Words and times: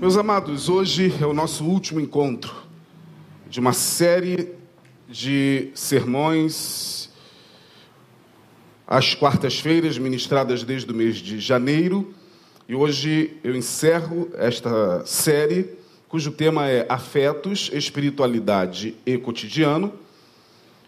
Meus 0.00 0.16
amados, 0.16 0.68
hoje 0.68 1.12
é 1.20 1.26
o 1.26 1.32
nosso 1.32 1.64
último 1.64 1.98
encontro 1.98 2.54
de 3.50 3.58
uma 3.58 3.72
série 3.72 4.54
de 5.08 5.70
sermões 5.74 7.10
às 8.86 9.16
quartas-feiras, 9.16 9.98
ministradas 9.98 10.62
desde 10.62 10.88
o 10.92 10.94
mês 10.94 11.16
de 11.16 11.40
janeiro. 11.40 12.14
E 12.68 12.76
hoje 12.76 13.38
eu 13.42 13.56
encerro 13.56 14.30
esta 14.34 15.04
série, 15.04 15.68
cujo 16.06 16.30
tema 16.30 16.68
é 16.68 16.86
Afetos, 16.88 17.68
Espiritualidade 17.72 18.94
e 19.04 19.18
Cotidiano. 19.18 19.92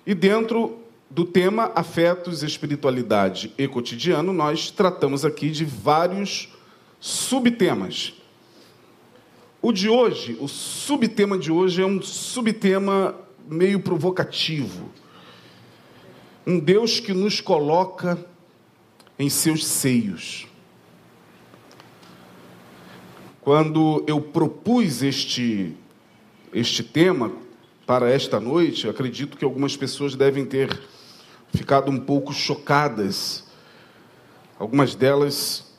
E 0.06 0.14
dentro 0.14 0.78
do 1.10 1.24
tema 1.24 1.72
Afetos, 1.74 2.44
Espiritualidade 2.44 3.52
e 3.58 3.66
Cotidiano, 3.66 4.32
nós 4.32 4.70
tratamos 4.70 5.24
aqui 5.24 5.50
de 5.50 5.64
vários 5.64 6.48
subtemas. 7.00 8.19
O 9.62 9.72
de 9.72 9.90
hoje, 9.90 10.38
o 10.40 10.48
subtema 10.48 11.36
de 11.36 11.52
hoje 11.52 11.82
é 11.82 11.86
um 11.86 12.00
subtema 12.00 13.14
meio 13.46 13.80
provocativo. 13.80 14.90
Um 16.46 16.58
Deus 16.58 16.98
que 16.98 17.12
nos 17.12 17.42
coloca 17.42 18.18
em 19.18 19.28
seus 19.28 19.66
seios. 19.66 20.48
Quando 23.42 24.02
eu 24.06 24.22
propus 24.22 25.02
este, 25.02 25.76
este 26.54 26.82
tema 26.82 27.30
para 27.86 28.10
esta 28.10 28.40
noite, 28.40 28.88
acredito 28.88 29.36
que 29.36 29.44
algumas 29.44 29.76
pessoas 29.76 30.14
devem 30.14 30.46
ter 30.46 30.80
ficado 31.52 31.90
um 31.90 32.00
pouco 32.00 32.32
chocadas. 32.32 33.44
Algumas 34.58 34.94
delas 34.94 35.70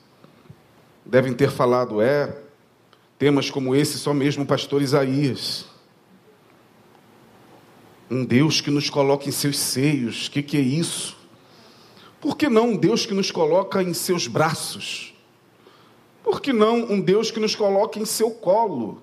devem 1.04 1.34
ter 1.34 1.50
falado: 1.50 2.00
é, 2.00 2.42
Temas 3.22 3.52
como 3.52 3.76
esse, 3.76 4.00
só 4.00 4.16
mesmo 4.16 4.46
o 4.46 4.48
pastor 4.48 4.82
Isaías. 4.82 5.66
Um 8.10 8.26
Deus 8.26 8.62
que 8.62 8.72
nos 8.72 8.90
coloca 8.90 9.30
em 9.30 9.32
seus 9.32 9.60
seios, 9.60 10.26
o 10.26 10.32
que, 10.32 10.42
que 10.42 10.58
é 10.58 10.60
isso? 10.60 11.16
Por 12.20 12.36
que 12.36 12.50
não 12.50 12.70
um 12.70 12.76
Deus 12.76 13.06
que 13.06 13.14
nos 13.14 13.30
coloca 13.30 13.84
em 13.84 13.94
seus 13.94 14.26
braços? 14.26 15.14
Por 16.24 16.42
que 16.42 16.52
não 16.52 16.78
um 16.92 17.00
Deus 17.00 17.30
que 17.30 17.40
nos 17.40 17.54
coloca 17.54 18.00
em 18.00 18.06
seu 18.06 18.32
colo? 18.32 19.00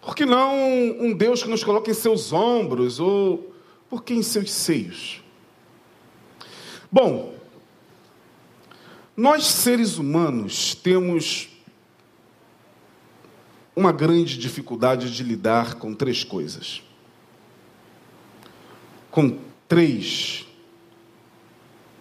Por 0.00 0.16
que 0.16 0.26
não 0.26 0.56
um 0.98 1.14
Deus 1.16 1.40
que 1.40 1.48
nos 1.48 1.62
coloca 1.62 1.88
em 1.92 1.94
seus 1.94 2.32
ombros? 2.32 2.98
Ou 2.98 3.54
por 3.88 4.02
que 4.02 4.12
em 4.12 4.24
seus 4.24 4.50
seios? 4.50 5.22
Bom, 6.90 7.32
nós 9.16 9.46
seres 9.46 9.98
humanos 9.98 10.74
temos 10.74 11.57
uma 13.78 13.92
grande 13.92 14.36
dificuldade 14.36 15.14
de 15.14 15.22
lidar 15.22 15.76
com 15.76 15.94
três 15.94 16.24
coisas. 16.24 16.82
Com 19.08 19.38
três 19.68 20.48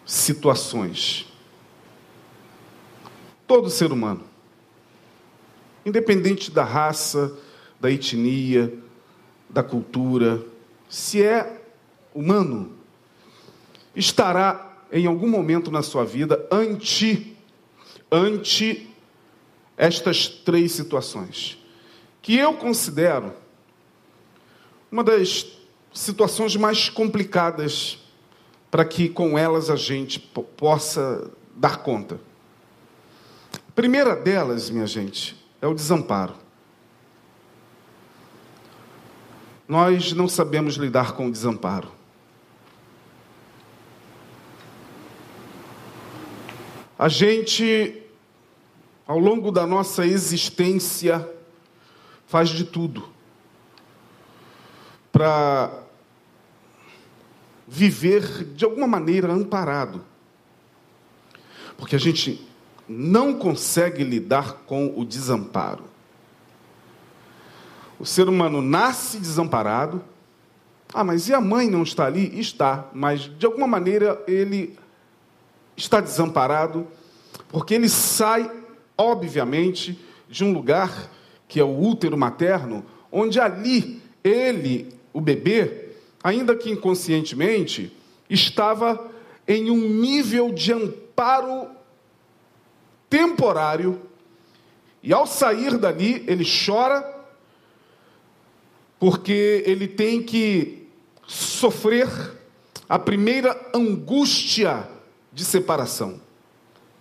situações. 0.04 1.32
Todo 3.46 3.70
ser 3.70 3.92
humano, 3.92 4.24
independente 5.86 6.50
da 6.50 6.64
raça, 6.64 7.38
da 7.80 7.92
etnia, 7.92 8.74
da 9.48 9.62
cultura, 9.62 10.44
se 10.90 11.22
é 11.22 11.62
humano, 12.12 12.76
estará 13.96 14.84
em 14.92 15.06
algum 15.06 15.30
momento 15.30 15.70
na 15.70 15.84
sua 15.84 16.04
vida 16.04 16.44
ante 16.52 17.38
ante 18.12 18.90
estas 19.78 20.28
três 20.28 20.72
situações 20.72 21.67
que 22.22 22.36
eu 22.38 22.54
considero 22.54 23.34
uma 24.92 25.04
das 25.04 25.46
situações 25.94 26.56
mais 26.56 26.90
complicadas 26.90 28.00
para 28.70 28.86
que 28.86 29.10
com 29.10 29.38
elas 29.38 29.70
a 29.70 29.76
gente 29.76 30.20
possa 30.20 31.32
dar 31.56 31.78
conta. 31.78 32.20
A 33.54 33.72
primeira 33.74 34.16
delas, 34.16 34.70
minha 34.70 34.88
gente, 34.88 35.36
é 35.62 35.68
o 35.68 35.74
desamparo. 35.74 36.34
Nós 39.68 40.14
não 40.14 40.28
sabemos 40.28 40.76
lidar 40.76 41.14
com 41.14 41.28
o 41.28 41.32
desamparo. 41.32 41.92
A 46.98 47.10
gente, 47.10 48.02
ao 49.06 49.20
longo 49.20 49.52
da 49.52 49.68
nossa 49.68 50.06
existência, 50.06 51.30
faz 52.28 52.50
de 52.50 52.66
tudo 52.66 53.08
para 55.12 55.72
viver 57.68 58.44
de 58.44 58.64
alguma 58.64 58.86
maneira 58.86 59.32
amparado. 59.34 60.06
Porque 61.78 61.96
a 61.96 62.00
gente 62.00 62.46
não 62.88 63.34
consegue 63.34 64.04
lidar 64.04 64.64
com 64.66 64.94
o 64.96 65.04
desamparo. 65.04 65.86
O 68.00 68.06
ser 68.06 68.30
humano 68.30 68.62
nasce 68.62 69.18
desamparado. 69.18 70.04
Ah, 70.94 71.04
mas 71.04 71.28
e 71.28 71.34
a 71.34 71.42
mãe 71.42 71.70
não 71.70 71.84
está 71.84 72.06
ali? 72.06 72.40
Está, 72.40 72.90
mas 72.94 73.22
de 73.22 73.46
alguma 73.46 73.68
maneira 73.68 74.24
ele 74.28 74.78
está 75.76 76.00
desamparado, 76.00 76.88
porque 77.50 77.74
ele 77.74 77.90
sai, 77.90 78.50
obviamente, 78.98 80.00
de 80.30 80.44
um 80.44 80.54
lugar 80.54 81.10
que 81.48 81.60
é 81.60 81.64
o 81.64 81.80
útero 81.80 82.18
materno, 82.18 82.86
onde 83.12 83.40
ali 83.40 84.02
ele, 84.24 84.94
o 85.14 85.22
bebê, 85.22 85.90
ainda 86.24 86.56
que 86.56 86.70
inconscientemente, 86.70 87.96
estava 88.30 89.10
em 89.48 89.72
um 89.72 89.90
nível 89.90 90.52
de 90.52 90.74
amparo 90.74 91.70
temporário, 93.10 94.02
e 95.02 95.14
ao 95.14 95.26
sair 95.26 95.78
dali, 95.78 96.24
ele 96.28 96.44
chora, 96.44 97.16
porque 99.00 99.64
ele 99.66 99.88
tem 99.88 100.22
que 100.22 100.88
sofrer 101.26 102.10
a 102.90 103.00
primeira 103.00 103.70
angústia 103.74 104.88
de 105.32 105.46
separação, 105.46 106.20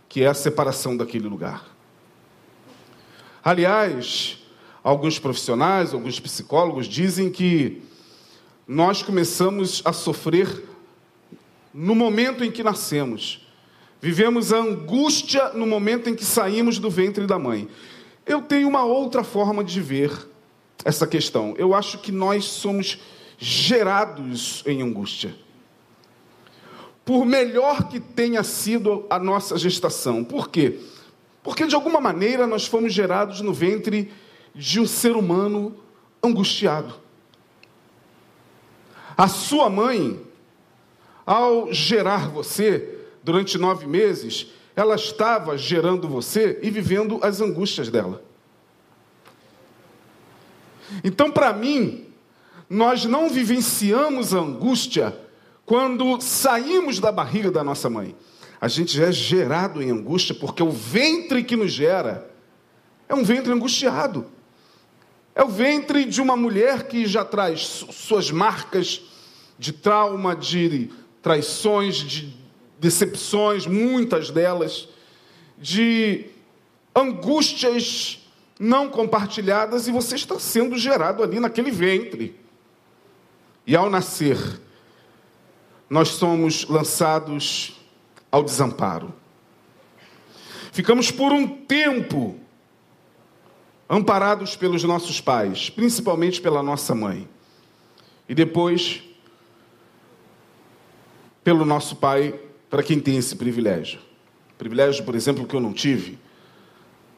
que 0.08 0.22
é 0.22 0.28
a 0.28 0.34
separação 0.34 0.96
daquele 0.96 1.26
lugar. 1.26 1.75
Aliás, 3.46 4.38
alguns 4.82 5.20
profissionais, 5.20 5.94
alguns 5.94 6.18
psicólogos 6.18 6.88
dizem 6.88 7.30
que 7.30 7.80
nós 8.66 9.04
começamos 9.04 9.82
a 9.84 9.92
sofrer 9.92 10.64
no 11.72 11.94
momento 11.94 12.42
em 12.42 12.50
que 12.50 12.64
nascemos. 12.64 13.46
Vivemos 14.00 14.52
a 14.52 14.58
angústia 14.58 15.50
no 15.50 15.64
momento 15.64 16.10
em 16.10 16.14
que 16.16 16.24
saímos 16.24 16.80
do 16.80 16.90
ventre 16.90 17.24
da 17.24 17.38
mãe. 17.38 17.68
Eu 18.26 18.42
tenho 18.42 18.66
uma 18.66 18.84
outra 18.84 19.22
forma 19.22 19.62
de 19.62 19.80
ver 19.80 20.10
essa 20.84 21.06
questão. 21.06 21.54
Eu 21.56 21.72
acho 21.72 21.98
que 21.98 22.10
nós 22.10 22.46
somos 22.46 22.98
gerados 23.38 24.64
em 24.66 24.82
angústia. 24.82 25.36
Por 27.04 27.24
melhor 27.24 27.88
que 27.88 28.00
tenha 28.00 28.42
sido 28.42 29.06
a 29.08 29.20
nossa 29.20 29.56
gestação. 29.56 30.24
Por 30.24 30.48
quê? 30.48 30.80
Porque 31.46 31.64
de 31.64 31.76
alguma 31.76 32.00
maneira 32.00 32.44
nós 32.44 32.66
fomos 32.66 32.92
gerados 32.92 33.40
no 33.40 33.54
ventre 33.54 34.12
de 34.52 34.80
um 34.80 34.86
ser 34.86 35.14
humano 35.14 35.76
angustiado. 36.20 36.92
A 39.16 39.28
sua 39.28 39.70
mãe, 39.70 40.20
ao 41.24 41.72
gerar 41.72 42.28
você 42.28 42.98
durante 43.22 43.56
nove 43.58 43.86
meses, 43.86 44.48
ela 44.74 44.96
estava 44.96 45.56
gerando 45.56 46.08
você 46.08 46.58
e 46.64 46.68
vivendo 46.68 47.20
as 47.22 47.40
angústias 47.40 47.90
dela. 47.90 48.24
Então, 51.04 51.30
para 51.30 51.52
mim, 51.52 52.06
nós 52.68 53.04
não 53.04 53.28
vivenciamos 53.28 54.34
a 54.34 54.38
angústia 54.38 55.16
quando 55.64 56.20
saímos 56.20 56.98
da 56.98 57.12
barriga 57.12 57.52
da 57.52 57.62
nossa 57.62 57.88
mãe 57.88 58.16
a 58.60 58.68
gente 58.68 58.96
já 58.96 59.06
é 59.06 59.12
gerado 59.12 59.82
em 59.82 59.90
angústia, 59.90 60.34
porque 60.34 60.62
o 60.62 60.70
ventre 60.70 61.44
que 61.44 61.56
nos 61.56 61.72
gera 61.72 62.30
é 63.08 63.14
um 63.14 63.22
ventre 63.22 63.52
angustiado. 63.52 64.26
É 65.34 65.42
o 65.42 65.48
ventre 65.48 66.04
de 66.04 66.20
uma 66.20 66.36
mulher 66.36 66.84
que 66.84 67.06
já 67.06 67.24
traz 67.24 67.84
suas 67.90 68.30
marcas 68.30 69.02
de 69.58 69.72
trauma, 69.72 70.34
de 70.34 70.90
traições, 71.20 71.96
de 71.96 72.34
decepções, 72.78 73.66
muitas 73.66 74.30
delas, 74.30 74.88
de 75.58 76.26
angústias 76.94 78.26
não 78.58 78.88
compartilhadas, 78.88 79.86
e 79.86 79.92
você 79.92 80.14
está 80.14 80.38
sendo 80.38 80.78
gerado 80.78 81.22
ali 81.22 81.38
naquele 81.38 81.70
ventre. 81.70 82.34
E 83.66 83.76
ao 83.76 83.90
nascer, 83.90 84.38
nós 85.90 86.08
somos 86.08 86.66
lançados 86.66 87.75
ao 88.36 88.44
desamparo. 88.44 89.14
Ficamos 90.70 91.10
por 91.10 91.32
um 91.32 91.48
tempo 91.48 92.38
amparados 93.88 94.54
pelos 94.56 94.84
nossos 94.84 95.20
pais, 95.22 95.70
principalmente 95.70 96.40
pela 96.40 96.62
nossa 96.62 96.94
mãe, 96.94 97.26
e 98.28 98.34
depois 98.34 99.02
pelo 101.42 101.64
nosso 101.64 101.96
pai, 101.96 102.38
para 102.68 102.82
quem 102.82 103.00
tem 103.00 103.16
esse 103.16 103.36
privilégio. 103.36 104.00
Privilégio, 104.58 105.04
por 105.04 105.14
exemplo, 105.14 105.46
que 105.46 105.54
eu 105.54 105.60
não 105.60 105.72
tive, 105.72 106.18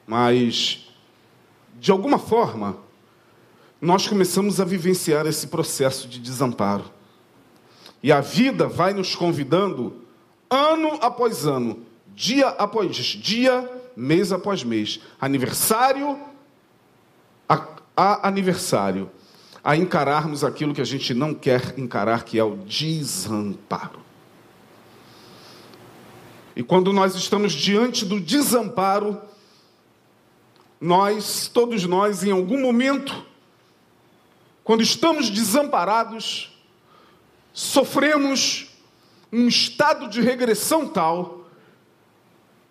mas 0.07 0.89
de 1.81 1.91
alguma 1.91 2.19
forma 2.19 2.77
nós 3.81 4.07
começamos 4.07 4.61
a 4.61 4.65
vivenciar 4.65 5.27
esse 5.27 5.49
processo 5.49 6.07
de 6.07 6.21
desamparo. 6.21 6.85
E 8.03 8.13
a 8.13 8.21
vida 8.21 8.69
vai 8.69 8.93
nos 8.93 9.17
convidando 9.17 10.08
ano 10.51 10.99
após 11.01 11.47
ano, 11.47 11.85
dia 12.15 12.49
após 12.49 12.97
dia, 12.97 13.69
mês 13.97 14.33
após 14.33 14.65
mês, 14.65 15.01
aniversário 15.21 16.19
a, 17.49 17.67
a 17.97 18.29
aniversário, 18.29 19.11
a 19.65 19.77
encararmos 19.77 20.45
aquilo 20.45 20.75
que 20.75 20.81
a 20.81 20.85
gente 20.85 21.15
não 21.15 21.35
quer 21.35 21.79
encarar, 21.79 22.25
que 22.25 22.39
é 22.39 22.45
o 22.45 22.57
desamparo. 22.57 24.01
E 26.55 26.63
quando 26.63 26.93
nós 26.93 27.15
estamos 27.15 27.53
diante 27.53 28.05
do 28.05 28.21
desamparo, 28.21 29.21
nós, 30.81 31.49
todos 31.53 31.85
nós, 31.85 32.23
em 32.23 32.31
algum 32.31 32.61
momento, 32.61 33.25
quando 34.63 34.83
estamos 34.83 35.31
desamparados, 35.31 36.57
sofremos 37.53 38.68
um 39.33 39.47
estado 39.49 40.09
de 40.09 40.21
regressão 40.21 40.89
tal 40.89 41.47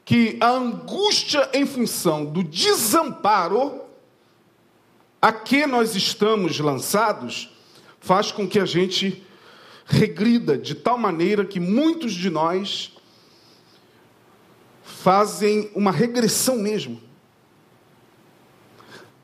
que 0.04 0.38
a 0.40 0.50
angústia 0.50 1.50
em 1.54 1.66
função 1.66 2.26
do 2.26 2.42
desamparo 2.42 3.82
a 5.22 5.34
que 5.34 5.68
nós 5.68 5.96
estamos 5.96 6.60
lançados 6.60 7.54
faz 8.00 8.32
com 8.32 8.48
que 8.48 8.60
a 8.60 8.66
gente 8.66 9.26
regrida 9.86 10.58
de 10.58 10.76
tal 10.76 10.98
maneira 10.98 11.46
que 11.46 11.60
muitos 11.60 12.14
de 12.14 12.30
nós 12.30 12.94
fazem 14.82 15.70
uma 15.76 15.92
regressão 15.92 16.58
mesmo. 16.58 17.02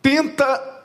Tenta 0.01 0.83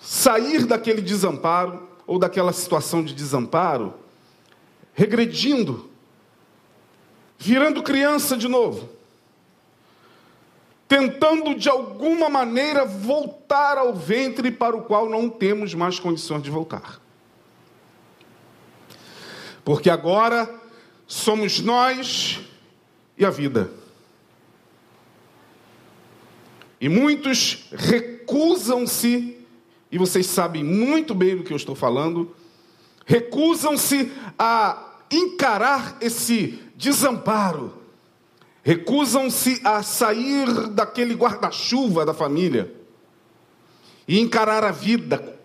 sair 0.00 0.66
daquele 0.66 1.02
desamparo 1.02 1.89
ou 2.10 2.18
daquela 2.18 2.52
situação 2.52 3.04
de 3.04 3.14
desamparo, 3.14 3.94
regredindo, 4.92 5.88
virando 7.38 7.84
criança 7.84 8.36
de 8.36 8.48
novo 8.48 8.88
tentando 10.90 11.54
de 11.54 11.68
alguma 11.68 12.28
maneira 12.28 12.84
voltar 12.84 13.78
ao 13.78 13.94
ventre 13.94 14.50
para 14.50 14.76
o 14.76 14.82
qual 14.82 15.08
não 15.08 15.30
temos 15.30 15.72
mais 15.72 16.00
condições 16.00 16.42
de 16.42 16.50
voltar. 16.50 17.00
Porque 19.64 19.88
agora 19.88 20.52
somos 21.06 21.60
nós 21.60 22.40
e 23.16 23.24
a 23.24 23.30
vida. 23.30 23.70
E 26.80 26.88
muitos 26.88 27.68
recusam-se, 27.70 29.39
e 29.90 29.98
vocês 29.98 30.26
sabem 30.26 30.62
muito 30.62 31.14
bem 31.14 31.36
do 31.36 31.42
que 31.42 31.52
eu 31.52 31.56
estou 31.56 31.74
falando, 31.74 32.34
recusam-se 33.04 34.12
a 34.38 34.94
encarar 35.10 35.96
esse 36.00 36.62
desamparo, 36.76 37.72
recusam-se 38.62 39.60
a 39.64 39.82
sair 39.82 40.68
daquele 40.68 41.14
guarda-chuva 41.14 42.06
da 42.06 42.14
família 42.14 42.72
e 44.06 44.20
encarar 44.20 44.64
a 44.64 44.70
vida, 44.70 45.38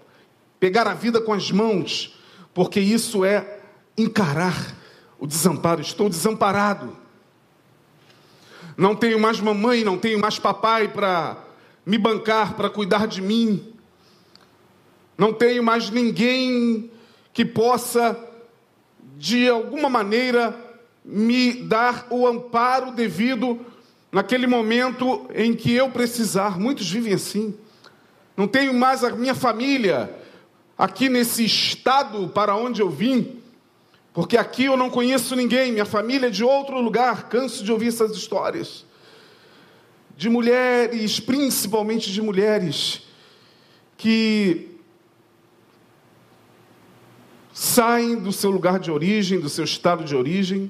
pegar 0.60 0.88
a 0.88 0.94
vida 0.94 1.20
com 1.22 1.34
as 1.34 1.52
mãos, 1.52 2.20
porque 2.54 2.80
isso 2.80 3.26
é 3.26 3.60
encarar 3.98 4.76
o 5.20 5.28
desamparo. 5.28 5.82
Estou 5.82 6.10
desamparado. 6.10 6.96
Não 8.78 8.96
tenho 8.96 9.20
mais 9.20 9.40
mamãe, 9.40 9.84
não 9.84 9.98
tenho 9.98 10.20
mais 10.20 10.38
papai 10.38 10.88
para 10.88 11.38
me 11.86 11.98
bancar, 11.98 12.56
para 12.56 12.70
cuidar 12.70 13.08
de 13.08 13.22
mim. 13.22 13.75
Não 15.18 15.34
tenho 15.34 15.64
mais 15.64 15.90
ninguém 15.90 16.92
que 17.34 17.46
possa, 17.46 18.18
de 19.18 19.48
alguma 19.48 19.90
maneira, 19.90 20.56
me 21.04 21.54
dar 21.54 22.08
o 22.10 22.28
amparo 22.28 22.92
devido 22.92 23.60
naquele 24.12 24.48
momento 24.48 25.28
em 25.34 25.54
que 25.54 25.72
eu 25.74 25.90
precisar. 25.90 26.60
Muitos 26.60 26.90
vivem 26.90 27.14
assim. 27.14 27.56
Não 28.36 28.48
tenho 28.48 28.74
mais 28.74 29.04
a 29.04 29.12
minha 29.12 29.36
família 29.36 30.14
aqui 30.78 31.08
nesse 31.08 31.46
estado 31.46 32.28
para 32.30 32.56
onde 32.56 32.82
eu 32.82 32.90
vim, 32.90 33.40
porque 34.14 34.38
aqui 34.38 34.66
eu 34.66 34.76
não 34.76 34.90
conheço 34.90 35.36
ninguém, 35.36 35.72
minha 35.72 35.86
família 35.86 36.28
é 36.28 36.30
de 36.30 36.44
outro 36.44 36.80
lugar. 36.80 37.30
Canso 37.30 37.64
de 37.64 37.72
ouvir 37.72 37.90
essas 37.90 38.12
histórias. 38.12 38.86
De 40.18 40.30
mulheres, 40.30 41.20
principalmente 41.20 42.12
de 42.12 42.22
mulheres, 42.22 43.02
que 43.98 44.75
saem 47.56 48.18
do 48.18 48.34
seu 48.34 48.52
lugar 48.52 48.80
de 48.80 48.92
origem, 48.92 49.40
do 49.40 49.48
seu 49.48 49.64
estado 49.64 50.04
de 50.04 50.14
origem, 50.14 50.70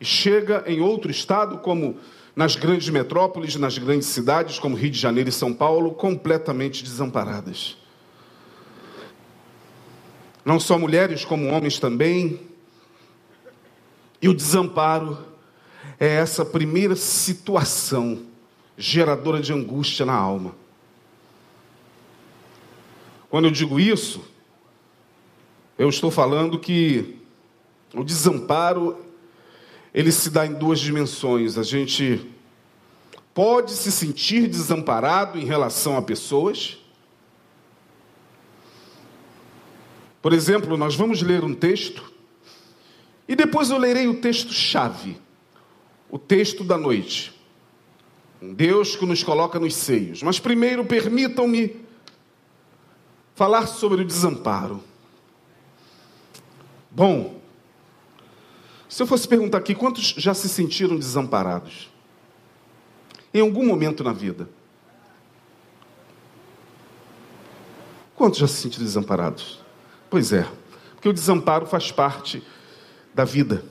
e 0.00 0.04
chega 0.04 0.64
em 0.66 0.80
outro 0.80 1.12
estado, 1.12 1.58
como 1.58 1.96
nas 2.34 2.56
grandes 2.56 2.88
metrópoles, 2.88 3.54
nas 3.54 3.78
grandes 3.78 4.08
cidades, 4.08 4.58
como 4.58 4.74
Rio 4.74 4.90
de 4.90 4.98
Janeiro 4.98 5.28
e 5.28 5.32
São 5.32 5.54
Paulo, 5.54 5.92
completamente 5.92 6.82
desamparadas. 6.82 7.76
Não 10.44 10.58
só 10.58 10.76
mulheres, 10.76 11.24
como 11.24 11.46
homens 11.46 11.78
também. 11.78 12.40
E 14.20 14.28
o 14.28 14.34
desamparo 14.34 15.24
é 16.00 16.08
essa 16.08 16.44
primeira 16.44 16.96
situação 16.96 18.22
geradora 18.76 19.40
de 19.40 19.52
angústia 19.52 20.04
na 20.04 20.14
alma. 20.14 20.52
Quando 23.30 23.44
eu 23.44 23.52
digo 23.52 23.78
isso, 23.78 24.31
eu 25.78 25.88
estou 25.88 26.10
falando 26.10 26.58
que 26.58 27.16
o 27.94 28.04
desamparo 28.04 28.96
ele 29.94 30.10
se 30.10 30.30
dá 30.30 30.46
em 30.46 30.54
duas 30.54 30.80
dimensões. 30.80 31.58
A 31.58 31.62
gente 31.62 32.30
pode 33.34 33.72
se 33.72 33.92
sentir 33.92 34.48
desamparado 34.48 35.38
em 35.38 35.44
relação 35.44 35.96
a 35.96 36.02
pessoas. 36.02 36.78
Por 40.20 40.32
exemplo, 40.32 40.76
nós 40.76 40.94
vamos 40.94 41.20
ler 41.20 41.44
um 41.44 41.54
texto 41.54 42.12
e 43.26 43.34
depois 43.34 43.70
eu 43.70 43.78
lerei 43.78 44.06
o 44.06 44.20
texto-chave, 44.20 45.16
o 46.10 46.18
texto 46.18 46.62
da 46.62 46.78
noite. 46.78 47.32
Um 48.40 48.52
Deus 48.52 48.96
que 48.96 49.06
nos 49.06 49.22
coloca 49.22 49.58
nos 49.58 49.74
seios. 49.74 50.22
Mas 50.22 50.38
primeiro 50.38 50.84
permitam-me 50.84 51.76
falar 53.34 53.66
sobre 53.66 54.02
o 54.02 54.04
desamparo. 54.04 54.82
Bom, 56.94 57.40
se 58.86 59.02
eu 59.02 59.06
fosse 59.06 59.26
perguntar 59.26 59.58
aqui, 59.58 59.74
quantos 59.74 60.14
já 60.18 60.34
se 60.34 60.46
sentiram 60.46 60.98
desamparados? 60.98 61.90
Em 63.32 63.40
algum 63.40 63.64
momento 63.64 64.04
na 64.04 64.12
vida? 64.12 64.46
Quantos 68.14 68.38
já 68.38 68.46
se 68.46 68.60
sentiram 68.60 68.84
desamparados? 68.84 69.58
Pois 70.10 70.34
é, 70.34 70.46
porque 70.92 71.08
o 71.08 71.12
desamparo 71.14 71.64
faz 71.64 71.90
parte 71.90 72.42
da 73.14 73.24
vida. 73.24 73.64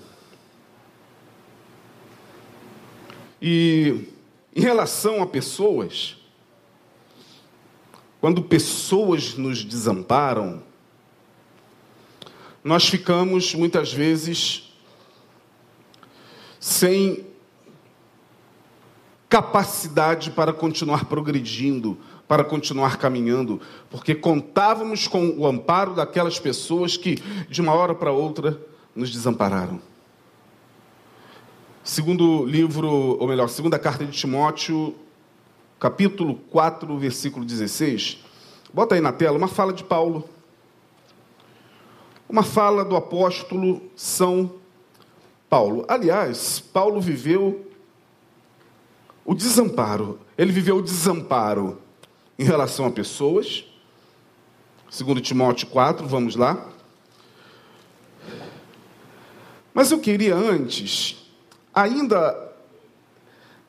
E 3.39 4.09
em 4.55 4.61
relação 4.61 5.21
a 5.21 5.27
pessoas, 5.27 6.17
quando 8.19 8.41
pessoas 8.41 9.35
nos 9.35 9.63
desamparam, 9.63 10.63
nós 12.63 12.87
ficamos 12.87 13.55
muitas 13.55 13.91
vezes 13.91 14.71
sem 16.59 17.25
capacidade 19.27 20.29
para 20.31 20.53
continuar 20.53 21.05
progredindo, 21.05 21.97
para 22.27 22.43
continuar 22.43 22.97
caminhando, 22.97 23.59
porque 23.89 24.13
contávamos 24.13 25.07
com 25.07 25.29
o 25.37 25.47
amparo 25.47 25.95
daquelas 25.95 26.39
pessoas 26.39 26.97
que, 26.97 27.15
de 27.49 27.61
uma 27.61 27.73
hora 27.73 27.95
para 27.95 28.11
outra, 28.11 28.61
nos 28.95 29.11
desampararam. 29.11 29.81
Segundo 31.83 32.45
livro, 32.45 32.87
ou 32.87 33.27
melhor, 33.27 33.49
segunda 33.49 33.79
carta 33.79 34.05
de 34.05 34.11
Timóteo, 34.11 34.93
capítulo 35.79 36.35
4, 36.51 36.95
versículo 36.97 37.43
16. 37.43 38.19
Bota 38.71 38.95
aí 38.95 39.01
na 39.01 39.11
tela 39.11 39.37
uma 39.37 39.47
fala 39.47 39.73
de 39.73 39.83
Paulo. 39.83 40.29
Uma 42.31 42.43
fala 42.43 42.85
do 42.85 42.95
apóstolo 42.95 43.81
São 43.93 44.53
Paulo. 45.49 45.83
Aliás, 45.85 46.61
Paulo 46.61 47.01
viveu 47.01 47.69
o 49.25 49.35
desamparo. 49.35 50.17
Ele 50.37 50.53
viveu 50.53 50.77
o 50.77 50.81
desamparo 50.81 51.77
em 52.39 52.45
relação 52.45 52.85
a 52.85 52.89
pessoas. 52.89 53.65
Segundo 54.89 55.19
Timóteo 55.19 55.67
4, 55.67 56.07
vamos 56.07 56.37
lá. 56.37 56.69
Mas 59.73 59.91
eu 59.91 59.99
queria 59.99 60.33
antes, 60.33 61.29
ainda 61.73 62.53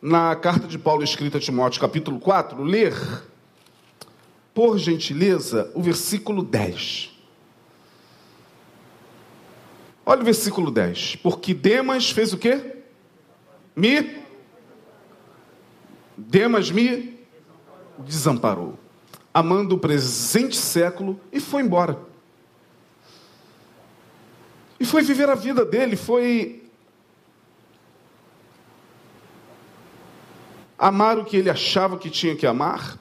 na 0.00 0.36
carta 0.36 0.68
de 0.68 0.78
Paulo 0.78 1.02
escrita 1.02 1.38
a 1.38 1.40
Timóteo, 1.40 1.80
capítulo 1.80 2.20
4, 2.20 2.62
ler, 2.62 2.94
por 4.54 4.78
gentileza, 4.78 5.68
o 5.74 5.82
versículo 5.82 6.44
10. 6.44 7.11
Olha 10.04 10.20
o 10.20 10.24
versículo 10.24 10.70
10. 10.70 11.16
Porque 11.16 11.54
Demas 11.54 12.10
fez 12.10 12.32
o 12.32 12.38
quê? 12.38 12.78
Me. 13.74 14.22
Demas 16.16 16.70
me 16.70 17.18
desamparou, 17.98 18.78
amando 19.32 19.74
o 19.74 19.78
presente 19.78 20.56
século 20.56 21.18
e 21.32 21.40
foi 21.40 21.62
embora. 21.62 21.98
E 24.78 24.84
foi 24.84 25.02
viver 25.02 25.28
a 25.28 25.34
vida 25.34 25.64
dele, 25.64 25.96
foi 25.96 26.62
amar 30.76 31.16
o 31.18 31.24
que 31.24 31.36
ele 31.36 31.48
achava 31.48 31.96
que 31.96 32.10
tinha 32.10 32.34
que 32.34 32.46
amar. 32.46 32.98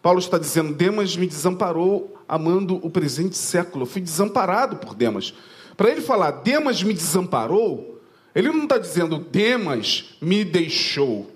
Paulo 0.00 0.20
está 0.20 0.38
dizendo: 0.38 0.72
Demas 0.72 1.16
me 1.16 1.26
desamparou 1.26 2.16
amando 2.28 2.76
o 2.76 2.88
presente 2.88 3.36
século. 3.36 3.82
Eu 3.82 3.88
fui 3.88 4.00
desamparado 4.00 4.76
por 4.76 4.94
Demas. 4.94 5.34
Para 5.82 5.90
ele 5.90 6.00
falar, 6.00 6.30
Demas 6.30 6.80
me 6.80 6.94
desamparou, 6.94 8.00
ele 8.32 8.52
não 8.52 8.62
está 8.62 8.78
dizendo 8.78 9.18
Demas 9.18 10.14
me 10.20 10.44
deixou, 10.44 11.28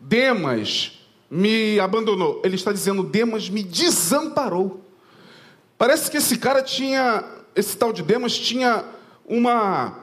Demas 0.00 0.98
me 1.30 1.78
abandonou. 1.78 2.40
Ele 2.42 2.54
está 2.54 2.72
dizendo 2.72 3.02
Demas 3.02 3.50
me 3.50 3.62
desamparou. 3.62 4.82
Parece 5.76 6.10
que 6.10 6.16
esse 6.16 6.38
cara 6.38 6.62
tinha, 6.62 7.22
esse 7.54 7.76
tal 7.76 7.92
de 7.92 8.02
Demas 8.02 8.38
tinha 8.38 8.86
uma, 9.26 9.98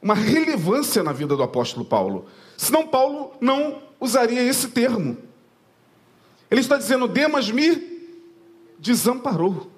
uma 0.00 0.14
relevância 0.14 1.02
na 1.02 1.12
vida 1.12 1.34
do 1.34 1.42
apóstolo 1.42 1.84
Paulo. 1.84 2.26
Senão 2.56 2.86
Paulo 2.86 3.32
não 3.40 3.82
usaria 3.98 4.40
esse 4.40 4.68
termo. 4.68 5.18
Ele 6.48 6.60
está 6.60 6.76
dizendo: 6.76 7.08
Demas 7.08 7.50
me 7.50 8.14
desamparou. 8.78 9.73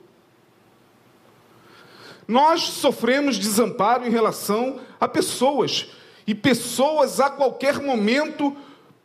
Nós 2.26 2.62
sofremos 2.62 3.38
desamparo 3.38 4.06
em 4.06 4.11
relação 4.11 4.80
a 5.00 5.06
pessoas, 5.06 5.88
e 6.26 6.35
pessoas 6.35 7.21
a 7.21 7.30
qualquer 7.30 7.80
momento 7.80 8.56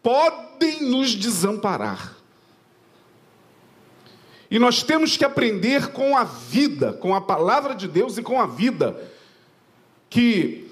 podem 0.01 0.83
nos 0.83 1.11
desamparar. 1.11 2.15
E 4.49 4.59
nós 4.59 4.83
temos 4.83 5.15
que 5.15 5.23
aprender 5.23 5.87
com 5.91 6.17
a 6.17 6.23
vida, 6.23 6.93
com 6.93 7.15
a 7.15 7.21
palavra 7.21 7.73
de 7.73 7.87
Deus 7.87 8.17
e 8.17 8.23
com 8.23 8.41
a 8.41 8.45
vida, 8.45 8.99
que 10.09 10.69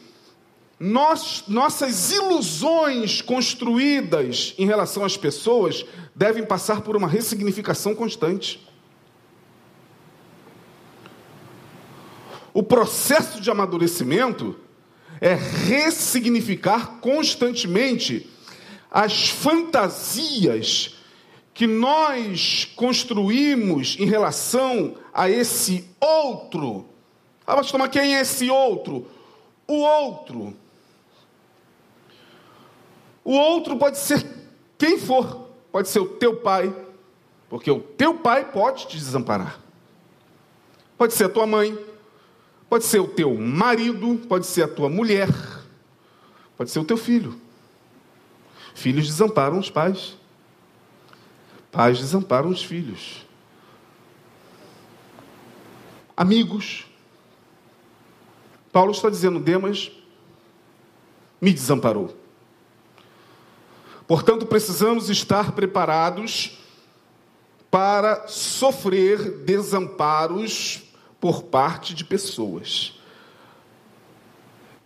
nós, 0.79 1.43
nossas 1.47 2.11
ilusões 2.11 3.21
construídas 3.21 4.53
em 4.57 4.65
relação 4.65 5.05
às 5.05 5.15
pessoas 5.15 5.85
devem 6.15 6.45
passar 6.45 6.81
por 6.81 6.97
uma 6.97 7.07
ressignificação 7.07 7.93
constante. 7.93 8.67
O 12.59 12.63
processo 12.63 13.39
de 13.39 13.49
amadurecimento 13.49 14.59
é 15.21 15.33
ressignificar 15.33 16.97
constantemente 16.99 18.29
as 18.91 19.29
fantasias 19.29 20.97
que 21.53 21.65
nós 21.65 22.65
construímos 22.75 23.95
em 23.97 24.05
relação 24.05 24.97
a 25.13 25.29
esse 25.29 25.87
outro. 26.01 26.89
Ah, 27.47 27.55
mas 27.55 27.71
toma 27.71 27.87
quem 27.87 28.17
é 28.17 28.19
esse 28.19 28.49
outro? 28.49 29.07
O 29.65 29.75
outro 29.75 30.53
o 33.23 33.31
outro 33.31 33.77
pode 33.77 33.97
ser 33.99 34.25
quem 34.77 34.99
for, 34.99 35.47
pode 35.71 35.87
ser 35.87 36.01
o 36.01 36.07
teu 36.07 36.35
pai, 36.41 36.75
porque 37.47 37.71
o 37.71 37.79
teu 37.79 38.15
pai 38.15 38.51
pode 38.51 38.85
te 38.87 38.97
desamparar. 38.97 39.61
Pode 40.97 41.13
ser 41.13 41.23
a 41.23 41.29
tua 41.29 41.47
mãe, 41.47 41.77
pode 42.69 42.85
ser 42.85 42.99
o 42.99 43.07
teu 43.07 43.35
marido, 43.35 44.21
pode 44.27 44.45
ser 44.45 44.63
a 44.63 44.67
tua 44.67 44.87
mulher, 44.87 45.27
pode 46.55 46.69
ser 46.69 46.79
o 46.79 46.85
teu 46.85 46.97
filho. 46.97 47.39
Filhos 48.75 49.07
desamparam 49.07 49.57
os 49.57 49.69
pais, 49.69 50.15
pais 51.71 51.99
desamparam 51.99 52.49
os 52.49 52.63
filhos. 52.63 53.25
Amigos. 56.15 56.85
Paulo 58.71 58.91
está 58.91 59.09
dizendo: 59.09 59.39
Demas 59.39 59.91
me 61.41 61.51
desamparou. 61.51 62.15
Portanto, 64.07 64.45
precisamos 64.45 65.09
estar 65.09 65.53
preparados 65.53 66.59
para 67.71 68.27
sofrer 68.27 69.43
desamparos 69.43 70.88
por 71.19 71.43
parte 71.43 71.93
de 71.93 72.03
pessoas. 72.03 72.99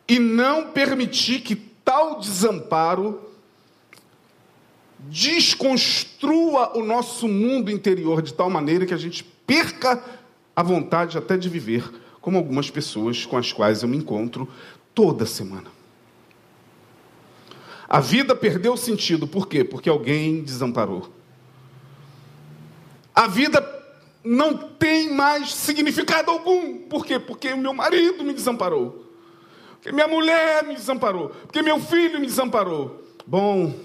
E 0.07 0.19
não 0.19 0.71
permitir 0.71 1.41
que 1.41 1.55
tal 1.55 2.19
desamparo 2.19 3.21
desconstrua 4.99 6.77
o 6.77 6.83
nosso 6.83 7.27
mundo 7.27 7.69
interior 7.69 8.21
de 8.21 8.33
tal 8.33 8.49
maneira 8.49 8.85
que 8.85 8.93
a 8.93 8.97
gente 8.97 9.23
perca 9.45 10.03
a 10.55 10.63
vontade 10.63 11.17
até 11.17 11.35
de 11.37 11.49
viver, 11.49 11.91
como 12.21 12.37
algumas 12.37 12.69
pessoas 12.69 13.25
com 13.25 13.37
as 13.37 13.51
quais 13.51 13.83
eu 13.83 13.89
me 13.89 13.97
encontro 13.97 14.47
toda 14.93 15.25
semana. 15.25 15.69
A 17.87 17.99
vida 17.99 18.35
perdeu 18.35 18.77
sentido, 18.77 19.27
por 19.27 19.47
quê? 19.47 19.63
Porque 19.63 19.89
alguém 19.89 20.41
desamparou. 20.41 21.11
A 23.13 23.27
vida 23.27 23.61
não 24.23 24.57
tem 24.57 25.13
mais 25.13 25.53
significado 25.53 26.31
algum, 26.31 26.79
por 26.79 27.05
quê? 27.05 27.19
Porque 27.19 27.49
o 27.49 27.57
meu 27.57 27.73
marido 27.73 28.23
me 28.23 28.33
desamparou, 28.33 29.11
porque 29.73 29.91
minha 29.91 30.07
mulher 30.07 30.63
me 30.63 30.75
desamparou, 30.75 31.29
porque 31.29 31.61
meu 31.61 31.79
filho 31.79 32.19
me 32.19 32.25
desamparou. 32.25 33.03
Bom, 33.25 33.77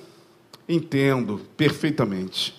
entendo 0.69 1.41
perfeitamente. 1.57 2.55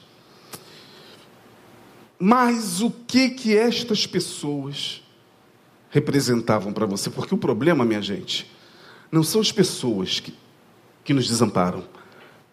Mas 2.17 2.81
o 2.81 2.91
que 2.91 3.29
que 3.29 3.57
estas 3.57 4.05
pessoas 4.05 5.01
representavam 5.89 6.73
para 6.73 6.85
você? 6.85 7.09
Porque 7.09 7.33
o 7.33 7.37
problema, 7.37 7.85
minha 7.85 8.01
gente, 8.01 8.51
não 9.09 9.23
são 9.23 9.39
as 9.39 9.51
pessoas 9.51 10.19
que 10.19 10.33
que 11.09 11.13
nos 11.13 11.27
desamparam. 11.27 11.83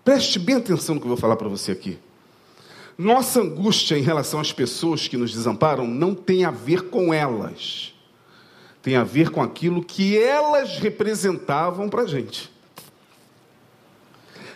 Preste 0.02 0.38
bem 0.38 0.56
atenção 0.56 0.94
no 0.94 1.00
que 1.02 1.06
eu 1.06 1.10
vou 1.10 1.16
falar 1.18 1.36
para 1.36 1.46
você 1.46 1.72
aqui. 1.72 1.98
Nossa 2.98 3.40
angústia 3.40 3.98
em 3.98 4.02
relação 4.02 4.40
às 4.40 4.52
pessoas 4.52 5.06
que 5.06 5.16
nos 5.16 5.32
desamparam 5.32 5.86
não 5.86 6.14
tem 6.14 6.44
a 6.44 6.50
ver 6.50 6.88
com 6.88 7.12
elas, 7.12 7.92
tem 8.82 8.96
a 8.96 9.04
ver 9.04 9.30
com 9.30 9.42
aquilo 9.42 9.84
que 9.84 10.18
elas 10.18 10.78
representavam 10.78 11.90
para 11.90 12.02
a 12.02 12.06
gente. 12.06 12.50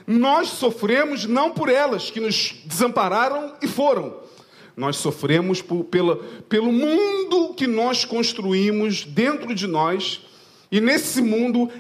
Nós 0.06 0.48
sofremos 0.48 1.26
não 1.26 1.50
por 1.50 1.68
elas 1.68 2.10
que 2.10 2.18
nos 2.18 2.54
desampararam 2.64 3.54
e 3.60 3.68
foram, 3.68 4.16
nós 4.76 4.96
sofremos 4.96 5.60
por, 5.60 5.84
pela, 5.84 6.16
pelo 6.48 6.72
mundo 6.72 7.52
que 7.54 7.66
nós 7.66 8.06
construímos 8.06 9.04
dentro 9.04 9.54
de 9.54 9.66
nós, 9.66 10.22
e 10.72 10.80
nesse 10.80 11.20
mundo 11.20 11.70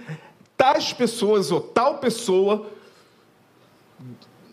tais 0.56 0.92
pessoas 0.92 1.50
ou 1.50 1.60
tal 1.60 1.96
pessoa, 1.96 2.66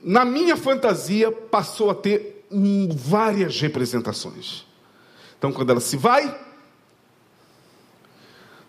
na 0.07 0.23
minha 0.23 0.55
fantasia, 0.55 1.29
passou 1.29 1.89
a 1.89 1.95
ter 1.95 2.45
várias 2.95 3.59
representações. 3.59 4.65
Então, 5.37 5.51
quando 5.51 5.71
ela 5.71 5.81
se 5.81 5.97
vai, 5.97 6.33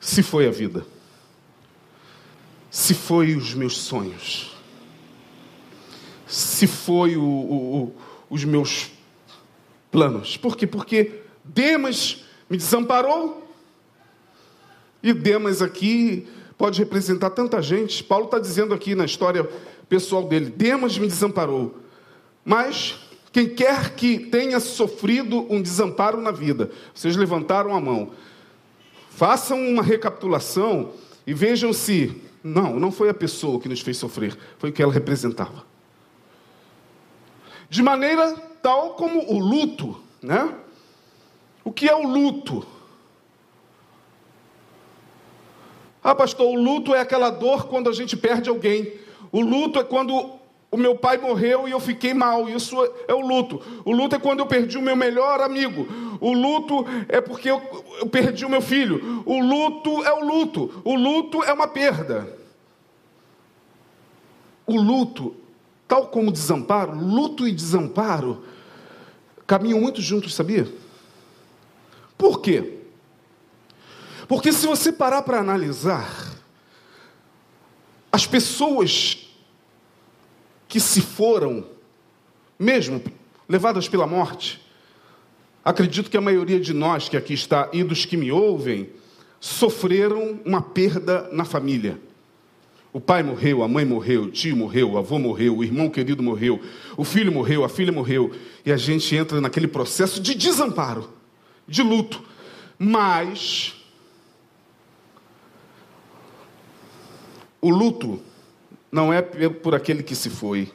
se 0.01 0.21
foi 0.21 0.49
a 0.49 0.51
vida, 0.51 0.85
se 2.69 2.93
foi 2.93 3.37
os 3.37 3.55
meus 3.55 3.77
sonhos, 3.77 4.57
se 6.27 6.67
foi 6.67 7.17
o, 7.17 7.23
o, 7.23 7.85
o, 7.85 7.97
os 8.29 8.45
meus 8.45 8.91
planos. 9.93 10.37
Por 10.37 10.57
quê? 10.57 10.67
Porque 10.67 11.23
Demas 11.45 12.25
me 12.51 12.57
desamparou. 12.57 13.49
E 15.01 15.13
Demas 15.13 15.63
aqui 15.63 16.27
pode 16.59 16.81
representar 16.81 17.31
tanta 17.31 17.63
gente. 17.63 18.03
Paulo 18.03 18.25
está 18.25 18.41
dizendo 18.41 18.75
aqui 18.75 18.97
na 18.97 19.05
história 19.05 19.49
pessoal 19.89 20.25
dele: 20.25 20.51
Demas 20.51 20.99
me 20.99 21.07
desamparou. 21.07 21.77
Mas 22.45 22.97
quem 23.33 23.49
quer 23.49 23.95
que 23.95 24.19
tenha 24.19 24.59
sofrido 24.61 25.47
um 25.53 25.61
desamparo 25.61 26.21
na 26.21 26.31
vida, 26.31 26.71
vocês 26.95 27.17
levantaram 27.17 27.75
a 27.75 27.81
mão. 27.81 28.13
Façam 29.11 29.61
uma 29.61 29.83
recapitulação 29.83 30.93
e 31.27 31.35
vejam 31.35 31.73
se 31.73 32.23
Não, 32.43 32.79
não 32.79 32.93
foi 32.93 33.09
a 33.09 33.15
pessoa 33.15 33.61
que 33.61 33.69
nos 33.69 33.81
fez 33.81 33.97
sofrer, 33.97 34.37
foi 34.59 34.71
o 34.71 34.73
que 34.73 34.83
ela 34.83 34.93
representava. 34.93 35.67
De 37.69 37.83
maneira 37.83 38.33
tal 38.63 38.95
como 38.95 39.31
o 39.31 39.39
luto, 39.39 40.01
né? 40.23 40.55
O 41.65 41.73
que 41.73 41.89
é 41.89 41.95
o 41.95 42.07
luto? 42.07 42.67
Ah, 46.03 46.15
pastor, 46.15 46.47
o 46.47 46.55
luto 46.55 46.95
é 46.95 47.01
aquela 47.01 47.29
dor 47.29 47.67
quando 47.67 47.91
a 47.91 47.93
gente 47.93 48.17
perde 48.17 48.49
alguém. 48.49 48.93
O 49.31 49.41
luto 49.41 49.79
é 49.79 49.85
quando 49.85 50.39
o 50.71 50.77
meu 50.77 50.95
pai 50.97 51.17
morreu 51.17 51.67
e 51.67 51.71
eu 51.71 51.81
fiquei 51.81 52.13
mal. 52.13 52.49
Isso 52.49 52.77
é 53.07 53.15
o 53.15 53.21
luto. 53.21 53.61
O 53.85 53.93
luto 53.93 54.17
é 54.17 54.19
quando 54.19 54.41
eu 54.41 54.47
perdi 54.47 54.77
o 54.77 54.83
meu 54.83 54.97
melhor 54.97 55.41
amigo. 55.41 55.87
O 56.21 56.33
luto 56.33 56.85
é 57.09 57.21
porque 57.21 57.51
eu, 57.51 57.63
eu 58.01 58.07
perdi 58.07 58.45
o 58.45 58.51
meu 58.51 58.61
filho. 58.61 59.23
O 59.25 59.41
luto 59.41 60.05
é 60.05 60.13
o 60.13 60.25
luto. 60.25 60.83
O 60.85 60.95
luto 60.95 61.43
é 61.43 61.53
uma 61.53 61.69
perda. 61.69 62.37
O 64.67 64.79
luto, 64.79 65.35
tal 65.87 66.09
como 66.09 66.29
o 66.29 66.33
desamparo, 66.33 66.95
luto 66.95 67.49
e 67.49 67.53
desamparo 67.53 68.45
caminham 69.47 69.81
muito 69.81 70.03
juntos, 70.03 70.35
sabia? 70.35 70.69
Por 72.19 72.43
quê? 72.43 72.75
Porque 74.29 74.53
se 74.53 74.67
você 74.67 74.93
parar 74.93 75.23
para 75.23 75.39
analisar, 75.39 76.28
as 78.11 78.27
pessoas 78.27 79.29
que 80.67 80.81
se 80.81 81.01
foram, 81.01 81.65
mesmo 82.59 83.03
levadas 83.49 83.89
pela 83.89 84.07
morte, 84.07 84.61
acredito 85.65 86.11
que 86.11 86.17
a 86.17 86.21
maioria 86.21 86.61
de 86.61 86.73
nós 86.73 87.09
que 87.09 87.17
aqui 87.17 87.35
está 87.35 87.69
e 87.73 87.83
dos 87.83 88.05
que 88.05 88.17
me 88.17 88.31
ouvem, 88.31 88.91
sofreram 89.41 90.41
uma 90.45 90.61
perda 90.61 91.29
na 91.33 91.45
família. 91.45 91.99
O 92.93 93.01
pai 93.01 93.23
morreu, 93.23 93.63
a 93.63 93.69
mãe 93.69 93.85
morreu, 93.85 94.25
o 94.25 94.31
tio 94.31 94.57
morreu, 94.57 94.93
o 94.93 94.99
avô 94.99 95.19
morreu, 95.19 95.59
o 95.59 95.63
irmão 95.63 95.91
querido 95.91 96.23
morreu, 96.23 96.61
o 96.97 97.05
filho 97.05 97.31
morreu, 97.31 97.63
a 97.63 97.69
filha 97.69 97.93
morreu, 97.93 98.33
e 98.65 98.73
a 98.73 98.77
gente 98.77 99.15
entra 99.15 99.41
naquele 99.41 99.69
processo 99.69 100.21
de 100.21 100.35
desamparo, 100.35 101.09
de 101.67 101.83
luto. 101.83 102.23
Mas 102.79 103.78
O 107.61 107.71
luto 107.71 108.21
não 108.91 109.13
é 109.13 109.21
por 109.23 109.75
aquele 109.75 110.03
que 110.03 110.15
se 110.15 110.31
foi. 110.31 110.73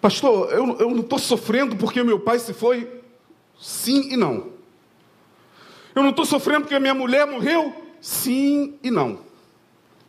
Pastor, 0.00 0.50
eu, 0.52 0.78
eu 0.78 0.90
não 0.90 1.00
estou 1.00 1.18
sofrendo 1.18 1.76
porque 1.76 2.02
meu 2.02 2.18
pai 2.18 2.38
se 2.38 2.52
foi? 2.52 3.02
Sim 3.60 4.12
e 4.12 4.16
não. 4.16 4.50
Eu 5.94 6.02
não 6.02 6.10
estou 6.10 6.24
sofrendo 6.24 6.62
porque 6.62 6.78
minha 6.78 6.94
mulher 6.94 7.26
morreu? 7.26 7.72
Sim 8.00 8.74
e 8.82 8.90
não. 8.90 9.20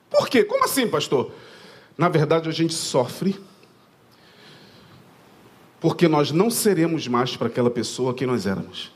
Por 0.10 0.30
quê? 0.30 0.44
Como 0.44 0.64
assim, 0.64 0.88
pastor? 0.88 1.32
Na 1.98 2.10
verdade, 2.10 2.50
a 2.50 2.52
gente 2.52 2.74
sofre 2.74 3.40
porque 5.80 6.08
nós 6.08 6.32
não 6.32 6.50
seremos 6.50 7.08
mais 7.08 7.36
para 7.36 7.48
aquela 7.48 7.70
pessoa 7.70 8.14
que 8.14 8.26
nós 8.26 8.48
éramos. 8.48 8.92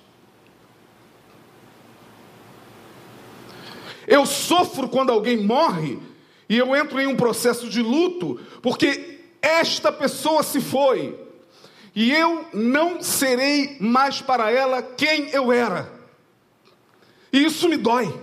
Eu 4.07 4.25
sofro 4.25 4.87
quando 4.87 5.11
alguém 5.11 5.35
morre 5.35 5.99
e 6.47 6.57
eu 6.57 6.73
entro 6.73 6.97
em 6.97 7.07
um 7.07 7.17
processo 7.17 7.67
de 7.67 7.81
luto, 7.81 8.39
porque 8.61 9.19
esta 9.41 9.91
pessoa 9.91 10.41
se 10.43 10.61
foi 10.61 11.19
e 11.93 12.13
eu 12.13 12.45
não 12.53 13.01
serei 13.01 13.75
mais 13.81 14.21
para 14.21 14.49
ela 14.49 14.81
quem 14.81 15.29
eu 15.31 15.51
era. 15.51 15.91
E 17.33 17.43
isso 17.43 17.67
me 17.67 17.75
dói. 17.75 18.13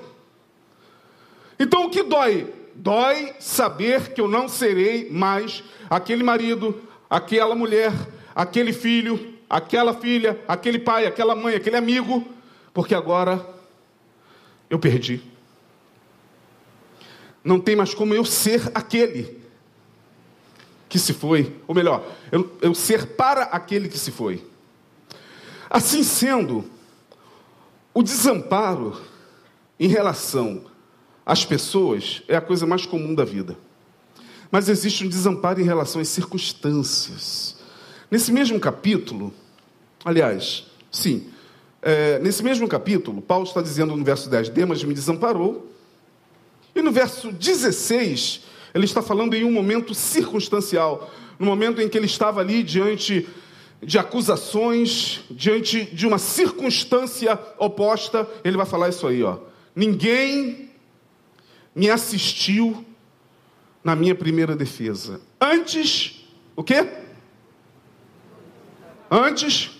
Então 1.60 1.84
o 1.84 1.90
que 1.90 2.02
dói? 2.02 2.50
Dói 2.74 3.34
saber 3.38 4.14
que 4.14 4.20
eu 4.20 4.26
não 4.26 4.48
serei 4.48 5.10
mais 5.10 5.62
aquele 5.90 6.22
marido, 6.22 6.82
aquela 7.10 7.54
mulher, 7.54 7.92
aquele 8.34 8.72
filho, 8.72 9.34
aquela 9.50 9.92
filha, 9.92 10.40
aquele 10.48 10.78
pai, 10.78 11.06
aquela 11.06 11.36
mãe, 11.36 11.54
aquele 11.54 11.76
amigo, 11.76 12.26
porque 12.72 12.94
agora 12.94 13.46
eu 14.70 14.78
perdi 14.78 15.33
não 17.44 17.60
tem 17.60 17.76
mais 17.76 17.92
como 17.92 18.14
eu 18.14 18.24
ser 18.24 18.72
aquele 18.74 19.38
que 20.88 20.98
se 20.98 21.12
foi, 21.12 21.54
ou 21.66 21.74
melhor, 21.74 22.08
eu, 22.32 22.50
eu 22.62 22.74
ser 22.74 23.04
para 23.08 23.42
aquele 23.44 23.88
que 23.88 23.98
se 23.98 24.10
foi. 24.10 24.42
Assim 25.68 26.02
sendo, 26.02 26.64
o 27.92 28.02
desamparo 28.02 28.96
em 29.78 29.88
relação 29.88 30.64
às 31.26 31.44
pessoas 31.44 32.22
é 32.28 32.36
a 32.36 32.40
coisa 32.40 32.66
mais 32.66 32.86
comum 32.86 33.14
da 33.14 33.24
vida. 33.24 33.58
Mas 34.50 34.68
existe 34.68 35.04
um 35.04 35.08
desamparo 35.08 35.60
em 35.60 35.64
relação 35.64 36.00
às 36.00 36.08
circunstâncias. 36.08 37.56
Nesse 38.10 38.30
mesmo 38.30 38.60
capítulo, 38.60 39.34
aliás, 40.04 40.66
sim, 40.92 41.28
é, 41.82 42.18
nesse 42.20 42.42
mesmo 42.42 42.68
capítulo, 42.68 43.20
Paulo 43.20 43.44
está 43.44 43.60
dizendo 43.60 43.96
no 43.96 44.04
verso 44.04 44.30
10: 44.30 44.50
Demas 44.50 44.84
me 44.84 44.94
desamparou, 44.94 45.73
e 46.74 46.82
no 46.82 46.90
verso 46.90 47.30
16, 47.30 48.42
ele 48.74 48.84
está 48.84 49.00
falando 49.00 49.34
em 49.34 49.44
um 49.44 49.52
momento 49.52 49.94
circunstancial, 49.94 51.10
no 51.38 51.46
momento 51.46 51.80
em 51.80 51.88
que 51.88 51.96
ele 51.96 52.06
estava 52.06 52.40
ali 52.40 52.62
diante 52.62 53.28
de 53.80 53.98
acusações, 53.98 55.20
diante 55.30 55.84
de 55.84 56.06
uma 56.06 56.18
circunstância 56.18 57.38
oposta, 57.58 58.28
ele 58.42 58.56
vai 58.56 58.66
falar 58.66 58.88
isso 58.88 59.06
aí, 59.06 59.22
ó. 59.22 59.38
Ninguém 59.76 60.70
me 61.74 61.90
assistiu 61.90 62.84
na 63.82 63.94
minha 63.94 64.14
primeira 64.14 64.56
defesa. 64.56 65.20
Antes, 65.40 66.26
o 66.56 66.64
quê? 66.64 66.88
Antes, 69.10 69.70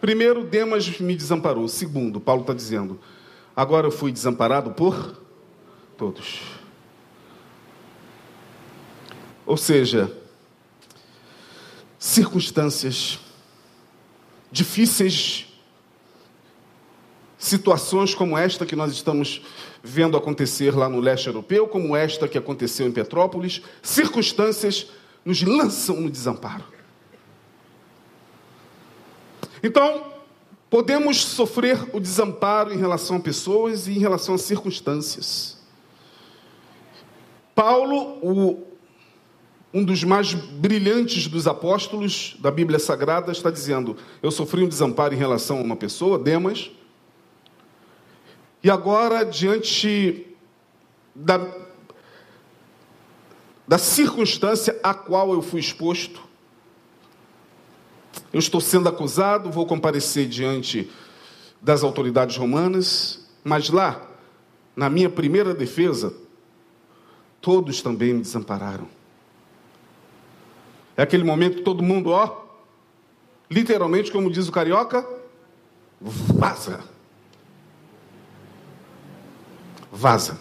primeiro, 0.00 0.44
Demas 0.44 1.00
me 1.00 1.16
desamparou. 1.16 1.66
Segundo, 1.68 2.20
Paulo 2.20 2.42
está 2.42 2.52
dizendo, 2.52 3.00
agora 3.56 3.86
eu 3.86 3.90
fui 3.90 4.12
desamparado 4.12 4.72
por 4.72 5.21
todos. 5.96 6.40
Ou 9.46 9.56
seja, 9.56 10.16
circunstâncias 11.98 13.18
difíceis, 14.50 15.46
situações 17.38 18.14
como 18.14 18.36
esta 18.36 18.66
que 18.66 18.76
nós 18.76 18.92
estamos 18.92 19.42
vendo 19.82 20.16
acontecer 20.16 20.76
lá 20.76 20.88
no 20.88 21.00
leste 21.00 21.26
europeu, 21.26 21.66
como 21.66 21.96
esta 21.96 22.28
que 22.28 22.38
aconteceu 22.38 22.86
em 22.86 22.92
Petrópolis, 22.92 23.62
circunstâncias 23.82 24.88
nos 25.24 25.42
lançam 25.42 26.00
no 26.00 26.10
desamparo. 26.10 26.64
Então, 29.62 30.12
podemos 30.68 31.22
sofrer 31.22 31.78
o 31.92 32.00
desamparo 32.00 32.72
em 32.72 32.78
relação 32.78 33.16
a 33.16 33.20
pessoas 33.20 33.86
e 33.86 33.92
em 33.92 33.98
relação 33.98 34.34
a 34.34 34.38
circunstâncias. 34.38 35.61
Paulo, 37.54 38.18
o, 38.22 38.66
um 39.72 39.84
dos 39.84 40.04
mais 40.04 40.34
brilhantes 40.34 41.26
dos 41.26 41.46
apóstolos 41.46 42.36
da 42.40 42.50
Bíblia 42.50 42.78
Sagrada, 42.78 43.32
está 43.32 43.50
dizendo: 43.50 43.96
Eu 44.22 44.30
sofri 44.30 44.62
um 44.62 44.68
desamparo 44.68 45.14
em 45.14 45.18
relação 45.18 45.58
a 45.58 45.62
uma 45.62 45.76
pessoa, 45.76 46.18
Demas, 46.18 46.70
e 48.62 48.70
agora, 48.70 49.24
diante 49.24 50.26
da, 51.14 51.40
da 53.66 53.76
circunstância 53.76 54.78
a 54.82 54.94
qual 54.94 55.32
eu 55.32 55.42
fui 55.42 55.60
exposto, 55.60 56.22
eu 58.32 58.38
estou 58.38 58.60
sendo 58.60 58.88
acusado, 58.88 59.50
vou 59.50 59.66
comparecer 59.66 60.28
diante 60.28 60.90
das 61.60 61.82
autoridades 61.82 62.36
romanas, 62.36 63.26
mas 63.42 63.68
lá, 63.68 64.08
na 64.76 64.88
minha 64.88 65.10
primeira 65.10 65.52
defesa, 65.52 66.14
todos 67.42 67.82
também 67.82 68.14
me 68.14 68.22
desampararam. 68.22 68.86
É 70.96 71.02
aquele 71.02 71.24
momento 71.24 71.56
que 71.56 71.62
todo 71.62 71.82
mundo, 71.82 72.10
ó, 72.10 72.44
literalmente, 73.50 74.12
como 74.12 74.30
diz 74.30 74.48
o 74.48 74.52
carioca, 74.52 75.04
vaza. 76.00 76.80
Vaza. 79.90 80.38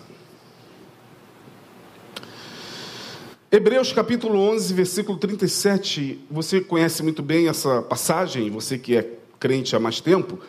Hebreus 3.51 3.91
capítulo 3.91 4.39
11, 4.39 4.73
versículo 4.73 5.17
37. 5.17 6.23
Você 6.29 6.61
conhece 6.61 7.01
muito 7.01 7.23
bem 7.23 7.47
essa 7.49 7.81
passagem, 7.81 8.49
você 8.51 8.77
que 8.77 8.95
é 8.95 9.17
crente 9.39 9.75
há 9.75 9.79
mais 9.79 9.99
tempo, 9.99 10.39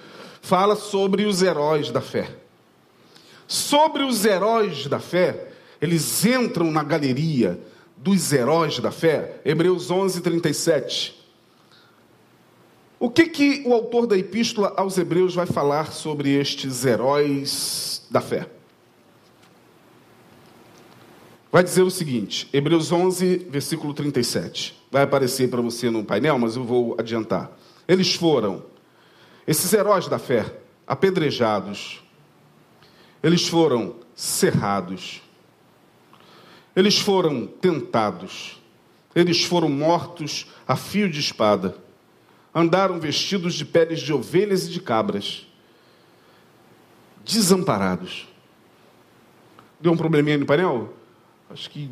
fala 0.42 0.76
sobre 0.76 1.24
os 1.24 1.42
heróis 1.42 1.90
da 1.90 2.02
fé. 2.02 2.36
Sobre 3.48 4.02
os 4.04 4.24
heróis 4.24 4.86
da 4.86 5.00
fé, 5.00 5.51
eles 5.82 6.24
entram 6.24 6.70
na 6.70 6.82
galeria 6.82 7.60
dos 7.96 8.32
heróis 8.32 8.78
da 8.78 8.92
fé. 8.92 9.40
Hebreus 9.44 9.90
11, 9.90 10.20
37. 10.20 11.20
O 13.00 13.10
que, 13.10 13.26
que 13.26 13.62
o 13.66 13.74
autor 13.74 14.06
da 14.06 14.16
epístola 14.16 14.72
aos 14.76 14.96
Hebreus 14.96 15.34
vai 15.34 15.44
falar 15.44 15.92
sobre 15.92 16.30
estes 16.30 16.84
heróis 16.84 18.06
da 18.10 18.20
fé? 18.20 18.48
vai 21.52 21.62
dizer 21.62 21.82
o 21.82 21.90
seguinte, 21.90 22.48
Hebreus 22.50 22.90
11, 22.90 23.46
versículo 23.50 23.92
37. 23.92 24.74
Vai 24.90 25.02
aparecer 25.02 25.50
para 25.50 25.60
você 25.60 25.90
no 25.90 26.02
painel, 26.02 26.38
mas 26.38 26.56
eu 26.56 26.64
vou 26.64 26.96
adiantar. 26.98 27.52
Eles 27.86 28.14
foram, 28.14 28.64
esses 29.46 29.70
heróis 29.70 30.08
da 30.08 30.18
fé, 30.18 30.46
apedrejados, 30.86 32.02
eles 33.22 33.46
foram 33.46 33.96
cerrados, 34.14 35.20
eles 36.74 36.98
foram 36.98 37.46
tentados, 37.46 38.60
eles 39.14 39.44
foram 39.44 39.68
mortos 39.68 40.46
a 40.66 40.74
fio 40.74 41.08
de 41.08 41.20
espada, 41.20 41.76
andaram 42.54 42.98
vestidos 42.98 43.54
de 43.54 43.64
peles 43.64 44.00
de 44.00 44.12
ovelhas 44.12 44.66
e 44.66 44.70
de 44.70 44.80
cabras, 44.80 45.46
desamparados. 47.24 48.26
Deu 49.80 49.92
um 49.92 49.96
probleminha 49.96 50.38
no 50.38 50.46
painel? 50.46 50.94
Acho 51.50 51.68
que. 51.68 51.90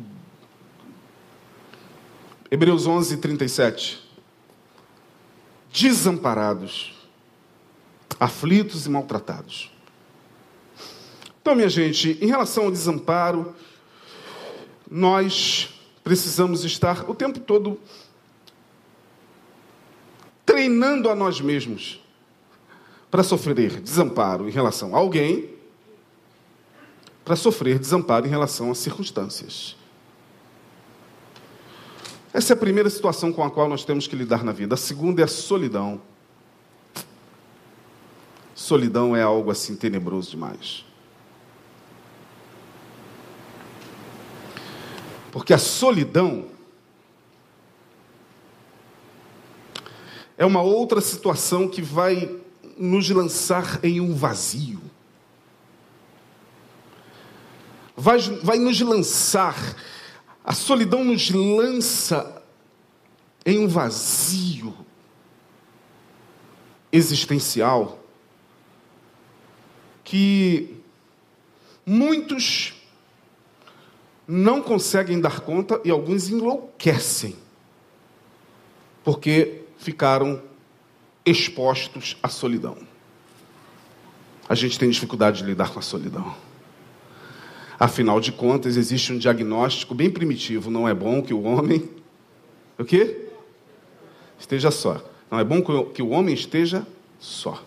Hebreus 2.49 2.87
11, 2.87 3.17
37. 3.17 4.09
Desamparados, 5.71 6.93
aflitos 8.19 8.85
e 8.85 8.89
maltratados. 8.89 9.71
Então, 11.41 11.55
minha 11.55 11.69
gente, 11.69 12.17
em 12.21 12.27
relação 12.27 12.65
ao 12.65 12.71
desamparo, 12.71 13.55
nós 14.91 15.69
precisamos 16.03 16.65
estar 16.65 17.09
o 17.09 17.15
tempo 17.15 17.39
todo 17.39 17.79
treinando 20.45 21.09
a 21.09 21.15
nós 21.15 21.39
mesmos 21.39 22.01
para 23.09 23.23
sofrer 23.23 23.79
desamparo 23.79 24.49
em 24.49 24.51
relação 24.51 24.93
a 24.93 24.99
alguém, 24.99 25.49
para 27.23 27.37
sofrer 27.37 27.79
desamparo 27.79 28.27
em 28.27 28.29
relação 28.29 28.69
a 28.69 28.75
circunstâncias. 28.75 29.77
Essa 32.33 32.51
é 32.51 32.55
a 32.55 32.57
primeira 32.57 32.89
situação 32.89 33.31
com 33.31 33.43
a 33.43 33.51
qual 33.51 33.69
nós 33.69 33.85
temos 33.85 34.07
que 34.07 34.15
lidar 34.15 34.43
na 34.43 34.51
vida. 34.51 34.75
A 34.75 34.77
segunda 34.77 35.21
é 35.21 35.25
a 35.25 35.27
solidão. 35.27 36.01
Solidão 38.53 39.15
é 39.15 39.21
algo 39.21 39.51
assim 39.51 39.75
tenebroso 39.75 40.31
demais. 40.31 40.85
Porque 45.31 45.53
a 45.53 45.57
solidão 45.57 46.47
é 50.37 50.45
uma 50.45 50.61
outra 50.61 50.99
situação 50.99 51.67
que 51.67 51.81
vai 51.81 52.37
nos 52.77 53.09
lançar 53.09 53.79
em 53.83 54.01
um 54.01 54.13
vazio. 54.13 54.81
Vai, 57.95 58.19
vai 58.19 58.57
nos 58.57 58.81
lançar, 58.81 59.55
a 60.43 60.53
solidão 60.53 61.03
nos 61.03 61.29
lança 61.29 62.41
em 63.45 63.59
um 63.59 63.67
vazio 63.67 64.75
existencial 66.91 68.03
que 70.03 70.81
muitos 71.85 72.80
não 74.27 74.61
conseguem 74.61 75.19
dar 75.19 75.41
conta 75.41 75.81
e 75.83 75.89
alguns 75.89 76.29
enlouquecem, 76.29 77.35
porque 79.03 79.61
ficaram 79.77 80.41
expostos 81.25 82.17
à 82.21 82.27
solidão. 82.27 82.77
A 84.47 84.55
gente 84.55 84.77
tem 84.77 84.89
dificuldade 84.89 85.39
de 85.39 85.45
lidar 85.45 85.71
com 85.71 85.79
a 85.79 85.81
solidão. 85.81 86.35
Afinal 87.79 88.19
de 88.19 88.31
contas, 88.31 88.77
existe 88.77 89.11
um 89.11 89.17
diagnóstico 89.17 89.95
bem 89.95 90.09
primitivo. 90.09 90.69
Não 90.69 90.87
é 90.87 90.93
bom 90.93 91.21
que 91.21 91.33
o 91.33 91.41
homem. 91.43 91.89
O 92.77 92.85
quê? 92.85 93.29
Esteja 94.39 94.69
só. 94.69 95.03
Não 95.31 95.39
é 95.39 95.43
bom 95.43 95.61
que 95.85 96.01
o 96.01 96.09
homem 96.09 96.35
esteja 96.35 96.85
só. 97.19 97.63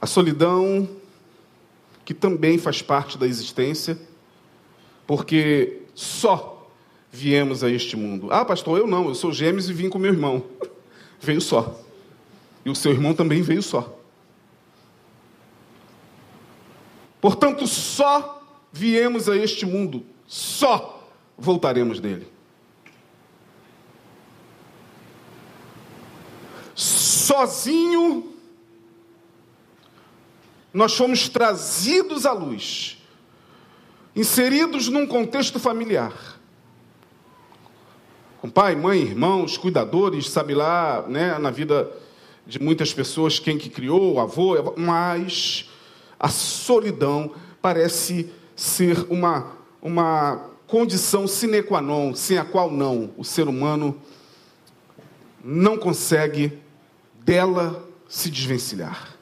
A 0.00 0.06
solidão 0.06 0.88
que 2.08 2.14
também 2.14 2.56
faz 2.56 2.80
parte 2.80 3.18
da 3.18 3.26
existência, 3.26 3.98
porque 5.06 5.82
só 5.94 6.66
viemos 7.12 7.62
a 7.62 7.70
este 7.70 7.98
mundo. 7.98 8.28
Ah, 8.32 8.46
pastor, 8.46 8.78
eu 8.78 8.86
não, 8.86 9.08
eu 9.08 9.14
sou 9.14 9.30
gêmeos 9.30 9.68
e 9.68 9.74
vim 9.74 9.90
com 9.90 9.98
meu 9.98 10.10
irmão. 10.10 10.42
veio 11.20 11.38
só. 11.38 11.78
E 12.64 12.70
o 12.70 12.74
seu 12.74 12.92
irmão 12.92 13.12
também 13.12 13.42
veio 13.42 13.62
só. 13.62 13.94
Portanto, 17.20 17.66
só 17.66 18.42
viemos 18.72 19.28
a 19.28 19.36
este 19.36 19.66
mundo, 19.66 20.02
só 20.26 21.06
voltaremos 21.36 22.00
dele. 22.00 22.26
Sozinho 26.74 28.27
nós 30.78 30.96
fomos 30.96 31.28
trazidos 31.28 32.24
à 32.24 32.30
luz, 32.30 32.98
inseridos 34.14 34.88
num 34.88 35.08
contexto 35.08 35.58
familiar. 35.58 36.38
Com 38.40 38.48
pai, 38.48 38.76
mãe, 38.76 39.00
irmãos, 39.00 39.56
cuidadores, 39.56 40.30
sabe 40.30 40.54
lá, 40.54 41.04
né, 41.08 41.36
na 41.36 41.50
vida 41.50 41.90
de 42.46 42.60
muitas 42.62 42.94
pessoas, 42.94 43.40
quem 43.40 43.58
que 43.58 43.68
criou, 43.68 44.20
avô, 44.20 44.54
mas 44.76 45.68
a 46.16 46.28
solidão 46.28 47.34
parece 47.60 48.30
ser 48.54 49.04
uma, 49.10 49.54
uma 49.82 50.48
condição 50.68 51.26
sine 51.26 51.60
qua 51.60 51.80
non, 51.80 52.14
sem 52.14 52.38
a 52.38 52.44
qual 52.44 52.70
não, 52.70 53.12
o 53.16 53.24
ser 53.24 53.48
humano 53.48 54.00
não 55.42 55.76
consegue 55.76 56.56
dela 57.24 57.84
se 58.08 58.30
desvencilhar. 58.30 59.17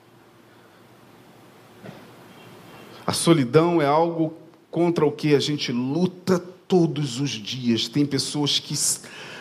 A 3.07 3.13
solidão 3.13 3.81
é 3.81 3.87
algo 3.87 4.35
contra 4.69 5.07
o 5.07 5.13
que 5.13 5.33
a 5.37 5.39
gente 5.39 5.71
luta 5.71 6.41
todos 6.41 7.21
os 7.21 7.31
dias. 7.31 7.87
Tem 7.87 8.05
pessoas 8.05 8.59
que 8.59 8.75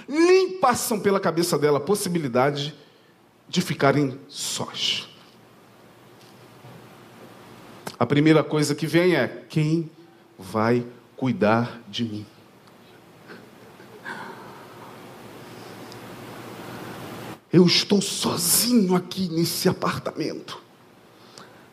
nem 0.08 0.60
passam 0.60 1.00
pela 1.00 1.20
cabeça 1.20 1.58
dela 1.58 1.80
a 1.80 1.82
possibilidade 1.82 2.76
de 3.50 3.62
ficarem 3.62 4.20
sós. 4.28 5.10
A 7.98 8.06
primeira 8.06 8.44
coisa 8.44 8.76
que 8.76 8.86
vem 8.86 9.16
é: 9.16 9.28
quem 9.50 9.90
vai 10.38 10.86
cuidar 11.18 11.82
de 11.88 12.04
mim? 12.04 12.26
Eu 17.52 17.66
estou 17.66 18.02
sozinho 18.02 18.96
aqui 18.96 19.28
nesse 19.30 19.68
apartamento, 19.68 20.62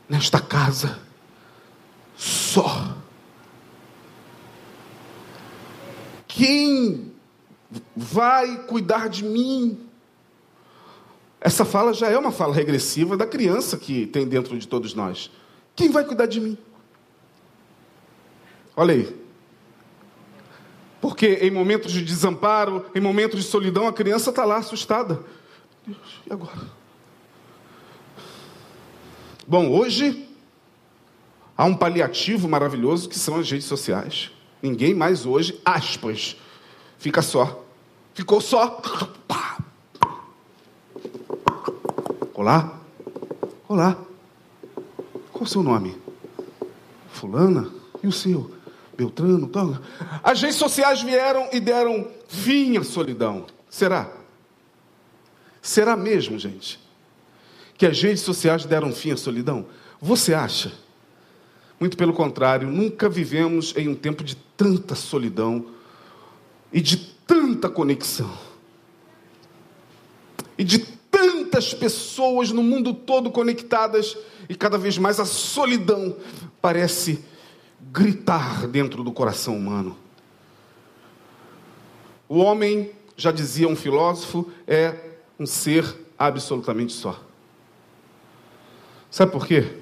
nesta 0.09 0.41
casa 0.41 1.12
só. 2.23 2.97
Quem 6.29 7.13
vai 7.97 8.65
cuidar 8.65 9.09
de 9.09 9.25
mim? 9.25 9.79
Essa 11.41 11.65
fala 11.65 11.93
já 11.93 12.09
é 12.09 12.17
uma 12.17 12.31
fala 12.31 12.55
regressiva 12.55 13.17
da 13.17 13.27
criança 13.27 13.77
que 13.77 14.07
tem 14.07 14.25
dentro 14.27 14.57
de 14.57 14.69
todos 14.69 14.95
nós. 14.95 15.33
Quem 15.75 15.91
vai 15.91 16.05
cuidar 16.05 16.27
de 16.27 16.41
mim? 16.41 16.57
Olha 18.77 18.95
aí. 18.95 19.23
Porque 21.01 21.27
em 21.43 21.51
momentos 21.51 21.91
de 21.91 22.05
desamparo, 22.05 22.87
em 22.95 23.01
momentos 23.01 23.41
de 23.41 23.47
solidão, 23.47 23.89
a 23.89 23.93
criança 23.93 24.31
está 24.31 24.45
lá 24.45 24.59
assustada. 24.59 25.25
Deus, 25.85 26.21
e 26.25 26.33
agora? 26.33 26.71
Bom, 29.45 29.69
hoje 29.71 30.32
Há 31.63 31.65
um 31.65 31.77
paliativo 31.77 32.49
maravilhoso 32.49 33.09
que 33.09 33.17
são 33.17 33.37
as 33.37 33.49
redes 33.49 33.69
sociais. 33.69 34.33
Ninguém 34.61 34.93
mais 34.93 35.25
hoje, 35.25 35.61
aspas, 35.65 36.37
fica 36.99 37.23
só. 37.23 37.65
Ficou 38.15 38.41
só. 38.41 38.83
Olá? 42.35 42.81
Olá. 43.69 43.97
Qual 45.33 45.45
o 45.45 45.47
seu 45.47 45.63
nome? 45.63 45.97
Fulana? 47.13 47.71
E 48.03 48.09
o 48.09 48.13
seu? 48.13 48.53
Beltrano? 48.97 49.47
Tal. 49.47 49.79
As 50.21 50.43
redes 50.43 50.57
sociais 50.57 51.01
vieram 51.01 51.49
e 51.53 51.61
deram 51.61 52.09
fim 52.27 52.77
à 52.77 52.83
solidão. 52.83 53.47
Será? 53.71 54.11
Será 55.63 55.97
mesmo, 55.97 56.37
gente? 56.41 56.81
Que 57.79 57.87
as 57.87 58.03
redes 58.03 58.23
sociais 58.23 58.65
deram 58.65 58.93
fim 58.93 59.13
à 59.13 59.17
solidão? 59.17 59.65
Você 60.01 60.35
acha? 60.35 60.83
Muito 61.83 61.97
pelo 61.97 62.13
contrário, 62.13 62.71
nunca 62.71 63.09
vivemos 63.09 63.75
em 63.77 63.89
um 63.89 63.95
tempo 63.97 64.23
de 64.23 64.37
tanta 64.37 64.95
solidão 64.95 65.67
e 66.73 66.81
de 66.81 66.97
tanta 66.97 67.69
conexão. 67.69 68.33
E 70.57 70.63
de 70.63 70.79
tantas 70.79 71.75
pessoas 71.75 72.53
no 72.53 72.63
mundo 72.63 72.95
todo 72.95 73.33
conectadas 73.33 74.17
e 74.49 74.55
cada 74.55 74.79
vez 74.79 74.97
mais 74.97 75.19
a 75.19 75.25
solidão 75.25 76.17
parece 76.61 77.25
gritar 77.91 78.69
dentro 78.69 79.03
do 79.03 79.11
coração 79.11 79.57
humano. 79.57 79.97
O 82.29 82.39
homem, 82.39 82.93
já 83.17 83.33
dizia 83.33 83.67
um 83.67 83.75
filósofo, 83.75 84.49
é 84.69 84.95
um 85.37 85.47
ser 85.47 85.85
absolutamente 86.17 86.93
só. 86.93 87.21
Sabe 89.11 89.33
por 89.33 89.49
quê? 89.49 89.82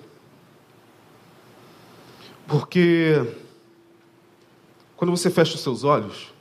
Porque 2.51 3.33
quando 4.97 5.13
você 5.13 5.31
fecha 5.31 5.55
os 5.55 5.61
seus 5.61 5.85
olhos, 5.85 6.33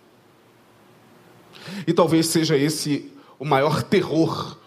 e 1.86 1.94
talvez 1.94 2.26
seja 2.26 2.58
esse 2.58 3.14
o 3.38 3.46
maior 3.46 3.84
terror 3.84 4.58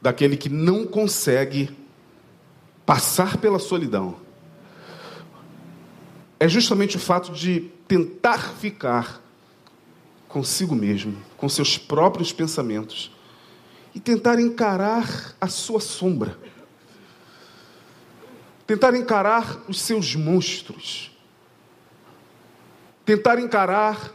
daquele 0.00 0.38
que 0.38 0.48
não 0.48 0.86
consegue 0.86 1.68
passar 2.86 3.36
pela 3.36 3.58
solidão, 3.58 4.16
é 6.40 6.48
justamente 6.48 6.96
o 6.96 7.00
fato 7.00 7.30
de 7.30 7.70
tentar 7.86 8.54
ficar 8.54 9.22
consigo 10.26 10.74
mesmo, 10.74 11.14
com 11.36 11.46
seus 11.46 11.76
próprios 11.76 12.32
pensamentos, 12.32 13.12
e 13.94 14.00
tentar 14.00 14.40
encarar 14.40 15.36
a 15.38 15.46
sua 15.46 15.78
sombra, 15.78 16.38
tentar 18.66 18.94
encarar 18.94 19.62
os 19.68 19.80
seus 19.80 20.14
monstros, 20.14 21.10
tentar 23.04 23.38
encarar 23.38 24.12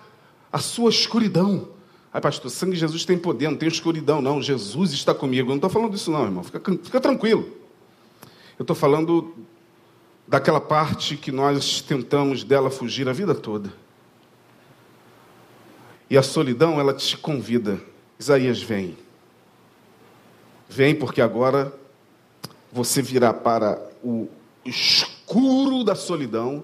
a 0.52 0.60
sua 0.60 0.90
escuridão. 0.90 1.70
Ai, 2.12 2.20
pastor, 2.20 2.50
sangue 2.50 2.74
de 2.74 2.80
Jesus 2.80 3.06
tem 3.06 3.18
poder, 3.18 3.50
não 3.50 3.58
tem 3.58 3.70
escuridão, 3.70 4.22
não. 4.22 4.42
Jesus 4.42 4.94
está 4.94 5.14
comigo. 5.14 5.48
Eu 5.48 5.50
não 5.50 5.56
estou 5.58 5.70
falando 5.70 5.92
disso, 5.92 6.10
não, 6.10 6.24
irmão. 6.24 6.44
Fica, 6.44 6.60
fica 6.60 7.00
tranquilo. 7.00 7.48
Eu 8.58 8.64
estou 8.64 8.76
falando 8.76 9.36
daquela 10.28 10.60
parte 10.60 11.16
que 11.16 11.32
nós 11.32 11.82
tentamos 11.82 12.44
dela 12.44 12.72
fugir 12.72 13.08
a 13.08 13.14
vida 13.14 13.36
toda. 13.36 13.72
E 16.10 16.18
a 16.18 16.24
solidão, 16.24 16.80
ela 16.80 16.94
te 16.94 17.16
convida. 17.16 17.80
Isaías, 18.20 18.60
vem. 18.62 18.98
Vem, 20.68 20.96
porque 20.96 21.22
agora 21.22 21.72
você 22.72 23.02
virá 23.02 23.32
para 23.34 23.80
o 24.04 24.28
escuro 24.66 25.84
da 25.84 25.96
solidão. 25.96 26.64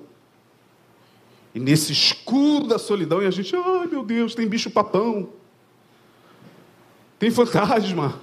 E 1.54 1.60
nesse 1.60 1.94
escuro 1.94 2.68
da 2.68 2.78
solidão, 2.78 3.22
e 3.22 3.26
a 3.26 3.32
gente, 3.32 3.56
ai 3.56 3.88
meu 3.88 4.04
Deus, 4.04 4.36
tem 4.36 4.48
bicho 4.48 4.70
papão, 4.70 5.30
tem 7.18 7.32
fantasma. 7.32 8.20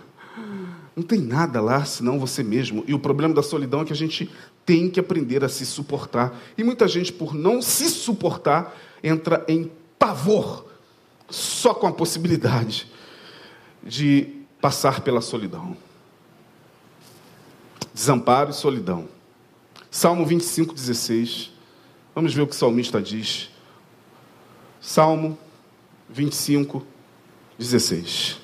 Não 0.94 1.02
tem 1.02 1.20
nada 1.20 1.60
lá 1.60 1.84
senão 1.84 2.18
você 2.18 2.42
mesmo. 2.42 2.84
E 2.86 2.92
o 2.92 2.98
problema 2.98 3.32
da 3.32 3.42
solidão 3.42 3.80
é 3.80 3.84
que 3.84 3.92
a 3.92 3.96
gente 3.96 4.30
tem 4.64 4.90
que 4.90 5.00
aprender 5.00 5.42
a 5.42 5.48
se 5.48 5.64
suportar. 5.64 6.38
E 6.56 6.62
muita 6.62 6.86
gente, 6.86 7.12
por 7.12 7.34
não 7.34 7.62
se 7.62 7.88
suportar, 7.88 8.76
entra 9.02 9.44
em 9.48 9.70
pavor 9.98 10.66
só 11.30 11.72
com 11.72 11.86
a 11.86 11.92
possibilidade 11.92 12.86
de 13.82 14.42
passar 14.60 15.00
pela 15.00 15.22
solidão. 15.22 15.76
Desamparo 17.94 18.50
e 18.50 18.54
solidão. 18.54 19.08
Salmo 19.94 20.24
25, 20.24 20.72
16. 20.72 21.52
Vamos 22.14 22.32
ver 22.32 22.40
o 22.40 22.46
que 22.46 22.54
o 22.54 22.56
salmista 22.56 22.98
diz. 22.98 23.50
Salmo 24.80 25.38
25, 26.08 26.84
16. 27.58 28.40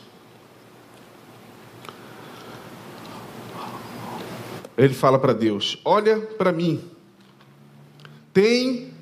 Ele 4.76 4.92
fala 4.92 5.18
para 5.18 5.32
Deus: 5.32 5.80
Olha 5.86 6.20
para 6.20 6.52
mim, 6.52 6.84
tem 8.30 8.92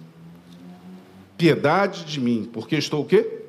piedade 1.37 2.04
de 2.04 2.20
mim, 2.20 2.48
porque 2.52 2.76
estou 2.76 3.02
o 3.02 3.06
quê? 3.06 3.42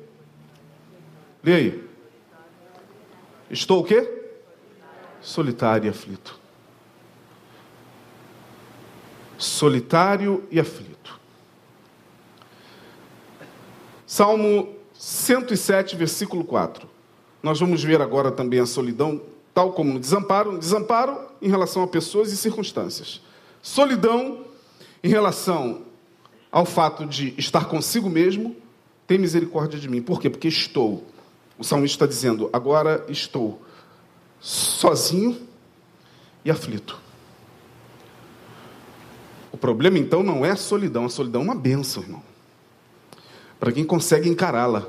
Aí. 1.44 1.84
Estou 3.48 3.80
o 3.80 3.84
quê? 3.84 4.26
Solitário 5.22 5.86
e 5.86 5.88
aflito. 5.88 6.37
Solitário 9.38 10.44
e 10.50 10.60
aflito. 10.60 11.18
Salmo 14.06 14.74
107, 14.92 15.96
versículo 15.96 16.44
4. 16.44 16.86
Nós 17.42 17.58
vamos 17.58 17.82
ver 17.82 18.02
agora 18.02 18.30
também 18.30 18.60
a 18.60 18.66
solidão, 18.66 19.22
tal 19.54 19.72
como 19.72 19.94
no 19.94 20.00
desamparo. 20.00 20.58
Desamparo 20.58 21.18
em 21.40 21.48
relação 21.48 21.82
a 21.82 21.86
pessoas 21.86 22.32
e 22.32 22.36
circunstâncias. 22.36 23.22
Solidão 23.62 24.44
em 25.02 25.08
relação 25.08 25.82
ao 26.52 26.66
fato 26.66 27.06
de 27.06 27.32
estar 27.38 27.66
consigo 27.66 28.10
mesmo. 28.10 28.54
Tem 29.06 29.16
misericórdia 29.18 29.78
de 29.78 29.88
mim. 29.88 30.02
Por 30.02 30.20
quê? 30.20 30.28
Porque 30.28 30.48
estou 30.48 31.06
o 31.58 31.64
salmista 31.64 32.04
está 32.04 32.06
dizendo: 32.06 32.48
agora 32.52 33.04
estou 33.08 33.60
sozinho 34.40 35.36
e 36.44 36.50
aflito. 36.50 36.98
O 39.58 39.60
problema 39.60 39.98
então 39.98 40.22
não 40.22 40.46
é 40.46 40.52
a 40.52 40.56
solidão, 40.56 41.04
a 41.04 41.08
solidão 41.08 41.40
é 41.40 41.44
uma 41.46 41.54
benção, 41.56 42.04
irmão. 42.04 42.22
Para 43.58 43.72
quem 43.72 43.82
consegue 43.84 44.28
encará-la. 44.28 44.86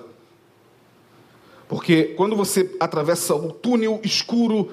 Porque 1.68 2.14
quando 2.16 2.36
você 2.36 2.76
atravessa 2.80 3.34
o 3.34 3.52
túnel 3.52 4.00
escuro 4.04 4.72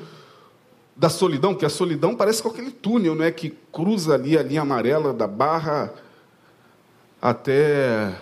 da 0.95 1.09
solidão, 1.09 1.55
que 1.55 1.65
a 1.65 1.71
solidão 1.71 2.15
parece 2.15 2.43
com 2.43 2.51
aquele 2.51 2.71
túnel, 2.71 3.15
não 3.15 3.25
é 3.25 3.31
que 3.31 3.57
cruza 3.73 4.13
ali 4.13 4.37
a 4.37 4.43
linha 4.43 4.61
amarela 4.61 5.15
da 5.15 5.27
Barra 5.27 5.95
até 7.21 8.15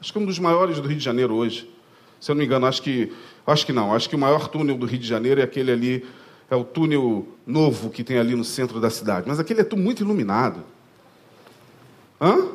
acho 0.00 0.10
que 0.10 0.18
é 0.18 0.22
um 0.22 0.26
dos 0.26 0.38
maiores 0.38 0.80
do 0.80 0.88
Rio 0.88 0.96
de 0.96 1.04
Janeiro 1.04 1.34
hoje. 1.34 1.70
Se 2.18 2.30
eu 2.30 2.34
não 2.34 2.40
me 2.40 2.46
engano, 2.46 2.64
acho 2.64 2.80
que, 2.80 3.12
acho 3.46 3.66
que 3.66 3.74
não. 3.74 3.92
Acho 3.92 4.08
que 4.08 4.16
o 4.16 4.18
maior 4.18 4.48
túnel 4.48 4.78
do 4.78 4.86
Rio 4.86 4.98
de 4.98 5.06
Janeiro 5.06 5.38
é 5.38 5.44
aquele 5.44 5.70
ali, 5.70 6.06
é 6.50 6.56
o 6.56 6.64
túnel 6.64 7.28
novo 7.46 7.90
que 7.90 8.02
tem 8.02 8.16
ali 8.16 8.34
no 8.34 8.42
centro 8.42 8.80
da 8.80 8.88
cidade. 8.88 9.28
Mas 9.28 9.38
aquele 9.38 9.60
é 9.60 9.76
muito 9.76 10.02
iluminado. 10.02 10.72
Hã? 12.24 12.48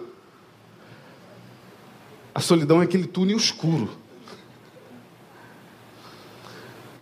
A 2.33 2.39
solidão 2.39 2.81
é 2.81 2.85
aquele 2.85 3.05
túnel 3.05 3.37
escuro. 3.37 3.87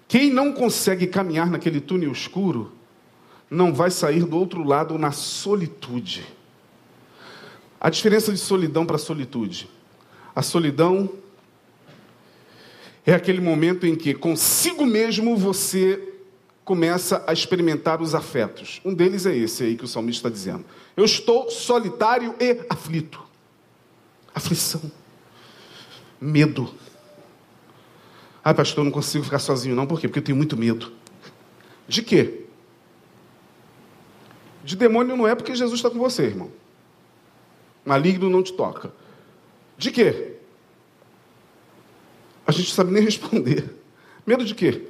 Quem 0.05 0.29
não 0.29 0.51
consegue 0.51 1.07
caminhar 1.07 1.49
naquele 1.49 1.79
túnel 1.79 2.11
escuro, 2.11 2.73
não 3.49 3.73
vai 3.73 3.89
sair 3.89 4.25
do 4.25 4.37
outro 4.37 4.63
lado 4.63 4.97
na 4.97 5.13
solitude. 5.13 6.25
A 7.79 7.89
diferença 7.89 8.33
de 8.33 8.37
solidão 8.37 8.85
para 8.85 8.97
solitude. 8.97 9.69
A 10.35 10.41
solidão 10.41 11.09
é 13.05 13.13
aquele 13.13 13.39
momento 13.39 13.85
em 13.85 13.95
que 13.95 14.13
consigo 14.13 14.85
mesmo 14.85 15.37
você 15.37 16.16
começa 16.67 17.23
a 17.25 17.31
experimentar 17.31 18.01
os 18.01 18.13
afetos. 18.13 18.81
Um 18.83 18.93
deles 18.93 19.25
é 19.25 19.33
esse 19.33 19.63
aí 19.63 19.77
que 19.77 19.85
o 19.85 19.87
salmista 19.87 20.27
está 20.27 20.29
dizendo. 20.29 20.65
Eu 20.97 21.05
estou 21.05 21.49
solitário 21.49 22.35
e 22.39 22.59
aflito. 22.69 23.23
Aflição. 24.35 24.91
Medo. 26.19 26.69
Ah, 28.43 28.53
pastor, 28.53 28.81
eu 28.81 28.83
não 28.83 28.91
consigo 28.91 29.23
ficar 29.23 29.39
sozinho, 29.39 29.75
não. 29.75 29.87
Por 29.87 29.97
quê? 29.97 30.09
Porque 30.09 30.19
eu 30.19 30.23
tenho 30.23 30.37
muito 30.37 30.57
medo. 30.57 30.91
De 31.87 32.03
quê? 32.03 32.45
De 34.61 34.75
demônio 34.75 35.15
não 35.15 35.25
é 35.25 35.33
porque 35.33 35.55
Jesus 35.55 35.79
está 35.79 35.89
com 35.89 35.97
você, 35.97 36.23
irmão. 36.23 36.51
Maligno 37.85 38.29
não 38.29 38.43
te 38.43 38.51
toca. 38.51 38.91
De 39.77 39.89
quê? 39.89 40.37
a 42.47 42.51
gente 42.53 42.73
sabe 42.73 42.91
nem 42.93 43.03
responder. 43.03 43.75
Medo 44.25 44.45
de 44.45 44.55
quê? 44.55 44.87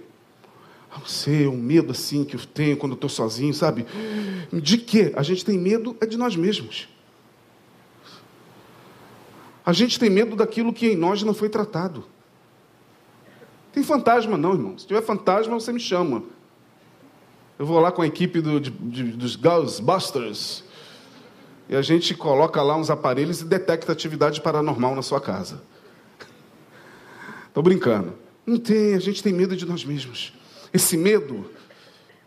Ah, 0.91 1.00
não 1.00 1.06
sei, 1.06 1.47
um 1.47 1.58
medo 1.58 1.91
assim 1.91 2.23
que 2.23 2.36
eu 2.36 2.45
tenho 2.45 2.78
quando 2.78 2.93
eu 2.93 2.95
estou 2.95 3.10
sozinho, 3.10 3.54
sabe? 3.54 3.86
De 4.52 4.78
quê? 4.78 5.12
A 5.15 5.23
gente 5.23 5.43
tem 5.43 5.58
medo 5.58 5.95
é 6.00 6.06
de 6.06 6.17
nós 6.17 6.36
mesmos. 6.36 6.88
A 9.65 9.73
gente 9.73 10.00
tem 10.00 10.10
medo 10.10 10.36
daquilo 10.36 10.71
que 10.71 10.88
em 10.88 10.95
nós 10.95 11.21
não 11.23 11.34
foi 11.34 11.50
tratado. 11.50 12.06
Tem 13.73 13.84
fantasma, 13.84 14.38
não, 14.38 14.54
irmão. 14.54 14.78
Se 14.78 14.88
tiver 14.88 15.02
fantasma, 15.02 15.54
você 15.60 15.73
me 15.73 15.80
chama. 15.80 16.23
Eu 17.60 17.65
vou 17.65 17.80
lá 17.80 17.91
com 17.91 18.02
a 18.02 18.08
equipe 18.08 18.39
do, 18.39 18.60
de, 18.60 18.69
de, 18.71 19.04
dos 19.04 19.36
Ghostbusters. 19.36 20.63
E 21.67 21.76
a 21.76 21.82
gente 21.82 22.15
coloca 22.15 22.62
lá 22.62 22.78
uns 22.78 22.89
aparelhos 22.89 23.41
e 23.41 23.45
detecta 23.45 23.91
atividade 23.91 24.39
paranormal 24.39 24.95
na 24.95 25.02
sua 25.02 25.19
casa. 25.19 25.62
Estou 27.47 27.62
brincando. 27.62 28.13
Não 28.45 28.58
tem, 28.58 28.93
a 28.93 29.00
gente 29.00 29.21
tem 29.21 29.34
medo 29.34 29.56
de 29.56 29.65
nós 29.65 29.84
mesmos. 29.84 30.32
Esse 30.77 30.95
medo. 30.95 31.49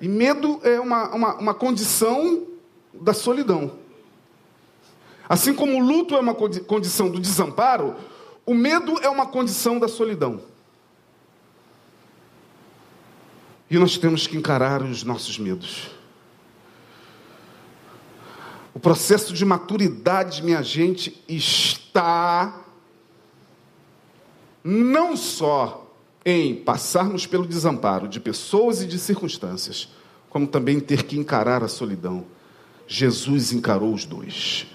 E 0.01 0.09
medo 0.09 0.61
é 0.65 0.81
uma, 0.81 1.15
uma, 1.15 1.35
uma 1.37 1.55
condição 1.55 2.49
da 2.93 3.15
solidão. 3.15 3.79
Assim 5.29 5.55
como 5.55 5.77
o 5.77 5.79
luto 5.79 6.17
é 6.17 6.19
uma 6.19 6.35
condição 6.35 7.09
do 7.09 7.21
desamparo, 7.21 7.95
o 8.45 8.53
medo 8.53 8.99
é 9.03 9.09
uma 9.09 9.25
condição 9.25 9.79
da 9.79 9.87
solidão. 9.87 10.43
E 13.71 13.79
nós 13.79 13.97
temos 13.97 14.27
que 14.27 14.37
encarar 14.37 14.83
os 14.83 15.05
nossos 15.05 15.39
medos. 15.39 15.93
O 18.75 18.81
processo 18.81 19.33
de 19.33 19.45
maturidade, 19.45 20.43
minha 20.43 20.61
gente, 20.61 21.23
está 21.29 22.65
não 24.65 25.17
só 25.17 25.90
em 26.25 26.55
passarmos 26.55 27.27
pelo 27.27 27.47
desamparo 27.47 28.09
de 28.09 28.19
pessoas 28.21 28.81
e 28.83 28.87
de 28.87 28.99
circunstâncias, 28.99 29.89
como 30.29 30.47
também 30.47 30.81
ter 30.81 31.05
que 31.05 31.19
encarar 31.19 31.65
a 31.65 31.69
solidão. 31.69 32.27
Jesus 32.87 33.53
encarou 33.53 33.95
os 33.95 34.05
dois. 34.05 34.67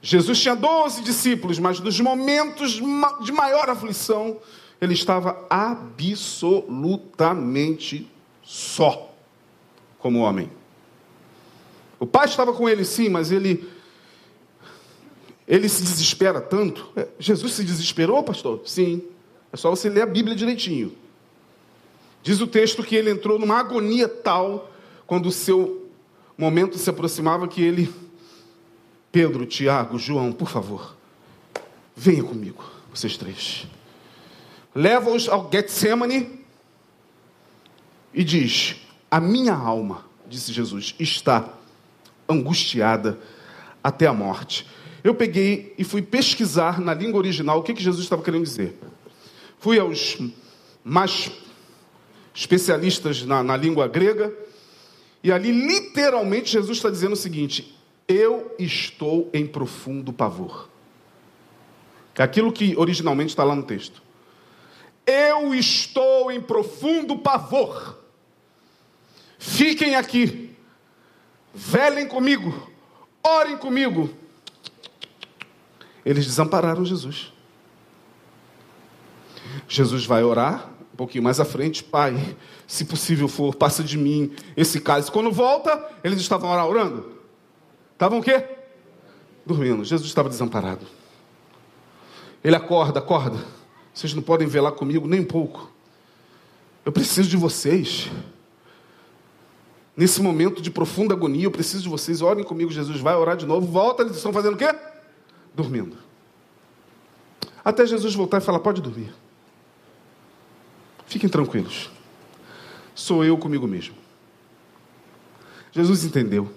Jesus 0.00 0.40
tinha 0.40 0.56
doze 0.56 1.02
discípulos, 1.02 1.60
mas 1.60 1.78
nos 1.78 2.00
momentos 2.00 2.80
de 3.22 3.32
maior 3.32 3.68
aflição, 3.70 4.38
ele 4.80 4.94
estava 4.94 5.46
absolutamente 5.48 8.10
só, 8.42 9.14
como 10.00 10.18
homem. 10.18 10.50
O 12.00 12.06
pai 12.06 12.26
estava 12.26 12.52
com 12.52 12.68
ele, 12.68 12.84
sim, 12.84 13.08
mas 13.08 13.30
ele 13.30 13.71
ele 15.46 15.68
se 15.68 15.82
desespera 15.82 16.40
tanto. 16.40 16.90
É, 16.96 17.08
Jesus 17.18 17.52
se 17.52 17.64
desesperou, 17.64 18.22
pastor? 18.22 18.62
Sim. 18.64 19.02
É 19.52 19.56
só 19.56 19.70
você 19.70 19.88
ler 19.88 20.02
a 20.02 20.06
Bíblia 20.06 20.34
direitinho. 20.34 20.92
Diz 22.22 22.40
o 22.40 22.46
texto 22.46 22.82
que 22.82 22.94
ele 22.94 23.10
entrou 23.10 23.38
numa 23.38 23.58
agonia 23.58 24.08
tal 24.08 24.70
quando 25.06 25.26
o 25.26 25.32
seu 25.32 25.90
momento 26.38 26.78
se 26.78 26.88
aproximava 26.88 27.48
que 27.48 27.60
ele, 27.60 27.92
Pedro, 29.10 29.44
Tiago, 29.44 29.98
João, 29.98 30.32
por 30.32 30.48
favor, 30.48 30.96
venha 31.94 32.22
comigo, 32.22 32.64
vocês 32.92 33.16
três. 33.16 33.66
Leva-os 34.74 35.28
ao 35.28 35.50
Getsemane 35.52 36.40
e 38.14 38.24
diz: 38.24 38.76
A 39.10 39.20
minha 39.20 39.54
alma, 39.54 40.04
disse 40.26 40.52
Jesus, 40.52 40.94
está 40.98 41.52
angustiada 42.28 43.18
até 43.82 44.06
a 44.06 44.12
morte 44.14 44.66
eu 45.04 45.14
peguei 45.14 45.74
e 45.76 45.84
fui 45.84 46.00
pesquisar 46.00 46.80
na 46.80 46.94
língua 46.94 47.18
original 47.18 47.58
o 47.58 47.62
que, 47.62 47.74
que 47.74 47.82
Jesus 47.82 48.04
estava 48.04 48.22
querendo 48.22 48.44
dizer. 48.44 48.76
Fui 49.58 49.78
aos 49.78 50.18
mais 50.84 51.30
especialistas 52.34 53.24
na, 53.24 53.42
na 53.42 53.56
língua 53.56 53.88
grega, 53.88 54.32
e 55.22 55.30
ali 55.30 55.52
literalmente 55.52 56.50
Jesus 56.50 56.78
está 56.78 56.90
dizendo 56.90 57.12
o 57.12 57.16
seguinte: 57.16 57.76
Eu 58.06 58.54
estou 58.58 59.28
em 59.32 59.46
profundo 59.46 60.12
pavor. 60.12 60.68
É 62.16 62.22
aquilo 62.22 62.52
que 62.52 62.76
originalmente 62.76 63.30
está 63.30 63.42
lá 63.42 63.54
no 63.54 63.62
texto. 63.62 64.02
Eu 65.06 65.54
estou 65.54 66.30
em 66.30 66.40
profundo 66.40 67.18
pavor. 67.18 67.98
Fiquem 69.38 69.96
aqui, 69.96 70.54
velem 71.52 72.06
comigo, 72.06 72.70
orem 73.24 73.56
comigo, 73.56 74.08
eles 76.04 76.26
desampararam 76.26 76.84
Jesus. 76.84 77.32
Jesus 79.68 80.04
vai 80.04 80.22
orar, 80.22 80.70
um 80.92 80.96
pouquinho 80.96 81.24
mais 81.24 81.40
à 81.40 81.44
frente, 81.44 81.82
Pai, 81.82 82.36
se 82.66 82.84
possível 82.84 83.28
for, 83.28 83.54
passa 83.54 83.82
de 83.82 83.96
mim 83.96 84.32
esse 84.56 84.80
cálice. 84.80 85.10
Quando 85.10 85.30
volta, 85.30 85.90
eles 86.02 86.20
estavam 86.20 86.50
orando. 86.50 87.18
Estavam 87.92 88.18
o 88.18 88.22
quê? 88.22 88.44
Dormindo. 89.46 89.84
Jesus 89.84 90.08
estava 90.08 90.28
desamparado. 90.28 90.86
Ele 92.42 92.56
acorda, 92.56 92.98
acorda. 92.98 93.44
Vocês 93.94 94.14
não 94.14 94.22
podem 94.22 94.46
velar 94.46 94.72
comigo 94.72 95.06
nem 95.06 95.20
um 95.20 95.24
pouco. 95.24 95.70
Eu 96.84 96.92
preciso 96.92 97.28
de 97.28 97.36
vocês. 97.36 98.10
Nesse 99.96 100.20
momento 100.20 100.60
de 100.60 100.70
profunda 100.70 101.14
agonia, 101.14 101.44
eu 101.44 101.50
preciso 101.50 101.84
de 101.84 101.88
vocês. 101.88 102.22
Orem 102.22 102.44
comigo, 102.44 102.70
Jesus 102.70 103.00
vai 103.00 103.14
orar 103.14 103.36
de 103.36 103.46
novo. 103.46 103.66
Volta, 103.66 104.02
eles 104.02 104.16
estão 104.16 104.32
fazendo 104.32 104.54
o 104.54 104.56
quê? 104.56 104.74
Dormindo. 105.54 105.96
Até 107.64 107.86
Jesus 107.86 108.14
voltar 108.14 108.38
e 108.38 108.40
falar: 108.40 108.60
pode 108.60 108.80
dormir. 108.80 109.12
Fiquem 111.06 111.28
tranquilos. 111.28 111.90
Sou 112.94 113.24
eu 113.24 113.36
comigo 113.36 113.66
mesmo. 113.66 113.94
Jesus 115.70 116.04
entendeu. 116.04 116.52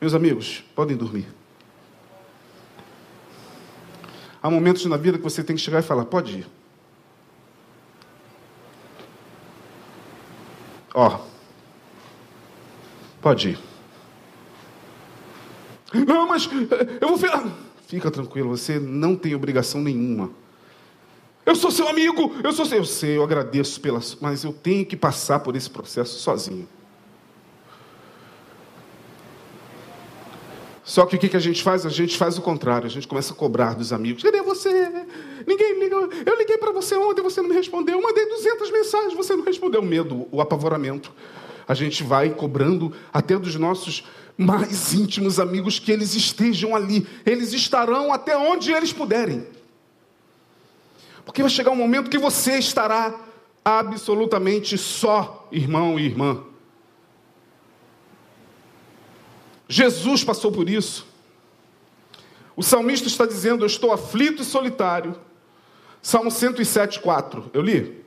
Meus 0.00 0.14
amigos, 0.14 0.64
podem 0.74 0.96
dormir. 0.96 1.26
Há 4.42 4.50
momentos 4.50 4.84
na 4.86 4.96
vida 4.96 5.18
que 5.18 5.24
você 5.24 5.44
tem 5.44 5.56
que 5.56 5.62
chegar 5.62 5.80
e 5.80 5.82
falar: 5.82 6.04
pode 6.04 6.38
ir. 6.38 6.46
Ó, 10.94 11.20
pode 13.20 13.50
ir. 13.50 13.69
Não, 15.92 16.26
mas 16.26 16.46
eh, 16.46 16.98
eu 17.00 17.16
vou. 17.16 17.52
Fica 17.86 18.10
tranquilo, 18.10 18.50
você 18.50 18.78
não 18.78 19.16
tem 19.16 19.34
obrigação 19.34 19.80
nenhuma. 19.80 20.30
Eu 21.44 21.56
sou 21.56 21.70
seu 21.70 21.88
amigo, 21.88 22.32
eu 22.44 22.52
sou 22.52 22.64
seu. 22.64 22.78
Eu 22.78 22.84
sei, 22.84 23.16
eu 23.16 23.24
agradeço 23.24 23.80
pela. 23.80 24.00
Mas 24.20 24.44
eu 24.44 24.52
tenho 24.52 24.86
que 24.86 24.96
passar 24.96 25.40
por 25.40 25.56
esse 25.56 25.68
processo 25.68 26.18
sozinho. 26.20 26.68
Só 30.84 31.06
que 31.06 31.14
o 31.14 31.18
que 31.18 31.36
a 31.36 31.40
gente 31.40 31.62
faz? 31.62 31.86
A 31.86 31.88
gente 31.88 32.16
faz 32.16 32.36
o 32.36 32.42
contrário. 32.42 32.86
A 32.86 32.90
gente 32.90 33.06
começa 33.06 33.32
a 33.32 33.36
cobrar 33.36 33.74
dos 33.74 33.92
amigos. 33.92 34.22
Cadê 34.22 34.42
você? 34.42 34.88
Ninguém 35.46 35.78
ligou. 35.78 36.08
Eu 36.26 36.36
liguei 36.36 36.58
para 36.58 36.72
você 36.72 36.96
ontem, 36.96 37.22
você 37.22 37.40
não 37.40 37.48
me 37.48 37.54
respondeu. 37.54 37.96
Eu 37.96 38.02
mandei 38.02 38.26
200 38.26 38.70
mensagens, 38.70 39.14
você 39.14 39.36
não 39.36 39.44
respondeu. 39.44 39.80
O 39.80 39.84
medo, 39.84 40.26
o 40.32 40.40
apavoramento. 40.40 41.12
A 41.66 41.74
gente 41.74 42.02
vai 42.02 42.30
cobrando 42.30 42.92
até 43.12 43.38
dos 43.38 43.54
nossos 43.54 44.04
mais 44.40 44.94
íntimos 44.94 45.38
amigos 45.38 45.78
que 45.78 45.92
eles 45.92 46.14
estejam 46.14 46.74
ali. 46.74 47.06
Eles 47.26 47.52
estarão 47.52 48.10
até 48.10 48.38
onde 48.38 48.72
eles 48.72 48.90
puderem. 48.90 49.46
Porque 51.26 51.42
vai 51.42 51.50
chegar 51.50 51.70
um 51.70 51.76
momento 51.76 52.08
que 52.08 52.16
você 52.16 52.58
estará 52.58 53.14
absolutamente 53.62 54.78
só, 54.78 55.46
irmão 55.52 55.98
e 56.00 56.06
irmã. 56.06 56.42
Jesus 59.68 60.24
passou 60.24 60.50
por 60.50 60.70
isso. 60.70 61.06
O 62.56 62.62
salmista 62.62 63.08
está 63.08 63.26
dizendo: 63.26 63.62
Eu 63.62 63.66
estou 63.66 63.92
aflito 63.92 64.40
e 64.40 64.44
solitário. 64.44 65.20
Salmo 66.00 66.30
107, 66.30 67.00
4. 67.00 67.50
Eu 67.52 67.60
li? 67.60 68.02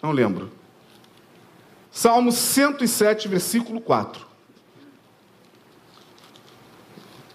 Não 0.00 0.12
lembro. 0.12 0.48
Salmo 1.90 2.30
107, 2.30 3.26
versículo 3.26 3.80
4. 3.80 4.29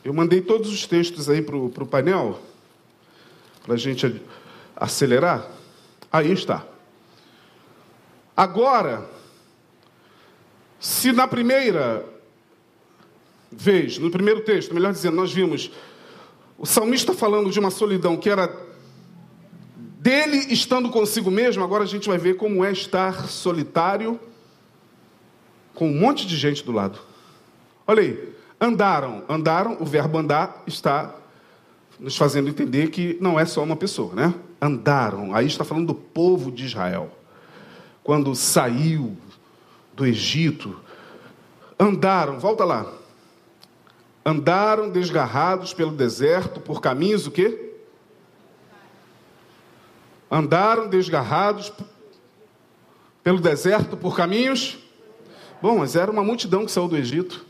Eu 0.06 0.14
mandei 0.14 0.40
todos 0.40 0.72
os 0.72 0.86
textos 0.86 1.32
aí 1.32 1.42
para 1.42 1.58
o 1.58 1.88
painel, 1.88 2.40
para 3.64 3.74
a 3.74 3.78
gente 3.78 4.22
acelerar. 4.76 5.50
Aí 6.12 6.32
está. 6.32 6.64
Agora, 8.38 9.10
se 10.80 11.12
na 11.12 11.28
primeira 11.28 12.06
vez, 13.52 13.98
no 13.98 14.12
primeiro 14.12 14.42
texto, 14.42 14.76
melhor 14.76 14.94
dizendo, 14.94 15.16
nós 15.16 15.34
vimos 15.34 15.72
o 16.56 16.68
salmista 16.68 17.12
falando 17.12 17.50
de 17.50 17.60
uma 17.60 17.72
solidão 17.72 18.16
que 18.16 18.30
era 18.30 18.56
dele 19.98 20.38
estando 20.54 20.88
consigo 20.92 21.32
mesmo, 21.32 21.64
agora 21.64 21.84
a 21.84 21.88
gente 21.88 22.08
vai 22.08 22.20
ver 22.20 22.36
como 22.36 22.64
é 22.64 22.72
estar 22.72 23.28
solitário 23.28 24.20
com 25.74 25.90
um 25.90 26.00
monte 26.00 26.28
de 26.28 26.38
gente 26.38 26.64
do 26.64 26.72
lado. 26.72 27.00
Olha 27.88 28.04
aí, 28.04 28.35
Andaram, 28.60 29.24
andaram, 29.28 29.78
o 29.80 29.86
verbo 29.86 30.18
andar 30.18 30.64
está 30.66 31.14
nos 32.00 32.16
fazendo 32.16 32.50
entender 32.50 32.90
que 32.90 33.18
não 33.20 33.40
é 33.40 33.46
só 33.46 33.64
uma 33.64 33.76
pessoa, 33.76 34.14
né? 34.14 34.34
Andaram, 34.62 35.36
aí 35.36 35.46
está 35.46 35.64
falando 35.64 35.88
do 35.88 35.96
povo 35.96 36.52
de 36.52 36.66
Israel. 36.66 37.12
Quando 38.04 38.34
saiu 38.36 39.18
do 39.94 40.06
Egito, 40.06 40.80
andaram, 41.80 42.40
volta 42.40 42.64
lá. 42.64 42.92
Andaram 44.26 44.90
desgarrados 44.90 45.74
pelo 45.74 45.92
deserto 45.92 46.60
por 46.60 46.82
caminhos 46.82 47.28
o 47.28 47.32
quê? 47.32 47.74
Andaram 50.32 50.88
desgarrados 50.88 51.72
pelo 53.24 53.40
deserto 53.40 53.96
por 53.96 54.16
caminhos. 54.16 54.78
Bom, 55.62 55.80
mas 55.80 55.96
era 55.96 56.12
uma 56.12 56.24
multidão 56.24 56.66
que 56.66 56.72
saiu 56.72 56.88
do 56.88 56.98
Egito. 56.98 57.46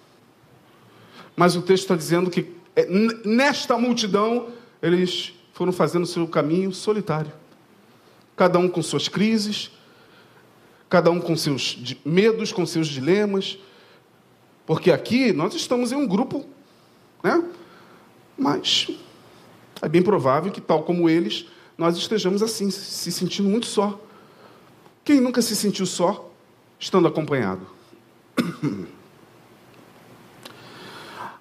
Mas 1.36 1.55
o 1.55 1.61
texto 1.61 1.83
está 1.83 1.95
dizendo 1.95 2.29
que 2.29 2.51
é, 2.75 2.88
nesta 3.25 3.77
multidão 3.77 4.49
eles 4.81 5.33
foram 5.53 5.71
fazendo 5.71 6.03
o 6.03 6.07
seu 6.07 6.27
caminho 6.27 6.73
solitário. 6.73 7.31
Cada 8.36 8.59
um 8.59 8.67
com 8.67 8.81
suas 8.81 9.07
crises, 9.07 9.71
cada 10.89 11.09
um 11.09 11.19
com 11.19 11.36
seus 11.36 11.95
medos, 12.05 12.51
com 12.51 12.65
seus 12.65 12.88
dilemas. 12.88 13.57
Porque 14.65 14.91
aqui 14.91 15.31
nós 15.31 15.53
estamos 15.53 15.91
em 15.91 15.95
um 15.95 16.07
grupo, 16.07 16.45
né? 17.23 17.43
Mas 18.38 18.89
é 19.81 19.88
bem 19.88 20.01
provável 20.01 20.51
que, 20.51 20.59
tal 20.59 20.83
como 20.83 21.09
eles, 21.09 21.45
nós 21.77 21.97
estejamos 21.97 22.41
assim, 22.41 22.69
se 22.71 23.11
sentindo 23.11 23.47
muito 23.47 23.65
só. 23.65 24.01
Quem 25.03 25.21
nunca 25.21 25.41
se 25.41 25.55
sentiu 25.55 25.86
só? 25.86 26.31
estando 26.79 27.07
acompanhado. 27.07 27.65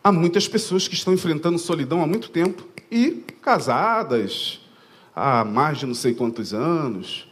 Há 0.07 0.13
muitas 0.13 0.47
pessoas 0.47 0.87
que 0.87 0.93
estão 0.93 1.15
enfrentando 1.15 1.59
solidão 1.59 2.03
há 2.03 2.07
muito 2.07 2.29
tempo 2.29 2.63
e 2.91 3.25
casadas 3.41 4.61
há 5.17 5.43
mais 5.47 5.79
de 5.79 5.87
não 5.87 5.95
sei 5.95 6.13
quantos 6.13 6.53
anos. 6.53 7.27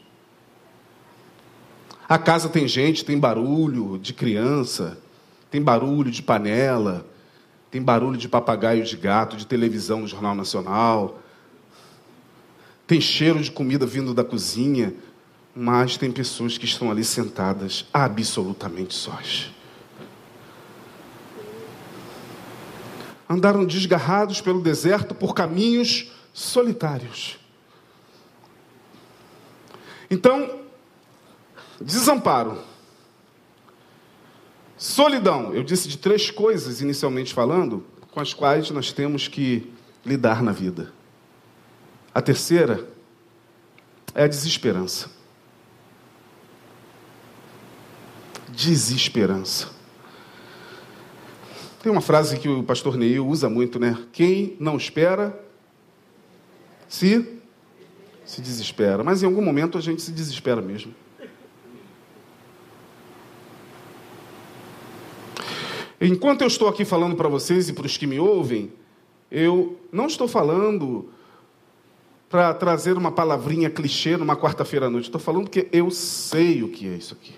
A 2.09 2.17
casa 2.17 2.49
tem 2.49 2.67
gente, 2.67 3.05
tem 3.05 3.19
barulho 3.19 3.99
de 3.99 4.15
criança, 4.15 4.99
tem 5.51 5.61
barulho 5.61 6.11
de 6.11 6.23
panela, 6.23 7.07
tem 7.71 7.83
barulho 7.83 8.17
de 8.17 8.27
papagaio 8.27 8.85
de 8.85 8.97
gato, 8.97 9.37
de 9.37 9.47
televisão 9.47 10.01
no 10.01 10.09
Jornal 10.09 10.35
Nacional, 10.35 11.21
tem 12.87 13.03
cheiro 13.03 13.39
de 13.41 13.51
comida 13.51 13.85
vindo 13.85 14.15
da 14.15 14.25
cozinha, 14.25 14.95
mas 15.55 15.99
tem 15.99 16.11
pessoas 16.11 16.57
que 16.57 16.65
estão 16.65 16.91
ali 16.91 17.05
sentadas 17.05 17.85
absolutamente 17.93 18.95
sós. 18.95 19.51
Andaram 23.33 23.65
desgarrados 23.65 24.41
pelo 24.41 24.61
deserto 24.61 25.15
por 25.15 25.35
caminhos 25.35 26.13
solitários. 26.35 27.39
Então, 30.11 30.61
desamparo, 31.81 32.59
solidão, 34.77 35.55
eu 35.55 35.63
disse 35.63 35.89
de 35.89 35.97
três 35.97 36.31
coisas 36.31 36.83
inicialmente 36.83 37.33
falando, 37.33 37.83
com 38.11 38.21
as 38.21 38.35
quais 38.35 38.71
nós 38.71 38.93
temos 38.93 39.29
que 39.29 39.73
lidar 40.05 40.43
na 40.43 40.53
vida. 40.53 40.93
A 42.15 42.21
terceira 42.21 42.87
é 44.15 44.25
a 44.25 44.29
desesperança. 44.29 45.23
desesperança. 48.53 49.72
Tem 51.83 51.91
uma 51.91 52.01
frase 52.01 52.39
que 52.39 52.49
o 52.49 52.63
pastor 52.63 52.97
Neil 52.97 53.27
usa 53.27 53.49
muito, 53.49 53.79
né? 53.81 53.99
Quem 54.13 54.57
não 54.61 54.77
espera 54.77 55.39
se 56.89 57.41
se 58.25 58.41
desespera, 58.41 59.03
mas 59.03 59.23
em 59.23 59.27
algum 59.27 59.43
momento 59.43 59.77
a 59.77 59.81
gente 59.81 60.01
se 60.01 60.13
desespera 60.13 60.63
mesmo. 60.63 60.95
Enquanto 66.01 66.43
eu 66.43 66.47
estou 66.47 66.69
aqui 66.69 66.85
falando 66.85 67.17
para 67.17 67.29
vocês 67.29 67.69
e 67.69 67.73
para 67.73 67.87
os 67.87 67.97
que 67.97 68.07
me 68.07 68.19
ouvem, 68.19 68.73
eu 69.31 69.79
não 69.93 70.07
estou 70.07 70.27
falando 70.27 71.11
para 72.29 72.55
trazer 72.55 72.97
uma 72.97 73.13
palavrinha 73.13 73.69
clichê 73.69 74.17
numa 74.17 74.37
quarta-feira 74.37 74.87
à 74.87 74.91
noite. 74.91 75.07
Estou 75.07 75.21
falando 75.21 75.45
porque 75.45 75.69
eu 75.73 75.91
sei 75.91 76.63
o 76.63 76.69
que 76.69 76.89
é 76.89 76.95
isso 76.97 77.15
aqui. 77.15 77.35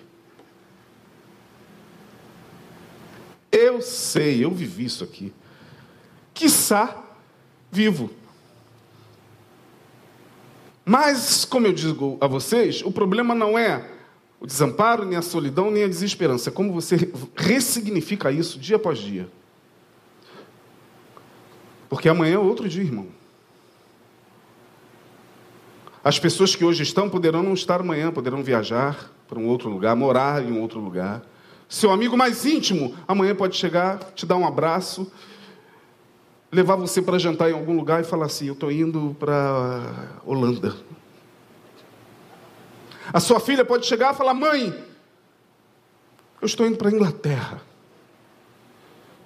Eu 3.65 3.81
sei, 3.81 4.43
eu 4.43 4.51
vivi 4.51 4.85
isso 4.85 5.03
aqui. 5.03 5.33
Quiçá 6.33 7.03
vivo. 7.71 8.09
Mas, 10.85 11.45
como 11.45 11.65
eu 11.65 11.73
digo 11.73 12.17
a 12.21 12.27
vocês, 12.27 12.83
o 12.83 12.91
problema 12.91 13.33
não 13.33 13.57
é 13.57 13.89
o 14.39 14.45
desamparo, 14.45 15.03
nem 15.03 15.17
a 15.17 15.21
solidão, 15.21 15.71
nem 15.71 15.83
a 15.83 15.87
desesperança. 15.87 16.49
É 16.49 16.53
como 16.53 16.71
você 16.71 17.11
ressignifica 17.35 18.31
isso 18.31 18.59
dia 18.59 18.75
após 18.75 18.99
dia. 18.99 19.27
Porque 21.89 22.07
amanhã 22.07 22.35
é 22.35 22.39
outro 22.39 22.69
dia, 22.69 22.83
irmão. 22.83 23.07
As 26.03 26.19
pessoas 26.19 26.55
que 26.55 26.63
hoje 26.63 26.83
estão 26.83 27.09
poderão 27.09 27.41
não 27.41 27.55
estar 27.55 27.81
amanhã, 27.81 28.11
poderão 28.11 28.43
viajar 28.43 29.11
para 29.27 29.39
um 29.39 29.47
outro 29.47 29.69
lugar, 29.69 29.95
morar 29.95 30.43
em 30.43 30.51
um 30.51 30.61
outro 30.61 30.79
lugar. 30.79 31.23
Seu 31.67 31.91
amigo 31.91 32.15
mais 32.15 32.45
íntimo, 32.45 32.95
amanhã 33.07 33.35
pode 33.35 33.55
chegar, 33.57 33.99
te 34.13 34.25
dar 34.25 34.37
um 34.37 34.45
abraço, 34.45 35.11
levar 36.51 36.75
você 36.75 37.01
para 37.01 37.17
jantar 37.17 37.49
em 37.49 37.53
algum 37.53 37.75
lugar 37.75 38.01
e 38.01 38.03
falar 38.03 38.27
assim: 38.27 38.47
Eu 38.47 38.53
estou 38.53 38.71
indo 38.71 39.15
para 39.19 40.19
Holanda. 40.25 40.75
A 43.11 43.19
sua 43.19 43.39
filha 43.39 43.65
pode 43.65 43.85
chegar 43.85 44.13
e 44.13 44.17
falar: 44.17 44.33
Mãe, 44.33 44.73
eu 46.41 46.45
estou 46.45 46.65
indo 46.65 46.77
para 46.77 46.91
Inglaterra. 46.91 47.61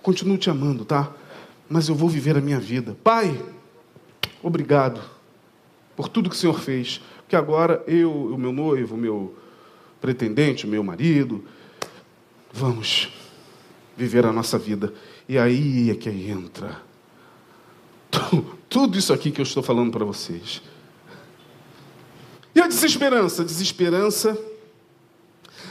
Continuo 0.01 0.37
te 0.37 0.49
amando, 0.49 0.85
tá? 0.85 1.11
Mas 1.69 1.89
eu 1.89 1.95
vou 1.95 2.09
viver 2.09 2.37
a 2.37 2.41
minha 2.41 2.59
vida. 2.59 2.97
Pai, 3.03 3.39
obrigado 4.41 5.01
por 5.95 6.07
tudo 6.07 6.29
que 6.29 6.35
o 6.35 6.39
Senhor 6.39 6.59
fez. 6.59 7.01
Porque 7.17 7.35
agora 7.35 7.83
eu, 7.85 8.11
o 8.11 8.37
meu 8.37 8.51
noivo, 8.51 8.95
o 8.95 8.97
meu 8.97 9.37
pretendente, 9.99 10.65
o 10.65 10.69
meu 10.69 10.83
marido, 10.83 11.43
Vamos 12.51 13.11
viver 13.95 14.25
a 14.25 14.31
nossa 14.31 14.57
vida. 14.57 14.93
E 15.27 15.37
aí 15.37 15.89
é 15.89 15.95
que 15.95 16.09
entra 16.09 16.81
tudo 18.69 18.97
isso 18.97 19.13
aqui 19.13 19.31
que 19.31 19.41
eu 19.41 19.43
estou 19.43 19.61
falando 19.63 19.91
para 19.91 20.05
vocês. 20.05 20.61
E 22.53 22.61
a 22.61 22.67
desesperança? 22.67 23.43
Desesperança 23.43 24.37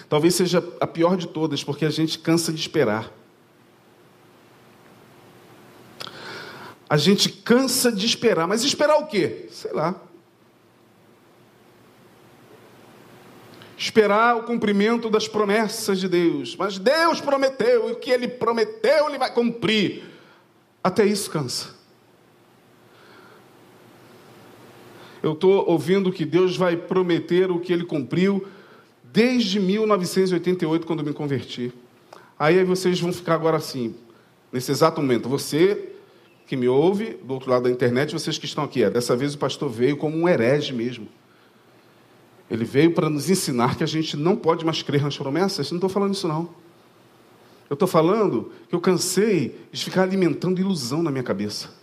talvez 0.08 0.34
seja 0.34 0.64
a 0.80 0.86
pior 0.86 1.16
de 1.16 1.28
todas, 1.28 1.62
porque 1.62 1.84
a 1.84 1.90
gente 1.90 2.18
cansa 2.18 2.52
de 2.52 2.60
esperar. 2.60 3.12
A 6.88 6.96
gente 6.96 7.28
cansa 7.28 7.92
de 7.92 8.06
esperar, 8.06 8.46
mas 8.46 8.64
esperar 8.64 8.96
o 8.96 9.06
quê? 9.06 9.48
Sei 9.50 9.72
lá. 9.72 10.00
Esperar 13.78 14.36
o 14.36 14.42
cumprimento 14.42 15.08
das 15.08 15.28
promessas 15.28 16.00
de 16.00 16.08
Deus. 16.08 16.56
Mas 16.56 16.78
Deus 16.78 17.20
prometeu, 17.20 17.88
e 17.88 17.92
o 17.92 17.96
que 17.96 18.10
Ele 18.10 18.26
prometeu, 18.26 19.08
Ele 19.08 19.16
vai 19.16 19.32
cumprir. 19.32 20.02
Até 20.82 21.06
isso 21.06 21.30
cansa. 21.30 21.78
Eu 25.22 25.32
estou 25.32 25.64
ouvindo 25.68 26.12
que 26.12 26.24
Deus 26.24 26.56
vai 26.56 26.76
prometer 26.76 27.50
o 27.50 27.60
que 27.60 27.72
Ele 27.72 27.84
cumpriu 27.84 28.46
desde 29.04 29.60
1988, 29.60 30.86
quando 30.86 31.04
me 31.04 31.12
converti. 31.12 31.72
Aí 32.36 32.62
vocês 32.64 33.00
vão 33.00 33.12
ficar 33.12 33.34
agora 33.34 33.56
assim, 33.56 33.94
nesse 34.52 34.70
exato 34.70 35.00
momento. 35.00 35.28
Você 35.28 35.92
que 36.46 36.56
me 36.56 36.66
ouve 36.66 37.18
do 37.22 37.34
outro 37.34 37.50
lado 37.50 37.64
da 37.64 37.70
internet, 37.70 38.12
vocês 38.12 38.38
que 38.38 38.46
estão 38.46 38.64
aqui. 38.64 38.82
É, 38.82 38.90
dessa 38.90 39.14
vez 39.14 39.34
o 39.34 39.38
pastor 39.38 39.68
veio 39.68 39.96
como 39.96 40.16
um 40.16 40.28
herege 40.28 40.72
mesmo. 40.72 41.06
Ele 42.50 42.64
veio 42.64 42.94
para 42.94 43.10
nos 43.10 43.28
ensinar 43.28 43.76
que 43.76 43.84
a 43.84 43.86
gente 43.86 44.16
não 44.16 44.34
pode 44.34 44.64
mais 44.64 44.82
crer 44.82 45.02
nas 45.02 45.16
promessas. 45.16 45.70
Não 45.70 45.76
estou 45.76 45.90
falando 45.90 46.14
isso, 46.14 46.26
não. 46.26 46.48
Eu 47.68 47.74
estou 47.74 47.86
falando 47.86 48.50
que 48.68 48.74
eu 48.74 48.80
cansei 48.80 49.60
de 49.70 49.84
ficar 49.84 50.02
alimentando 50.02 50.58
ilusão 50.58 51.02
na 51.02 51.10
minha 51.10 51.22
cabeça. 51.22 51.76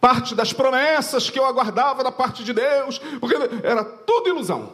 Parte 0.00 0.34
das 0.34 0.52
promessas 0.52 1.28
que 1.28 1.38
eu 1.38 1.44
aguardava 1.44 2.02
da 2.02 2.12
parte 2.12 2.42
de 2.42 2.52
Deus, 2.52 2.98
porque 3.20 3.34
era 3.62 3.84
tudo 3.84 4.28
ilusão. 4.28 4.72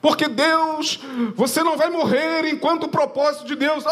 Porque 0.00 0.28
Deus, 0.28 1.00
você 1.34 1.62
não 1.62 1.76
vai 1.76 1.88
morrer 1.90 2.44
enquanto 2.48 2.84
o 2.84 2.88
propósito 2.88 3.46
de 3.46 3.56
Deus. 3.56 3.84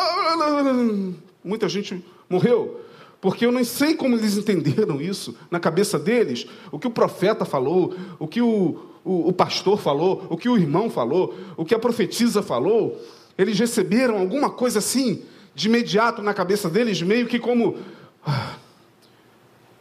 Muita 1.43 1.69
gente 1.69 2.05
morreu 2.29 2.85
porque 3.21 3.45
eu 3.45 3.53
não 3.53 3.63
sei 3.63 3.95
como 3.95 4.17
eles 4.17 4.37
entenderam 4.37 5.01
isso 5.01 5.37
na 5.51 5.61
cabeça 5.61 5.99
deles, 5.99 6.47
o 6.73 6.79
que 6.79 6.87
o 6.87 6.91
profeta 6.91 7.45
falou, 7.45 7.95
o 8.19 8.27
que 8.27 8.41
o, 8.41 8.91
o, 9.05 9.29
o 9.29 9.33
pastor 9.33 9.79
falou, 9.79 10.27
o 10.31 10.37
que 10.37 10.49
o 10.49 10.57
irmão 10.57 10.89
falou, 10.89 11.35
o 11.57 11.65
que 11.65 11.75
a 11.75 11.79
profetisa 11.79 12.43
falou. 12.43 12.99
Eles 13.37 13.59
receberam 13.59 14.19
alguma 14.19 14.51
coisa 14.51 14.79
assim, 14.79 15.23
de 15.55 15.69
imediato 15.69 16.23
na 16.23 16.33
cabeça 16.33 16.69
deles, 16.69 17.03
meio 17.03 17.27
que 17.27 17.39
como. 17.39 17.79
Ah, 18.27 18.57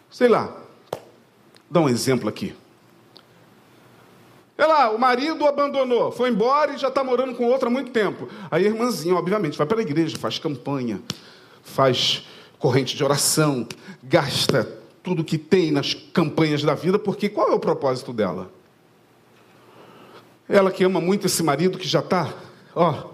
sei 0.10 0.28
lá, 0.28 0.56
dá 1.70 1.80
um 1.80 1.88
exemplo 1.88 2.28
aqui. 2.28 2.54
Sei 4.58 4.68
lá, 4.68 4.90
o 4.92 5.00
marido 5.00 5.46
abandonou, 5.48 6.12
foi 6.12 6.30
embora 6.30 6.74
e 6.74 6.78
já 6.78 6.90
está 6.90 7.02
morando 7.02 7.34
com 7.36 7.46
outra 7.46 7.70
há 7.70 7.72
muito 7.72 7.92
tempo. 7.92 8.28
Aí 8.52 8.66
a 8.66 8.70
irmãzinha, 8.70 9.16
obviamente, 9.16 9.58
vai 9.58 9.66
para 9.66 9.80
a 9.80 9.82
igreja, 9.82 10.18
faz 10.18 10.38
campanha, 10.38 11.02
faz 11.64 12.26
corrente 12.60 12.96
de 12.96 13.04
oração, 13.04 13.66
gasta 14.04 14.66
tudo 15.02 15.24
que 15.24 15.38
tem 15.38 15.72
nas 15.72 15.94
campanhas 15.94 16.62
da 16.62 16.76
vida, 16.76 17.00
porque 17.00 17.30
qual 17.30 17.52
é 17.52 17.56
o 17.56 17.60
propósito 17.60 18.12
dela? 18.12 18.52
Ela 20.48 20.70
que 20.70 20.84
ama 20.84 21.00
muito 21.00 21.26
esse 21.26 21.42
marido 21.42 21.78
que 21.78 21.88
já 21.88 22.00
está, 22.00 22.34
ó. 22.76 23.12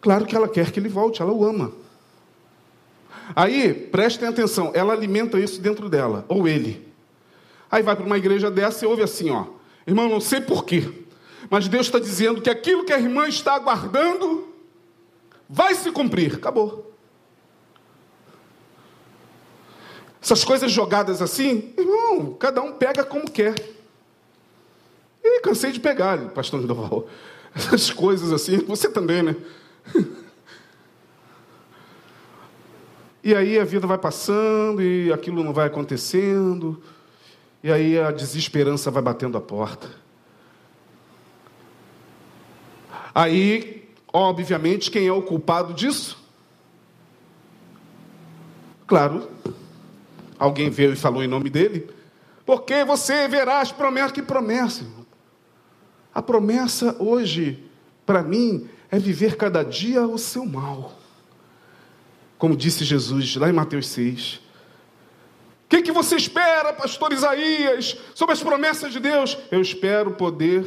Claro 0.00 0.24
que 0.24 0.34
ela 0.34 0.48
quer 0.48 0.70
que 0.72 0.80
ele 0.80 0.88
volte, 0.88 1.20
ela 1.20 1.32
o 1.32 1.44
ama. 1.44 1.72
Aí, 3.36 3.72
prestem 3.72 4.28
atenção, 4.28 4.70
ela 4.74 4.92
alimenta 4.92 5.38
isso 5.38 5.60
dentro 5.60 5.88
dela, 5.88 6.24
ou 6.28 6.48
ele. 6.48 6.88
Aí 7.70 7.82
vai 7.82 7.96
para 7.96 8.04
uma 8.04 8.18
igreja 8.18 8.50
dessa 8.50 8.84
e 8.84 8.88
ouve 8.88 9.02
assim, 9.02 9.30
ó. 9.30 9.46
Irmão, 9.86 10.08
não 10.08 10.20
sei 10.20 10.40
porquê, 10.40 10.90
mas 11.50 11.68
Deus 11.68 11.86
está 11.86 11.98
dizendo 11.98 12.40
que 12.40 12.48
aquilo 12.48 12.84
que 12.84 12.92
a 12.92 12.98
irmã 12.98 13.28
está 13.28 13.54
aguardando 13.54 14.48
vai 15.48 15.74
se 15.74 15.90
cumprir. 15.90 16.34
Acabou. 16.36 16.93
Essas 20.24 20.42
coisas 20.42 20.72
jogadas 20.72 21.20
assim, 21.20 21.74
irmão, 21.76 22.32
cada 22.32 22.62
um 22.62 22.72
pega 22.72 23.04
como 23.04 23.30
quer. 23.30 23.54
E 25.22 25.40
cansei 25.42 25.70
de 25.70 25.78
pegar, 25.78 26.16
pastor 26.30 26.60
Lindoval. 26.60 27.06
Essas 27.54 27.90
coisas 27.90 28.32
assim, 28.32 28.56
você 28.56 28.88
também, 28.88 29.22
né? 29.22 29.36
E 33.26 33.34
aí 33.34 33.58
a 33.58 33.64
vida 33.64 33.86
vai 33.86 33.96
passando 33.96 34.82
e 34.82 35.10
aquilo 35.10 35.42
não 35.42 35.54
vai 35.54 35.66
acontecendo. 35.66 36.82
E 37.62 37.72
aí 37.72 37.98
a 37.98 38.10
desesperança 38.10 38.90
vai 38.90 39.02
batendo 39.02 39.38
a 39.38 39.40
porta. 39.40 39.88
Aí, 43.14 43.88
obviamente, 44.12 44.90
quem 44.90 45.06
é 45.06 45.12
o 45.12 45.22
culpado 45.22 45.72
disso? 45.72 46.22
Claro, 48.86 49.26
alguém 50.44 50.70
veio 50.70 50.92
e 50.92 50.96
falou 50.96 51.22
em 51.22 51.28
nome 51.28 51.48
dele. 51.48 51.88
Porque 52.44 52.84
você 52.84 53.26
verá 53.26 53.60
as 53.60 53.72
promessas. 53.72 54.12
Que 54.12 54.22
promessa? 54.22 54.84
A 56.14 56.22
promessa 56.22 56.94
hoje, 56.98 57.64
para 58.04 58.22
mim, 58.22 58.68
é 58.90 58.98
viver 58.98 59.36
cada 59.36 59.62
dia 59.62 60.06
o 60.06 60.18
seu 60.18 60.44
mal. 60.44 60.92
Como 62.38 62.56
disse 62.56 62.84
Jesus 62.84 63.36
lá 63.36 63.48
em 63.48 63.52
Mateus 63.52 63.88
6. 63.88 64.34
O 64.34 64.40
que, 65.68 65.82
que 65.82 65.92
você 65.92 66.14
espera, 66.14 66.72
pastor 66.72 67.12
Isaías, 67.12 67.96
sobre 68.14 68.34
as 68.34 68.42
promessas 68.42 68.92
de 68.92 69.00
Deus? 69.00 69.36
Eu 69.50 69.60
espero 69.60 70.12
poder 70.12 70.64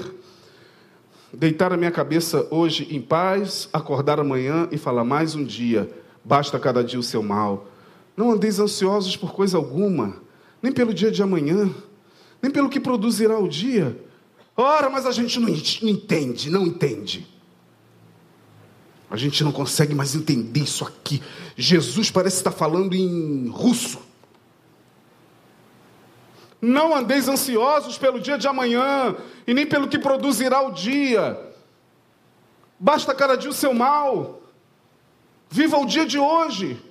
deitar 1.32 1.72
a 1.72 1.78
minha 1.78 1.92
cabeça 1.92 2.48
hoje 2.50 2.88
em 2.94 3.02
paz, 3.02 3.70
acordar 3.72 4.20
amanhã 4.20 4.68
e 4.72 4.78
falar 4.78 5.04
mais 5.04 5.36
um 5.36 5.44
dia. 5.44 5.90
Basta 6.26 6.60
cada 6.60 6.84
dia 6.84 7.00
o 7.00 7.04
seu 7.04 7.22
mal. 7.22 7.68
Não 8.18 8.32
andeis 8.32 8.60
ansiosos 8.60 9.16
por 9.16 9.32
coisa 9.32 9.58
alguma, 9.58 10.20
nem 10.60 10.72
pelo 10.72 10.92
dia 10.92 11.12
de 11.12 11.22
amanhã, 11.22 11.70
nem 12.42 12.52
pelo 12.52 12.68
que 12.68 12.80
produzirá 12.80 13.38
o 13.38 13.48
dia. 13.48 14.04
Ora, 14.56 14.90
mas 14.90 15.06
a 15.06 15.12
gente 15.12 15.40
não 15.40 15.48
entende, 15.48 16.50
não 16.50 16.66
entende. 16.66 17.28
A 19.08 19.16
gente 19.16 19.44
não 19.44 19.52
consegue 19.52 19.94
mais 19.94 20.16
entender 20.16 20.62
isso 20.62 20.84
aqui. 20.84 21.22
Jesus 21.56 22.10
parece 22.10 22.38
estar 22.38 22.52
falando 22.52 22.96
em 22.96 23.50
russo. 23.50 24.00
Não 26.60 26.96
andeis 26.96 27.28
ansiosos 27.28 28.00
pelo 28.00 28.20
dia 28.20 28.36
de 28.36 28.48
amanhã, 28.48 29.16
e 29.46 29.54
nem 29.54 29.68
pelo 29.68 29.88
que 29.88 30.00
produzirá 30.00 30.60
o 30.62 30.72
dia. 30.72 31.40
Basta 32.80 33.14
cada 33.14 33.36
dia 33.36 33.52
o 33.52 33.54
seu 33.54 33.76
mal. 33.76 34.42
Viva 35.52 35.78
o 35.78 35.86
dia 35.86 36.06
de 36.06 36.18
hoje. 36.18 36.82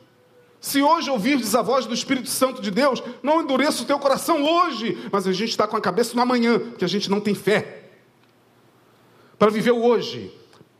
Se 0.67 0.83
hoje 0.83 1.09
ouvirdes 1.09 1.55
a 1.55 1.63
voz 1.63 1.87
do 1.87 1.95
Espírito 1.95 2.29
Santo 2.29 2.61
de 2.61 2.73
Deus, 2.73 3.01
não 3.23 3.41
endureça 3.41 3.85
o 3.85 3.87
teu 3.87 4.01
coração 4.01 4.43
hoje, 4.43 4.99
mas 5.13 5.25
a 5.25 5.33
gente 5.33 5.51
está 5.51 5.65
com 5.65 5.77
a 5.77 5.81
cabeça 5.81 6.17
no 6.17 6.21
amanhã, 6.21 6.59
porque 6.59 6.85
a 6.85 6.89
gente 6.89 7.09
não 7.09 7.21
tem 7.21 7.37
fé. 7.37 7.85
Para 9.39 9.49
viver 9.49 9.71
o 9.71 9.85
hoje, 9.85 10.29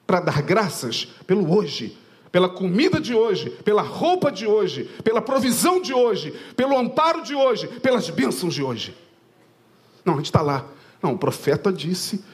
para 0.05 0.19
dar 0.19 0.43
graças 0.43 1.05
pelo 1.25 1.57
hoje, 1.57 1.97
pela 2.33 2.49
comida 2.49 3.01
de 3.01 3.15
hoje, 3.15 3.49
pela 3.49 3.83
roupa 3.83 4.33
de 4.33 4.45
hoje, 4.45 4.91
pela 5.05 5.23
provisão 5.23 5.81
de 5.81 5.95
hoje, 5.95 6.35
pelo 6.57 6.77
amparo 6.77 7.23
de 7.23 7.37
hoje, 7.37 7.69
pelas 7.69 8.11
bênçãos 8.11 8.55
de 8.55 8.65
hoje. 8.65 8.93
Não, 10.05 10.15
a 10.15 10.17
gente 10.17 10.27
está 10.27 10.43
lá. 10.43 10.67
Não, 11.01 11.13
o 11.13 11.19
profeta 11.19 11.73
disse 11.73 12.25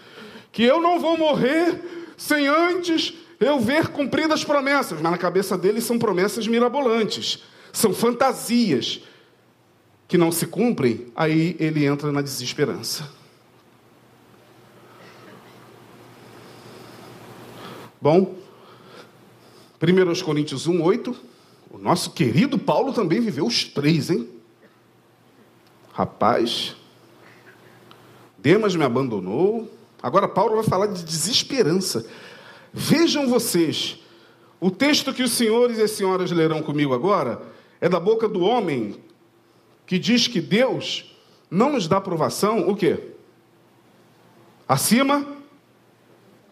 que 0.51 0.63
eu 0.63 0.81
não 0.81 0.99
vou 0.99 1.19
morrer 1.19 2.15
sem 2.17 2.49
antes 2.49 3.13
eu 3.43 3.61
ver 3.61 3.89
cumpridas 3.89 4.41
as 4.41 4.45
promessas, 4.45 5.01
mas 5.01 5.13
na 5.13 5.19
cabeça 5.19 5.57
dele 5.57 5.81
são 5.81 5.99
promessas 5.99 6.47
mirabolantes, 6.47 7.43
são 7.73 7.93
fantasias 7.95 9.03
que 10.07 10.19
não 10.19 10.31
se 10.31 10.47
cumprem, 10.47 11.07
aí 11.17 11.57
ele 11.59 11.85
entra 11.87 12.13
na 12.13 12.21
desesperança. 12.21 13.09
Bom, 18.01 18.35
1 19.81 20.25
Coríntios 20.25 20.67
1, 20.67 20.83
8, 20.83 21.17
o 21.71 21.79
nosso 21.79 22.11
querido 22.11 22.59
Paulo 22.59 22.93
também 22.93 23.21
viveu 23.21 23.47
os 23.47 23.65
três, 23.65 24.11
hein? 24.11 24.29
Rapaz, 25.93 26.75
Demas 28.43 28.75
me 28.75 28.85
abandonou. 28.85 29.73
Agora 30.03 30.27
Paulo 30.27 30.57
vai 30.57 30.65
falar 30.65 30.87
de 30.87 31.05
desesperança. 31.05 32.05
Vejam 32.73 33.29
vocês, 33.29 33.99
o 34.59 34.71
texto 34.71 35.13
que 35.13 35.23
os 35.23 35.33
senhores 35.33 35.79
e 35.79 35.83
as 35.83 35.91
senhoras 35.91 36.31
lerão 36.31 36.63
comigo 36.63 36.95
agora 36.95 37.43
é 37.81 37.89
da 37.89 38.01
boca 38.01 38.29
do 38.29 38.41
homem 38.41 38.97
que 39.87 39.99
diz 39.99 40.27
que 40.27 40.41
Deus 40.41 41.15
não 41.51 41.73
nos 41.73 41.87
dá 41.87 41.99
aprovação, 41.99 42.69
o 42.69 42.75
quê? 42.75 42.99
Acima? 44.67 45.27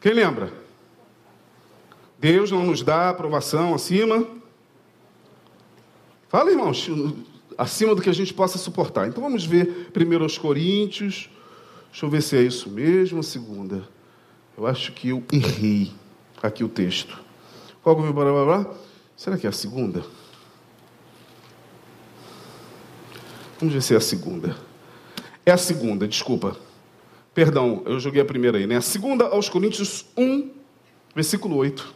Quem 0.00 0.12
lembra? 0.12 0.52
Deus 2.18 2.50
não 2.50 2.66
nos 2.66 2.82
dá 2.82 3.08
aprovação 3.08 3.74
acima. 3.74 4.26
Fala, 6.28 6.50
irmãos, 6.50 6.86
acima 7.56 7.94
do 7.94 8.02
que 8.02 8.10
a 8.10 8.14
gente 8.14 8.34
possa 8.34 8.58
suportar. 8.58 9.08
Então 9.08 9.22
vamos 9.22 9.44
ver 9.44 9.90
primeiro 9.92 10.24
aos 10.24 10.36
Coríntios. 10.36 11.30
Deixa 11.90 12.04
eu 12.04 12.10
ver 12.10 12.22
se 12.22 12.36
é 12.36 12.42
isso 12.42 12.68
mesmo, 12.68 13.22
segunda. 13.22 13.88
Eu 14.56 14.66
acho 14.66 14.92
que 14.92 15.08
eu 15.08 15.24
errei 15.32 15.92
aqui 16.42 16.64
o 16.64 16.68
texto. 16.68 17.18
Qual 17.82 17.96
que 17.96 18.02
blá, 18.12 18.24
blá, 18.24 18.44
blá? 18.44 18.74
Será 19.16 19.36
que 19.36 19.46
é 19.46 19.50
a 19.50 19.52
segunda? 19.52 20.04
Vamos 23.58 23.74
ver 23.74 23.82
se 23.82 23.94
é 23.94 23.96
a 23.96 24.00
segunda. 24.00 24.56
É 25.44 25.52
a 25.52 25.56
segunda, 25.56 26.08
desculpa. 26.08 26.56
Perdão, 27.34 27.82
eu 27.86 28.00
joguei 28.00 28.22
a 28.22 28.24
primeira 28.24 28.58
aí, 28.58 28.66
né? 28.66 28.76
A 28.76 28.80
segunda 28.80 29.26
aos 29.26 29.48
Coríntios 29.48 30.06
1, 30.16 30.50
versículo 31.14 31.56
8. 31.56 31.94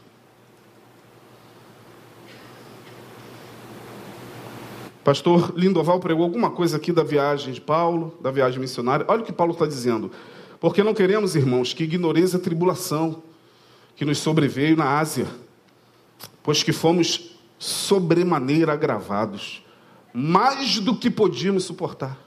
Pastor 5.02 5.52
Lindoval 5.54 6.00
pregou 6.00 6.24
alguma 6.24 6.50
coisa 6.50 6.78
aqui 6.78 6.90
da 6.90 7.02
viagem 7.02 7.52
de 7.52 7.60
Paulo, 7.60 8.16
da 8.22 8.30
viagem 8.30 8.58
missionária. 8.58 9.04
Olha 9.08 9.22
o 9.22 9.24
que 9.24 9.32
Paulo 9.32 9.52
está 9.52 9.66
dizendo. 9.66 10.10
Porque 10.58 10.82
não 10.82 10.94
queremos, 10.94 11.36
irmãos, 11.36 11.74
que 11.74 11.84
ignoreis 11.84 12.34
a 12.34 12.38
tribulação 12.38 13.22
que 13.96 14.04
nos 14.04 14.18
sobreveio 14.18 14.76
na 14.76 14.98
Ásia, 14.98 15.26
pois 16.42 16.62
que 16.62 16.72
fomos 16.72 17.36
sobremaneira 17.58 18.72
agravados, 18.72 19.64
mais 20.12 20.78
do 20.78 20.96
que 20.96 21.10
podíamos 21.10 21.64
suportar. 21.64 22.18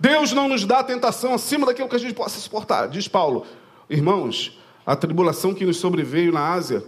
Deus 0.00 0.32
não 0.32 0.48
nos 0.48 0.64
dá 0.64 0.82
tentação 0.82 1.34
acima 1.34 1.66
daquilo 1.66 1.88
que 1.88 1.96
a 1.96 1.98
gente 1.98 2.14
possa 2.14 2.40
suportar, 2.40 2.88
diz 2.88 3.06
Paulo. 3.06 3.46
Irmãos, 3.90 4.58
a 4.84 4.96
tribulação 4.96 5.52
que 5.52 5.66
nos 5.66 5.76
sobreveio 5.76 6.32
na 6.32 6.52
Ásia 6.52 6.82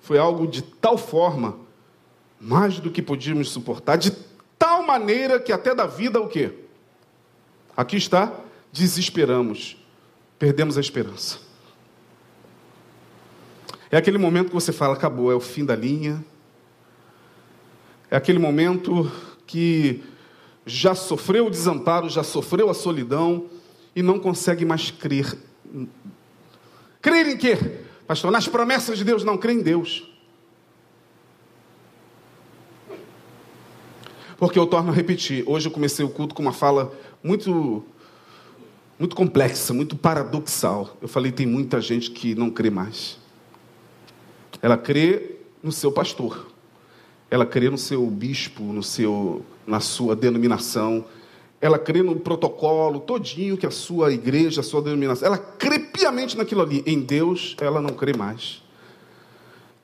foi 0.00 0.18
algo 0.18 0.46
de 0.46 0.62
tal 0.62 0.98
forma 0.98 1.58
mais 2.40 2.78
do 2.78 2.90
que 2.90 3.02
podíamos 3.02 3.50
suportar, 3.50 3.96
de 3.96 4.10
tal 4.58 4.82
maneira 4.82 5.40
que 5.40 5.52
até 5.52 5.74
da 5.74 5.86
vida 5.86 6.20
o 6.20 6.28
quê? 6.28 6.52
Aqui 7.76 7.96
está, 7.96 8.32
desesperamos, 8.72 9.76
perdemos 10.38 10.78
a 10.78 10.80
esperança. 10.80 11.38
É 13.90 13.96
aquele 13.96 14.18
momento 14.18 14.48
que 14.48 14.54
você 14.54 14.72
fala, 14.72 14.94
acabou, 14.94 15.32
é 15.32 15.34
o 15.34 15.40
fim 15.40 15.64
da 15.64 15.74
linha. 15.74 16.24
É 18.10 18.16
aquele 18.16 18.38
momento 18.38 19.10
que 19.46 20.02
já 20.64 20.94
sofreu 20.94 21.46
o 21.46 21.50
desamparo, 21.50 22.08
já 22.08 22.22
sofreu 22.22 22.68
a 22.68 22.74
solidão 22.74 23.46
e 23.96 24.02
não 24.02 24.18
consegue 24.18 24.64
mais 24.64 24.90
crer. 24.90 25.36
Crer 27.00 27.28
em 27.28 27.36
quê? 27.36 27.56
Pastor, 28.06 28.30
nas 28.30 28.46
promessas 28.46 28.98
de 28.98 29.04
Deus, 29.04 29.24
não 29.24 29.38
crê 29.38 29.54
em 29.54 29.62
Deus. 29.62 30.06
Porque 34.36 34.58
eu 34.58 34.66
torno 34.66 34.90
a 34.90 34.94
repetir, 34.94 35.42
hoje 35.46 35.66
eu 35.66 35.72
comecei 35.72 36.04
o 36.04 36.08
culto 36.08 36.34
com 36.34 36.42
uma 36.42 36.52
fala 36.52 36.92
muito 37.22 37.84
muito 38.98 39.14
complexa, 39.14 39.72
muito 39.72 39.96
paradoxal. 39.96 40.96
Eu 41.00 41.08
falei, 41.08 41.30
tem 41.30 41.46
muita 41.46 41.80
gente 41.80 42.10
que 42.10 42.34
não 42.34 42.50
crê 42.50 42.70
mais. 42.70 43.18
Ela 44.60 44.76
crê 44.76 45.36
no 45.62 45.70
seu 45.70 45.92
pastor. 45.92 46.46
Ela 47.30 47.46
crê 47.46 47.70
no 47.70 47.78
seu 47.78 48.04
bispo, 48.06 48.64
no 48.64 48.82
seu 48.82 49.44
na 49.66 49.80
sua 49.80 50.16
denominação. 50.16 51.04
Ela 51.60 51.78
crê 51.78 52.02
no 52.02 52.16
protocolo 52.16 53.00
todinho 53.00 53.56
que 53.56 53.66
a 53.66 53.70
sua 53.70 54.12
igreja, 54.12 54.60
a 54.60 54.64
sua 54.64 54.80
denominação, 54.80 55.26
ela 55.26 55.38
crê 55.38 55.78
piamente 55.78 56.36
naquilo 56.36 56.62
ali. 56.62 56.82
Em 56.86 57.00
Deus, 57.00 57.54
ela 57.60 57.80
não 57.80 57.90
crê 57.90 58.16
mais. 58.16 58.62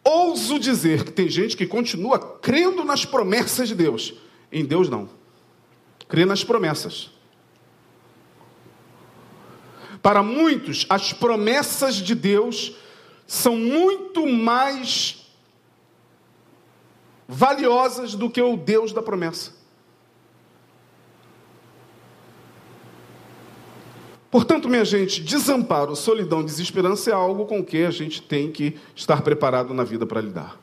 Ouso 0.03 0.59
dizer 0.59 1.05
que 1.05 1.13
tem 1.13 1.29
gente 1.29 1.57
que 1.57 1.67
continua 1.67 2.19
crendo 2.19 2.85
nas 2.85 3.05
promessas 3.05 3.69
de 3.69 3.75
Deus, 3.75 4.15
em 4.53 4.65
Deus, 4.65 4.89
não. 4.89 5.09
Crê 6.09 6.25
nas 6.25 6.45
promessas. 6.45 7.11
Para 10.05 10.23
muitos, 10.23 10.85
as 10.91 11.15
promessas 11.15 11.95
de 11.95 12.15
Deus 12.15 12.77
são 13.27 13.57
muito 13.57 14.27
mais 14.27 15.33
valiosas 17.27 18.15
do 18.15 18.29
que 18.29 18.43
o 18.43 18.55
Deus 18.55 18.93
da 18.93 19.01
promessa. 19.01 19.53
Portanto, 24.31 24.69
minha 24.69 24.85
gente, 24.85 25.23
desamparo, 25.23 25.97
solidão, 25.97 26.45
desesperança 26.45 27.09
é 27.09 27.15
algo 27.15 27.47
com 27.47 27.65
que 27.65 27.83
a 27.87 27.91
gente 27.91 28.21
tem 28.21 28.53
que 28.53 28.77
estar 28.95 29.23
preparado 29.23 29.73
na 29.73 29.85
vida 29.85 30.05
para 30.05 30.21
lidar. 30.21 30.61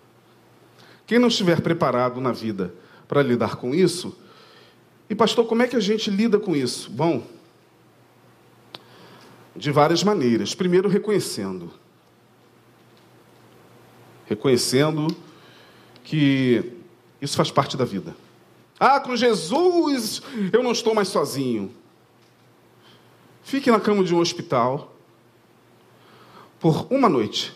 Quem 1.07 1.17
não 1.17 1.29
estiver 1.29 1.61
preparado 1.61 2.21
na 2.21 2.31
vida 2.31 2.75
para 3.07 3.23
lidar 3.23 3.55
com 3.55 3.73
isso, 3.73 4.15
e 5.09 5.15
pastor, 5.15 5.47
como 5.47 5.63
é 5.63 5.67
que 5.67 5.75
a 5.75 5.79
gente 5.79 6.11
lida 6.11 6.37
com 6.37 6.55
isso? 6.55 6.91
Bom, 6.91 7.23
de 9.55 9.71
várias 9.71 10.03
maneiras. 10.03 10.55
Primeiro, 10.55 10.89
reconhecendo. 10.89 11.71
Reconhecendo 14.25 15.07
que 16.03 16.73
isso 17.21 17.35
faz 17.35 17.51
parte 17.51 17.75
da 17.75 17.85
vida. 17.85 18.15
Ah, 18.79 18.99
com 18.99 19.15
Jesus 19.15 20.21
eu 20.51 20.63
não 20.63 20.71
estou 20.71 20.95
mais 20.95 21.07
sozinho. 21.07 21.71
Fique 23.43 23.69
na 23.69 23.79
cama 23.79 24.03
de 24.03 24.15
um 24.15 24.19
hospital 24.19 24.95
por 26.59 26.87
uma 26.89 27.09
noite. 27.09 27.53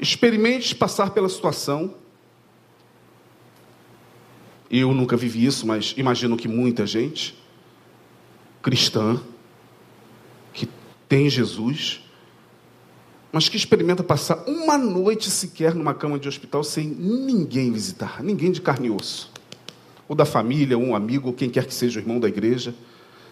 Experimente 0.00 0.74
passar 0.74 1.10
pela 1.10 1.28
situação. 1.28 1.94
Eu 4.70 4.92
nunca 4.92 5.16
vivi 5.16 5.44
isso, 5.44 5.66
mas 5.66 5.94
imagino 5.96 6.36
que 6.36 6.48
muita 6.48 6.86
gente 6.86 7.36
cristã 8.66 9.20
que 10.52 10.68
tem 11.08 11.30
Jesus, 11.30 12.02
mas 13.30 13.48
que 13.48 13.56
experimenta 13.56 14.02
passar 14.02 14.42
uma 14.44 14.76
noite 14.76 15.30
sequer 15.30 15.72
numa 15.72 15.94
cama 15.94 16.18
de 16.18 16.26
hospital 16.26 16.64
sem 16.64 16.88
ninguém 16.88 17.70
visitar, 17.70 18.24
ninguém 18.24 18.50
de 18.50 18.60
carne 18.60 18.88
e 18.88 18.90
osso 18.90 19.30
ou 20.08 20.16
da 20.16 20.24
família, 20.24 20.76
um 20.76 20.96
amigo, 20.96 21.28
ou 21.28 21.32
quem 21.32 21.48
quer 21.48 21.64
que 21.64 21.74
seja 21.74 22.00
o 22.00 22.02
irmão 22.02 22.18
da 22.18 22.26
igreja, 22.26 22.74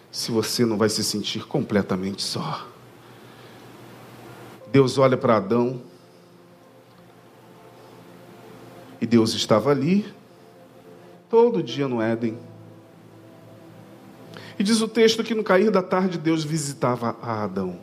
se 0.09 0.31
você 0.31 0.65
não 0.65 0.77
vai 0.77 0.87
se 0.87 1.03
sentir 1.03 1.45
completamente 1.45 2.21
só. 2.21 2.65
Deus 4.71 4.97
olha 4.97 5.17
para 5.17 5.35
Adão 5.35 5.81
e 9.01 9.05
Deus 9.05 9.33
estava 9.33 9.71
ali 9.71 10.05
todo 11.29 11.61
dia 11.61 11.89
no 11.89 12.01
Éden. 12.01 12.37
E 14.57 14.63
diz 14.63 14.81
o 14.81 14.87
texto 14.87 15.23
que 15.23 15.35
no 15.35 15.43
cair 15.43 15.69
da 15.69 15.81
tarde 15.81 16.17
Deus 16.17 16.43
visitava 16.43 17.15
a 17.21 17.43
Adão. 17.43 17.77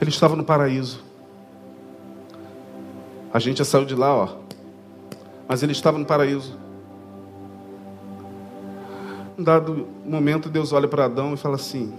Ele 0.00 0.10
estava 0.10 0.36
no 0.36 0.44
paraíso. 0.44 1.02
A 3.32 3.38
gente 3.38 3.58
já 3.58 3.64
saiu 3.64 3.84
de 3.84 3.94
lá, 3.94 4.14
ó, 4.14 4.28
mas 5.48 5.62
ele 5.62 5.72
estava 5.72 5.98
no 5.98 6.04
paraíso. 6.04 6.58
Um 9.38 9.42
dado 9.42 9.88
momento, 10.04 10.48
Deus 10.48 10.72
olha 10.72 10.86
para 10.86 11.06
Adão 11.06 11.34
e 11.34 11.36
fala 11.36 11.56
assim: 11.56 11.92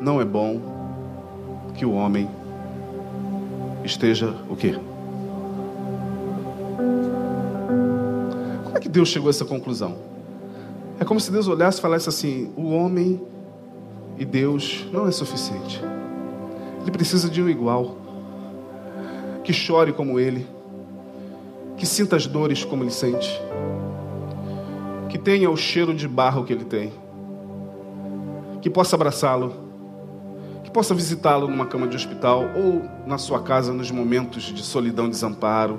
Não 0.00 0.20
é 0.20 0.24
bom 0.24 0.60
que 1.74 1.86
o 1.86 1.92
homem 1.92 2.28
esteja 3.84 4.34
o 4.50 4.56
quê? 4.56 4.78
Como 8.64 8.76
é 8.76 8.80
que 8.80 8.88
Deus 8.88 9.08
chegou 9.08 9.28
a 9.28 9.30
essa 9.30 9.44
conclusão? 9.44 10.17
É 11.00 11.04
como 11.04 11.20
se 11.20 11.30
Deus 11.30 11.46
olhasse 11.46 11.78
e 11.78 11.82
falasse 11.82 12.08
assim: 12.08 12.52
o 12.56 12.70
homem 12.70 13.20
e 14.18 14.24
Deus 14.24 14.86
não 14.92 15.06
é 15.06 15.12
suficiente. 15.12 15.80
Ele 16.82 16.90
precisa 16.90 17.28
de 17.28 17.42
um 17.42 17.48
igual, 17.48 17.96
que 19.44 19.52
chore 19.52 19.92
como 19.92 20.18
ele, 20.18 20.46
que 21.76 21.86
sinta 21.86 22.16
as 22.16 22.26
dores 22.26 22.64
como 22.64 22.82
ele 22.82 22.90
sente, 22.90 23.40
que 25.08 25.18
tenha 25.18 25.48
o 25.50 25.56
cheiro 25.56 25.94
de 25.94 26.08
barro 26.08 26.44
que 26.44 26.52
ele 26.52 26.64
tem, 26.64 26.92
que 28.60 28.68
possa 28.68 28.96
abraçá-lo, 28.96 29.54
que 30.64 30.70
possa 30.70 30.94
visitá-lo 30.94 31.46
numa 31.46 31.66
cama 31.66 31.86
de 31.86 31.94
hospital 31.94 32.44
ou 32.56 32.82
na 33.06 33.18
sua 33.18 33.40
casa 33.40 33.72
nos 33.72 33.90
momentos 33.90 34.44
de 34.44 34.62
solidão 34.62 35.08
desamparo, 35.08 35.78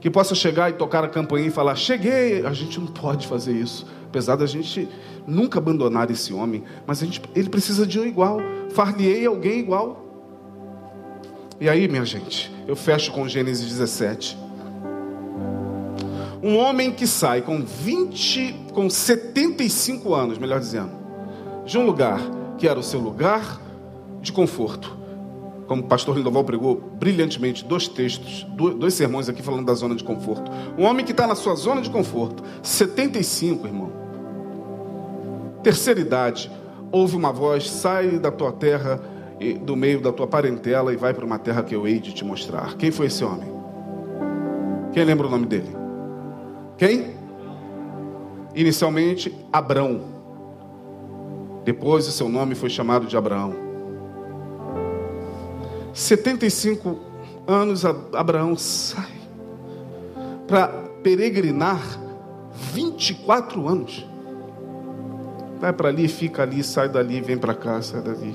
que 0.00 0.10
possa 0.10 0.34
chegar 0.34 0.70
e 0.70 0.74
tocar 0.74 1.04
a 1.04 1.08
campainha 1.08 1.48
e 1.48 1.50
falar: 1.50 1.74
Cheguei! 1.76 2.44
A 2.44 2.52
gente 2.52 2.78
não 2.78 2.86
pode 2.86 3.26
fazer 3.26 3.52
isso, 3.52 3.86
apesar 4.06 4.36
da 4.36 4.46
gente 4.46 4.88
nunca 5.26 5.58
abandonar 5.58 6.10
esse 6.10 6.32
homem, 6.32 6.62
mas 6.86 6.98
gente, 6.98 7.20
ele 7.34 7.48
precisa 7.48 7.86
de 7.86 7.98
um 7.98 8.04
igual, 8.04 8.38
far-lhe-ei 8.70 9.26
alguém 9.26 9.58
igual. 9.58 10.04
E 11.60 11.68
aí, 11.68 11.88
minha 11.88 12.04
gente, 12.04 12.52
eu 12.68 12.76
fecho 12.76 13.10
com 13.12 13.26
Gênesis 13.26 13.66
17. 13.66 14.36
Um 16.42 16.58
homem 16.58 16.92
que 16.92 17.06
sai 17.06 17.40
com 17.40 17.62
20, 17.62 18.66
com 18.72 18.88
75 18.88 20.14
anos, 20.14 20.38
melhor 20.38 20.60
dizendo, 20.60 20.92
de 21.64 21.78
um 21.78 21.84
lugar 21.84 22.20
que 22.58 22.68
era 22.68 22.78
o 22.78 22.82
seu 22.82 23.00
lugar 23.00 23.60
de 24.20 24.32
conforto. 24.32 24.96
Como 25.66 25.82
o 25.82 25.86
pastor 25.86 26.16
Lindoval 26.16 26.44
pregou 26.44 26.76
brilhantemente, 26.94 27.64
dois 27.64 27.88
textos, 27.88 28.46
dois 28.78 28.94
sermões 28.94 29.28
aqui 29.28 29.42
falando 29.42 29.66
da 29.66 29.74
zona 29.74 29.94
de 29.94 30.04
conforto. 30.04 30.50
Um 30.78 30.84
homem 30.84 31.04
que 31.04 31.10
está 31.10 31.26
na 31.26 31.34
sua 31.34 31.54
zona 31.54 31.80
de 31.80 31.90
conforto, 31.90 32.42
75, 32.62 33.66
irmão. 33.66 33.92
Terceira 35.62 35.98
idade, 35.98 36.50
ouve 36.92 37.16
uma 37.16 37.32
voz, 37.32 37.68
sai 37.68 38.18
da 38.18 38.30
tua 38.30 38.52
terra, 38.52 39.00
do 39.62 39.76
meio 39.76 40.00
da 40.00 40.12
tua 40.12 40.26
parentela 40.26 40.92
e 40.92 40.96
vai 40.96 41.12
para 41.12 41.24
uma 41.24 41.38
terra 41.38 41.62
que 41.62 41.74
eu 41.74 41.86
hei 41.86 41.98
de 41.98 42.12
te 42.12 42.24
mostrar. 42.24 42.76
Quem 42.76 42.90
foi 42.90 43.06
esse 43.06 43.24
homem? 43.24 43.52
Quem 44.92 45.04
lembra 45.04 45.26
o 45.26 45.30
nome 45.30 45.46
dele? 45.46 45.68
Quem? 46.78 47.16
Inicialmente, 48.54 49.34
Abrão. 49.52 50.00
Depois 51.64 52.06
o 52.06 52.12
seu 52.12 52.28
nome 52.28 52.54
foi 52.54 52.70
chamado 52.70 53.06
de 53.06 53.16
Abraão. 53.16 53.65
75 55.96 56.98
anos 57.48 57.82
Abraão 58.12 58.54
sai 58.54 59.16
para 60.46 60.68
peregrinar 61.02 61.80
24 62.74 63.66
anos. 63.66 64.06
Vai 65.58 65.72
para 65.72 65.88
ali, 65.88 66.06
fica 66.06 66.42
ali, 66.42 66.62
sai 66.62 66.90
dali, 66.90 67.22
vem 67.22 67.38
para 67.38 67.54
cá, 67.54 67.80
sai 67.80 68.02
dali. 68.02 68.34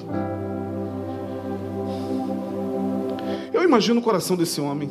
Eu 3.53 3.61
imagino 3.61 3.99
o 3.99 4.03
coração 4.03 4.35
desse 4.35 4.59
homem. 4.59 4.89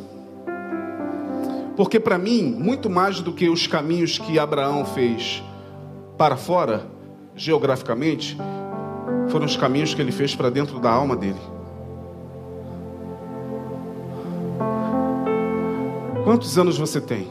Porque 1.76 1.98
para 1.98 2.18
mim, 2.18 2.54
muito 2.56 2.88
mais 2.88 3.20
do 3.20 3.32
que 3.32 3.48
os 3.48 3.66
caminhos 3.66 4.16
que 4.16 4.38
Abraão 4.38 4.84
fez 4.84 5.42
para 6.16 6.36
fora, 6.36 6.86
geograficamente, 7.34 8.38
foram 9.28 9.46
os 9.46 9.56
caminhos 9.56 9.92
que 9.92 10.00
ele 10.00 10.12
fez 10.12 10.36
para 10.36 10.50
dentro 10.50 10.78
da 10.78 10.90
alma 10.90 11.16
dele. 11.16 11.59
Quantos 16.30 16.56
anos 16.56 16.78
você 16.78 17.00
tem? 17.00 17.28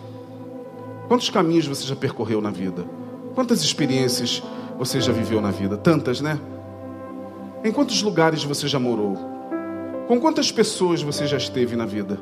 Quantos 1.08 1.30
caminhos 1.30 1.66
você 1.66 1.88
já 1.88 1.95
percorreu 1.95 2.41
na 2.41 2.52
vida? 2.52 2.86
Quantas 3.34 3.62
experiências 3.62 4.43
você 4.78 5.00
já 5.00 5.14
viveu 5.14 5.39
na 5.39 5.52
vida? 5.52 5.78
Tantas, 5.78 6.20
né? 6.20 6.38
Em 7.64 7.72
quantos 7.72 8.04
lugares 8.04 8.43
você 8.43 8.68
já 8.68 8.78
morou? 8.78 9.18
Com 10.06 10.20
quantas 10.20 10.52
pessoas 10.52 11.02
você 11.02 11.26
já 11.26 11.38
esteve 11.38 11.78
na 11.78 11.86
vida? 11.86 12.20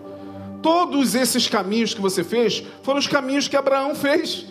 Todos 0.62 1.16
esses 1.16 1.48
caminhos 1.48 1.96
que 1.96 2.00
você 2.00 2.24
fez 2.24 2.64
foram 2.84 3.00
os 3.00 3.08
caminhos 3.08 3.48
que 3.48 3.58
Abraão 3.58 3.96
fez. 3.96 4.46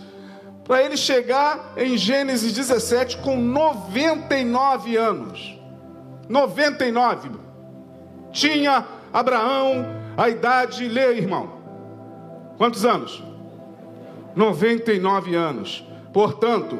Para 0.65 0.83
ele 0.83 0.97
chegar 0.97 1.75
em 1.77 1.97
Gênesis 1.97 2.53
17 2.53 3.19
com 3.19 3.37
99 3.37 4.97
anos. 4.97 5.57
99. 6.29 7.31
Tinha 8.33 8.85
Abraão 9.13 9.87
a 10.17 10.29
idade, 10.29 10.89
leia 10.89 11.13
irmão. 11.13 11.56
Quantos 12.57 12.85
anos? 12.85 13.23
99 14.35 15.35
anos. 15.35 15.85
Portanto, 16.13 16.79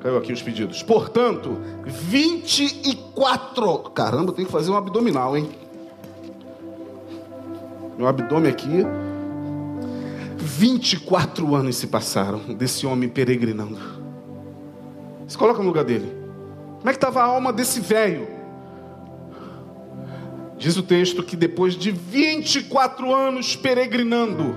caiu 0.00 0.16
aqui 0.18 0.32
os 0.32 0.42
pedidos. 0.42 0.82
Portanto, 0.82 1.56
24. 1.84 3.78
Caramba, 3.90 4.32
tem 4.32 4.44
que 4.44 4.52
fazer 4.52 4.70
um 4.70 4.76
abdominal, 4.76 5.36
hein? 5.36 5.48
meu 8.02 8.08
abdômen 8.08 8.50
aqui. 8.50 8.84
24 10.36 11.54
anos 11.54 11.76
se 11.76 11.86
passaram 11.86 12.40
desse 12.54 12.86
homem 12.86 13.08
peregrinando. 13.08 13.78
Se 15.28 15.38
coloca 15.38 15.60
no 15.60 15.68
lugar 15.68 15.84
dele. 15.84 16.12
Como 16.78 16.88
é 16.88 16.92
que 16.92 16.96
estava 16.96 17.20
a 17.20 17.24
alma 17.24 17.52
desse 17.52 17.80
velho? 17.80 18.26
Diz 20.58 20.76
o 20.76 20.82
texto 20.82 21.22
que 21.22 21.36
depois 21.36 21.74
de 21.74 21.90
24 21.92 23.14
anos 23.14 23.54
peregrinando, 23.54 24.56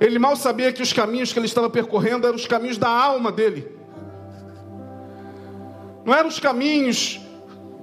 ele 0.00 0.18
mal 0.18 0.34
sabia 0.34 0.72
que 0.72 0.80
os 0.80 0.94
caminhos 0.94 1.30
que 1.30 1.38
ele 1.38 1.46
estava 1.46 1.68
percorrendo 1.68 2.26
eram 2.26 2.36
os 2.36 2.46
caminhos 2.46 2.78
da 2.78 2.88
alma 2.88 3.30
dele. 3.30 3.68
Não 6.06 6.14
eram 6.14 6.28
os 6.28 6.40
caminhos 6.40 7.20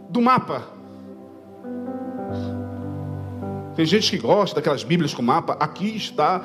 do 0.09 0.19
mapa. 0.19 0.63
Tem 3.75 3.85
gente 3.85 4.09
que 4.09 4.17
gosta 4.17 4.55
daquelas 4.55 4.83
Bíblias 4.83 5.13
com 5.13 5.21
mapa. 5.21 5.55
Aqui 5.59 5.95
está 5.95 6.43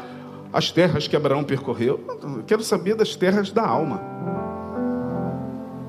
as 0.52 0.70
terras 0.70 1.08
que 1.08 1.16
Abraão 1.16 1.42
percorreu. 1.42 2.04
Eu 2.22 2.44
quero 2.46 2.62
saber 2.62 2.94
das 2.94 3.16
terras 3.16 3.50
da 3.50 3.66
alma. 3.66 4.02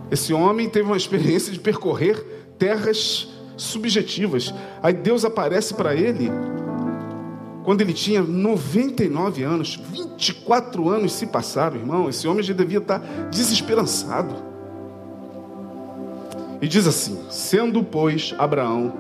Esse 0.09 0.33
homem 0.33 0.69
teve 0.69 0.85
uma 0.85 0.95
experiência 0.95 1.51
de 1.51 1.59
percorrer 1.59 2.23
terras 2.57 3.27
subjetivas. 3.57 4.53
Aí 4.81 4.93
Deus 4.93 5.25
aparece 5.25 5.73
para 5.73 5.93
ele 5.93 6.31
quando 7.63 7.81
ele 7.81 7.93
tinha 7.93 8.21
99 8.21 9.43
anos, 9.43 9.79
24 9.91 10.89
anos 10.89 11.13
se 11.13 11.27
passaram, 11.27 11.77
irmão. 11.77 12.09
Esse 12.09 12.27
homem 12.27 12.43
já 12.43 12.53
devia 12.53 12.79
estar 12.79 12.99
desesperançado. 13.31 14.35
E 16.61 16.67
diz 16.67 16.87
assim: 16.87 17.17
Sendo, 17.29 17.83
pois, 17.83 18.35
Abraão 18.37 18.93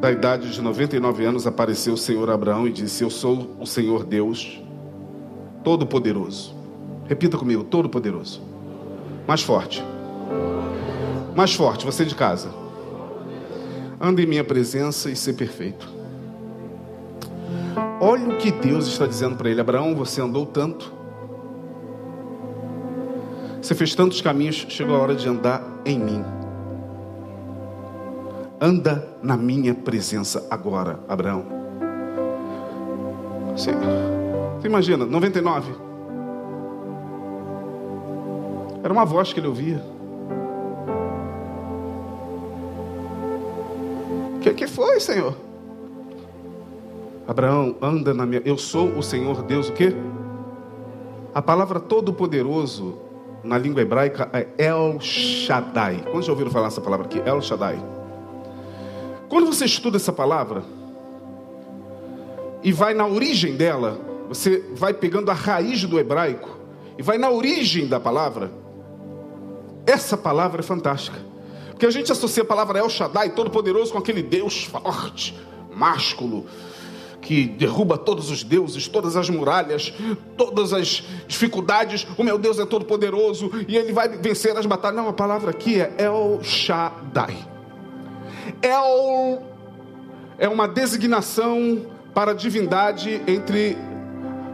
da 0.00 0.10
idade 0.10 0.50
de 0.50 0.60
99 0.60 1.24
anos, 1.24 1.46
apareceu 1.46 1.94
o 1.94 1.98
Senhor 1.98 2.28
Abraão 2.28 2.66
e 2.66 2.72
disse: 2.72 3.04
Eu 3.04 3.10
sou 3.10 3.56
o 3.60 3.66
Senhor 3.66 4.04
Deus 4.04 4.60
Todo-Poderoso. 5.62 6.56
Repita 7.06 7.38
comigo: 7.38 7.62
Todo-Poderoso. 7.62 8.42
Mais 9.28 9.42
forte. 9.42 9.82
Mais 11.36 11.54
forte, 11.54 11.86
você 11.86 12.04
de 12.04 12.16
casa. 12.16 12.52
Anda 14.00 14.20
em 14.20 14.26
minha 14.26 14.42
presença 14.42 15.08
e 15.08 15.14
ser 15.14 15.34
perfeito. 15.34 16.01
Olha 18.04 18.30
o 18.30 18.36
que 18.36 18.50
Deus 18.50 18.88
está 18.88 19.06
dizendo 19.06 19.36
para 19.36 19.48
ele: 19.48 19.60
Abraão, 19.60 19.94
você 19.94 20.20
andou 20.20 20.44
tanto. 20.44 20.92
Você 23.62 23.76
fez 23.76 23.94
tantos 23.94 24.20
caminhos, 24.20 24.66
chegou 24.68 24.96
a 24.96 24.98
hora 24.98 25.14
de 25.14 25.28
andar 25.28 25.62
em 25.84 26.00
mim. 26.00 26.24
Anda 28.60 29.08
na 29.22 29.36
minha 29.36 29.72
presença 29.72 30.44
agora, 30.50 30.98
Abraão. 31.08 31.44
Você, 33.52 33.70
você 33.70 34.66
imagina, 34.66 35.06
99. 35.06 35.72
Era 38.82 38.92
uma 38.92 39.04
voz 39.04 39.32
que 39.32 39.38
ele 39.38 39.46
ouvia. 39.46 39.80
O 44.34 44.40
que, 44.40 44.52
que 44.54 44.66
foi, 44.66 44.98
Senhor? 44.98 45.51
Abraão, 47.26 47.76
anda 47.80 48.12
na 48.12 48.26
minha. 48.26 48.42
Eu 48.44 48.58
sou 48.58 48.88
o 48.96 49.02
Senhor 49.02 49.42
Deus, 49.42 49.68
o 49.68 49.72
quê? 49.72 49.94
A 51.34 51.40
palavra 51.40 51.78
todo-poderoso 51.78 52.98
na 53.44 53.56
língua 53.56 53.82
hebraica 53.82 54.28
é 54.32 54.48
El 54.58 55.00
Shaddai. 55.00 56.04
Quando 56.10 56.24
já 56.24 56.32
ouviram 56.32 56.50
falar 56.50 56.68
essa 56.68 56.80
palavra 56.80 57.06
aqui? 57.06 57.20
El 57.20 57.40
Shaddai. 57.40 57.82
Quando 59.28 59.46
você 59.46 59.64
estuda 59.64 59.96
essa 59.96 60.12
palavra 60.12 60.62
e 62.62 62.72
vai 62.72 62.92
na 62.92 63.06
origem 63.06 63.56
dela, 63.56 63.98
você 64.28 64.62
vai 64.74 64.92
pegando 64.92 65.30
a 65.30 65.34
raiz 65.34 65.84
do 65.84 65.98
hebraico 65.98 66.50
e 66.98 67.02
vai 67.02 67.18
na 67.18 67.30
origem 67.30 67.86
da 67.86 67.98
palavra. 67.98 68.50
Essa 69.86 70.16
palavra 70.16 70.60
é 70.60 70.62
fantástica. 70.62 71.18
Porque 71.70 71.86
a 71.86 71.90
gente 71.90 72.12
associa 72.12 72.42
a 72.42 72.46
palavra 72.46 72.78
El 72.78 72.90
Shaddai, 72.90 73.30
todo-poderoso, 73.30 73.92
com 73.92 73.98
aquele 73.98 74.22
Deus 74.22 74.64
forte, 74.64 75.36
másculo, 75.74 76.46
que 77.22 77.44
derruba 77.46 77.96
todos 77.96 78.30
os 78.30 78.42
deuses, 78.42 78.88
todas 78.88 79.16
as 79.16 79.30
muralhas, 79.30 79.94
todas 80.36 80.72
as 80.72 81.04
dificuldades. 81.28 82.06
O 82.18 82.24
meu 82.24 82.36
Deus 82.36 82.58
é 82.58 82.66
todo-poderoso 82.66 83.50
e 83.68 83.76
ele 83.76 83.92
vai 83.92 84.08
vencer 84.08 84.56
as 84.56 84.66
batalhas. 84.66 84.96
Não, 84.96 85.08
a 85.08 85.12
palavra 85.12 85.50
aqui 85.50 85.80
é 85.80 85.94
El 85.96 86.40
Shaddai. 86.42 87.38
El 88.60 89.42
é 90.36 90.48
uma 90.48 90.66
designação 90.66 91.86
para 92.12 92.32
a 92.32 92.34
divindade 92.34 93.22
entre 93.26 93.78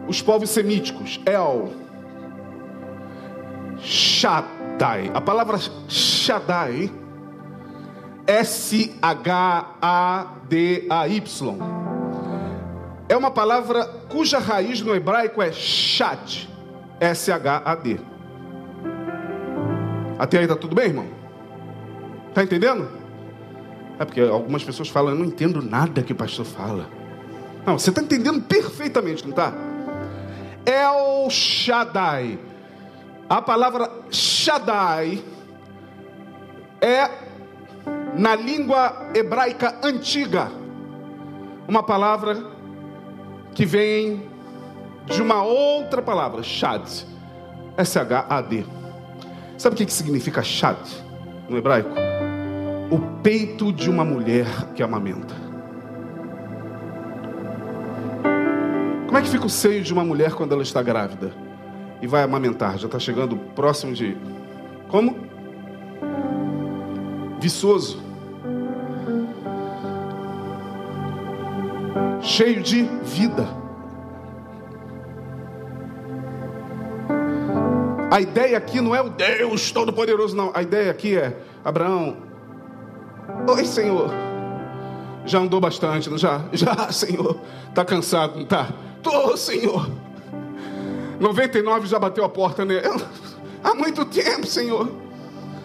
os 0.07 0.21
povos 0.21 0.51
semíticos. 0.51 1.19
El. 1.25 1.73
Shaddai. 3.81 5.11
A 5.15 5.21
palavra 5.21 5.59
Shaddai, 5.89 6.93
S-H-A-D-A-Y, 8.27 8.99
é 11.85 11.88
uma 13.19 13.31
palavra 13.31 13.85
cuja 14.09 14.39
raiz 14.39 14.81
no 14.81 14.95
hebraico 14.95 15.43
é 15.43 15.53
Shad, 15.53 16.49
S-H-A-D. 17.01 18.01
Até 20.19 20.39
aí 20.39 20.49
tá 20.49 20.57
tudo 20.57 20.75
bem, 20.75 20.87
irmão? 20.87 21.07
Tá 22.35 22.43
entendendo? 22.43 22.89
É 23.99 24.05
porque 24.05 24.21
algumas 24.21 24.65
pessoas 24.65 24.89
falam, 24.89 25.11
eu 25.11 25.19
não 25.19 25.25
entendo 25.25 25.61
nada 25.61 26.03
que 26.03 26.13
o 26.13 26.17
pastor 26.17 26.45
fala. 26.45 26.89
Não, 27.67 27.79
você 27.79 27.91
está 27.91 28.01
entendendo 28.01 28.41
perfeitamente, 28.43 29.25
não 29.25 29.31
está? 29.31 29.53
El 30.65 31.29
Shaddai. 31.31 32.39
A 33.29 33.43
palavra 33.43 33.91
Shaddai 34.11 35.23
é, 36.81 37.11
na 38.17 38.35
língua 38.35 39.11
hebraica 39.15 39.77
antiga, 39.83 40.51
uma 41.67 41.83
palavra 41.83 42.58
que 43.59 43.67
vem 43.67 44.23
de 45.07 45.21
uma 45.21 45.43
outra 45.43 46.01
palavra, 46.01 46.45
Shad. 46.45 46.87
S-H-A-D. 47.77 48.65
Sabe 49.57 49.75
o 49.75 49.77
que 49.77 49.93
significa 49.93 50.45
Shad 50.45 50.79
no 51.49 51.59
hebraico? 51.59 51.91
o 52.89 53.01
peito 53.21 53.73
de 53.73 53.91
uma 53.91 54.05
mulher 54.05 54.47
que 54.77 54.83
amamenta. 54.83 55.35
Como 59.07 59.19
é 59.19 59.23
que 59.23 59.29
fica 59.29 59.45
o 59.45 59.51
seio 59.51 59.83
de 59.83 59.93
uma 59.93 60.05
mulher 60.05 60.35
quando 60.35 60.53
ela 60.53 60.63
está 60.63 60.81
grávida 60.81 61.33
e 62.01 62.07
vai 62.07 62.23
amamentar? 62.23 62.79
Já 62.79 62.87
está 62.87 63.01
chegando 63.01 63.37
próximo 63.57 63.93
de. 63.93 64.17
Como? 64.89 65.17
Viçoso. 67.41 68.08
Cheio 72.21 72.63
de 72.63 72.83
vida. 73.03 73.49
A 78.11 78.21
ideia 78.21 78.57
aqui 78.59 78.81
não 78.81 78.95
é 78.95 79.01
o 79.01 79.11
Deus 79.11 79.71
Todo-Poderoso, 79.71 80.37
não. 80.37 80.51
A 80.55 80.63
ideia 80.63 80.91
aqui 80.91 81.17
é: 81.17 81.37
Abraão, 81.65 82.17
Oi, 83.47 83.65
Senhor. 83.65 84.11
Já 85.27 85.39
andou 85.39 85.61
bastante, 85.61 86.09
não 86.09 86.17
já? 86.17 86.45
Já, 86.53 86.75
Senhor. 86.91 87.39
Tá 87.75 87.85
cansado, 87.85 88.39
não 88.39 88.47
tá? 88.47 88.69
Tô, 89.03 89.37
Senhor. 89.37 89.91
99 91.21 91.87
já 91.87 91.99
bateu 91.99 92.25
a 92.25 92.29
porta 92.29 92.65
nele. 92.65 92.89
Há 93.63 93.75
muito 93.75 94.05
tempo, 94.05 94.47
Senhor. 94.47 94.89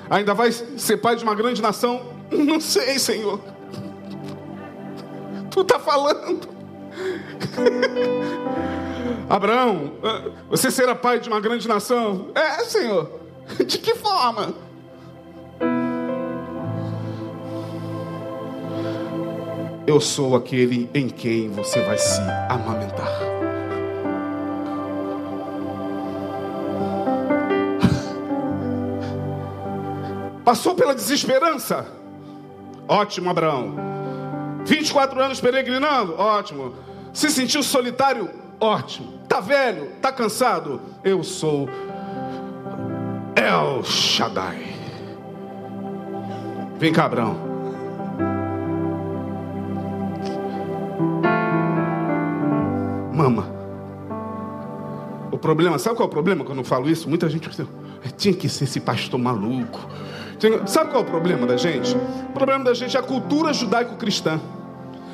Ainda 0.10 0.34
vai 0.34 0.51
ser 0.51 0.97
pai 0.97 1.16
de 1.16 1.24
uma 1.24 1.36
grande 1.36 1.62
nação? 1.62 2.01
Não 2.30 2.60
sei, 2.60 2.99
Senhor. 2.99 3.39
Tu 5.54 5.64
tá 5.64 5.78
falando. 5.78 6.49
Abraão, 9.30 9.93
você 10.49 10.72
será 10.72 10.95
pai 10.95 11.20
de 11.20 11.30
uma 11.30 11.39
grande 11.39 11.68
nação? 11.68 12.30
É, 12.34 12.64
Senhor. 12.64 13.20
De 13.64 13.78
que 13.78 13.93
forma? 13.93 14.51
Eu 19.86 20.01
sou 20.01 20.36
aquele 20.36 20.89
em 20.91 21.08
quem 21.08 21.49
você 21.51 21.82
vai 21.82 21.99
se 21.99 22.20
amamentar. 22.49 23.12
Passou 30.43 30.74
pela 30.74 30.95
desesperança? 30.95 31.86
Ótimo, 32.88 33.30
Abraão. 33.30 33.93
24 34.66 35.22
anos 35.22 35.41
peregrinando? 35.41 36.16
Ótimo. 36.18 36.74
Se 37.14 37.30
sentiu 37.30 37.61
solitário? 37.64 38.30
Ótimo. 38.59 39.20
Tá 39.28 39.39
velho? 39.39 39.91
Tá 40.01 40.11
cansado? 40.11 40.82
Eu 41.03 41.24
sou 41.24 41.68
El 43.36 43.84
Shaddai. 43.84 44.74
Vem 46.78 46.91
cá, 46.91 47.05
Abraão. 47.05 47.53
mama. 53.14 53.47
O 55.32 55.38
problema, 55.38 55.80
sabe 55.80 55.95
qual 55.95 56.07
é 56.07 56.09
o 56.09 56.11
problema 56.11 56.43
quando 56.43 56.59
eu 56.59 56.64
falo 56.64 56.89
isso? 56.89 57.07
Muita 57.07 57.30
gente 57.30 57.47
pensa, 57.47 57.68
tinha 58.18 58.34
que 58.34 58.49
ser 58.49 58.66
esse 58.66 58.80
pastor 58.80 59.20
maluco. 59.20 59.80
Sabe 60.68 60.91
qual 60.91 61.04
é 61.04 61.06
o 61.06 61.10
problema 61.10 61.48
da 61.48 61.56
gente? 61.56 61.96
O 62.30 62.34
problema 62.34 62.64
da 62.64 62.74
gente 62.74 62.98
é 62.98 63.00
a 63.00 63.04
cultura 63.04 63.54
judaico-cristã. 63.54 64.39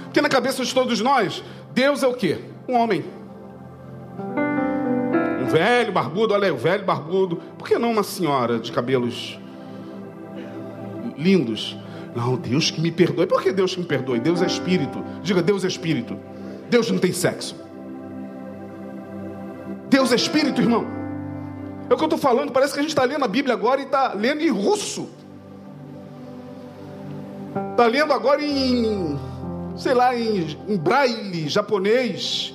Porque 0.06 0.22
na 0.22 0.30
cabeça 0.30 0.64
de 0.64 0.74
todos 0.74 1.00
nós, 1.02 1.44
Deus 1.72 2.02
é 2.02 2.08
o 2.08 2.14
quê? 2.14 2.40
Um 2.68 2.76
homem. 2.76 3.06
Um 5.42 5.46
velho 5.46 5.92
barbudo, 5.92 6.34
olha 6.34 6.46
aí, 6.46 6.52
o 6.52 6.56
um 6.56 6.58
velho 6.58 6.84
barbudo. 6.84 7.36
Por 7.58 7.68
que 7.68 7.78
não 7.78 7.92
uma 7.92 8.04
senhora 8.04 8.58
de 8.58 8.72
cabelos 8.72 9.40
lindos? 11.16 11.78
Não, 12.16 12.36
Deus 12.36 12.72
que 12.72 12.82
me 12.82 12.92
perdoe. 12.92 13.28
Por 13.28 13.44
que 13.44 13.52
Deus 13.52 13.76
que 13.76 13.82
me 13.82 13.86
perdoe? 13.86 14.20
Deus 14.20 14.42
é 14.42 14.48
espírito. 14.48 15.04
Diga, 15.22 15.44
Deus 15.44 15.64
é 15.64 15.68
espírito. 15.68 16.18
Deus 16.72 16.90
não 16.90 16.98
tem 16.98 17.14
sexo. 17.14 17.56
Deus 19.90 20.12
é 20.12 20.16
espírito, 20.16 20.60
irmão. 20.60 20.86
É 21.90 21.94
o 21.94 21.98
que 21.98 22.04
eu 22.04 22.08
estou 22.08 22.20
falando, 22.20 22.52
parece 22.52 22.74
que 22.74 22.80
a 22.80 22.84
gente 22.84 22.92
está 22.92 23.04
lendo 23.04 23.26
a 23.26 23.28
Bíblia 23.28 23.54
agora 23.54 23.82
e 23.82 23.84
está 23.84 24.14
lendo 24.14 24.42
em 24.42 24.50
russo. 24.50 25.10
Está 27.80 27.88
lendo 27.88 28.12
agora 28.12 28.44
em, 28.44 29.18
sei 29.78 29.94
lá, 29.94 30.14
em, 30.14 30.58
em 30.68 30.76
braille, 30.76 31.48
japonês. 31.48 32.54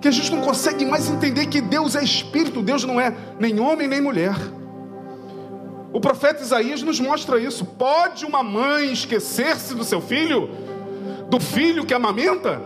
Que 0.00 0.08
a 0.08 0.10
gente 0.10 0.32
não 0.32 0.40
consegue 0.40 0.86
mais 0.86 1.10
entender 1.10 1.44
que 1.44 1.60
Deus 1.60 1.94
é 1.94 2.02
espírito, 2.02 2.62
Deus 2.62 2.84
não 2.84 2.98
é 2.98 3.14
nem 3.38 3.60
homem 3.60 3.86
nem 3.86 4.00
mulher. 4.00 4.34
O 5.92 6.00
profeta 6.00 6.42
Isaías 6.42 6.80
nos 6.80 6.98
mostra 6.98 7.38
isso. 7.38 7.66
Pode 7.66 8.24
uma 8.24 8.42
mãe 8.42 8.90
esquecer-se 8.90 9.74
do 9.74 9.84
seu 9.84 10.00
filho, 10.00 10.48
do 11.28 11.38
filho 11.38 11.84
que 11.84 11.92
amamenta? 11.92 12.58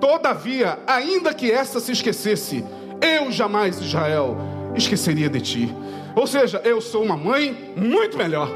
Todavia, 0.00 0.78
ainda 0.86 1.34
que 1.34 1.52
esta 1.52 1.80
se 1.80 1.92
esquecesse, 1.92 2.64
eu 3.02 3.30
jamais, 3.30 3.78
Israel, 3.78 4.38
esqueceria 4.74 5.28
de 5.28 5.40
ti. 5.42 5.76
Ou 6.16 6.26
seja, 6.26 6.62
eu 6.64 6.80
sou 6.80 7.02
uma 7.02 7.14
mãe 7.14 7.74
muito 7.76 8.16
melhor. 8.16 8.48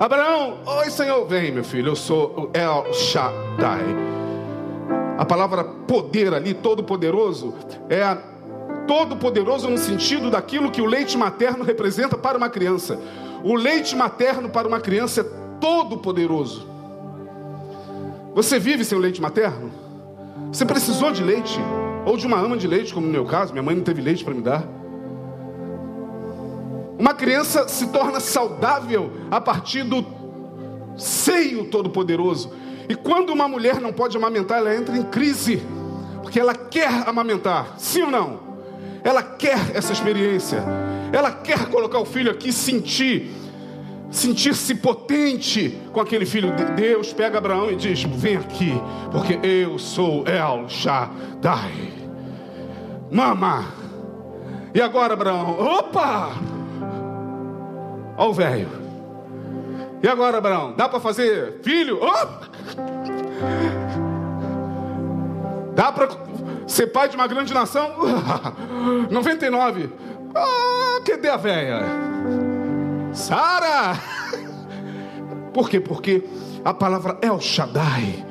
Abraão, 0.00 0.60
oi 0.64 0.88
Senhor, 0.88 1.26
vem 1.26 1.52
meu 1.52 1.62
filho, 1.62 1.90
eu 1.90 1.94
sou 1.94 2.50
El 2.54 2.90
Shaddai. 2.90 3.84
A 5.18 5.26
palavra 5.26 5.62
poder 5.62 6.32
ali, 6.32 6.54
todo 6.54 6.82
poderoso, 6.82 7.52
é 7.86 8.16
todo-poderoso 8.86 9.68
no 9.68 9.76
sentido 9.76 10.30
daquilo 10.30 10.70
que 10.70 10.80
o 10.80 10.86
leite 10.86 11.18
materno 11.18 11.62
representa 11.64 12.16
para 12.16 12.38
uma 12.38 12.48
criança. 12.48 12.98
O 13.44 13.54
leite 13.54 13.94
materno 13.94 14.48
para 14.48 14.66
uma 14.66 14.80
criança 14.80 15.20
é 15.20 15.24
todo-poderoso. 15.60 16.66
Você 18.34 18.58
vive 18.58 18.86
sem 18.86 18.96
o 18.96 19.00
leite 19.02 19.20
materno? 19.20 19.70
Você 20.50 20.64
precisou 20.64 21.12
de 21.12 21.22
leite? 21.22 21.60
Ou 22.06 22.16
de 22.16 22.26
uma 22.26 22.38
ama 22.38 22.56
de 22.56 22.66
leite, 22.66 22.94
como 22.94 23.06
no 23.06 23.12
meu 23.12 23.26
caso, 23.26 23.52
minha 23.52 23.62
mãe 23.62 23.76
não 23.76 23.84
teve 23.84 24.00
leite 24.00 24.24
para 24.24 24.32
me 24.32 24.40
dar. 24.40 24.79
Uma 27.00 27.14
criança 27.14 27.66
se 27.66 27.86
torna 27.86 28.20
saudável 28.20 29.10
a 29.30 29.40
partir 29.40 29.84
do 29.84 30.04
seio 30.98 31.64
todo-poderoso. 31.64 32.52
E 32.90 32.94
quando 32.94 33.30
uma 33.30 33.48
mulher 33.48 33.80
não 33.80 33.90
pode 33.90 34.18
amamentar, 34.18 34.58
ela 34.58 34.76
entra 34.76 34.94
em 34.94 35.04
crise, 35.04 35.62
porque 36.20 36.38
ela 36.38 36.54
quer 36.54 37.08
amamentar, 37.08 37.74
sim 37.78 38.02
ou 38.02 38.10
não? 38.10 38.40
Ela 39.02 39.22
quer 39.22 39.74
essa 39.74 39.94
experiência. 39.94 40.62
Ela 41.10 41.32
quer 41.32 41.70
colocar 41.70 41.98
o 42.00 42.04
filho 42.04 42.30
aqui, 42.30 42.52
sentir, 42.52 43.30
sentir-se 44.10 44.74
potente 44.74 45.80
com 45.94 46.02
aquele 46.02 46.26
filho 46.26 46.54
de 46.54 46.64
Deus. 46.66 47.14
Pega 47.14 47.38
Abraão 47.38 47.70
e 47.70 47.76
diz: 47.76 48.02
Vem 48.02 48.36
aqui, 48.36 48.74
porque 49.10 49.40
eu 49.42 49.78
sou 49.78 50.22
El 50.26 50.68
Shaddai. 50.68 51.94
Mama. 53.10 53.64
E 54.74 54.82
agora, 54.82 55.14
Abraão? 55.14 55.58
Opa! 55.58 56.49
Olha 58.20 58.30
o 58.30 58.34
velho. 58.34 58.68
E 60.02 60.08
agora, 60.08 60.36
Abraão? 60.36 60.74
Dá 60.76 60.86
para 60.90 61.00
fazer 61.00 61.60
filho? 61.62 61.98
Oh! 62.02 62.26
Dá 65.74 65.90
para 65.90 66.06
Ser 66.66 66.88
pai 66.88 67.08
de 67.08 67.16
uma 67.16 67.26
grande 67.26 67.54
nação? 67.54 67.94
99. 69.10 69.90
Ah, 70.34 71.00
cadê 71.02 71.30
a 71.30 71.38
velha? 71.38 71.80
Sara! 73.14 73.98
Por 75.54 75.70
quê? 75.70 75.80
Porque 75.80 76.22
a 76.62 76.74
palavra 76.74 77.16
El 77.22 77.40
Shaddai 77.40 78.22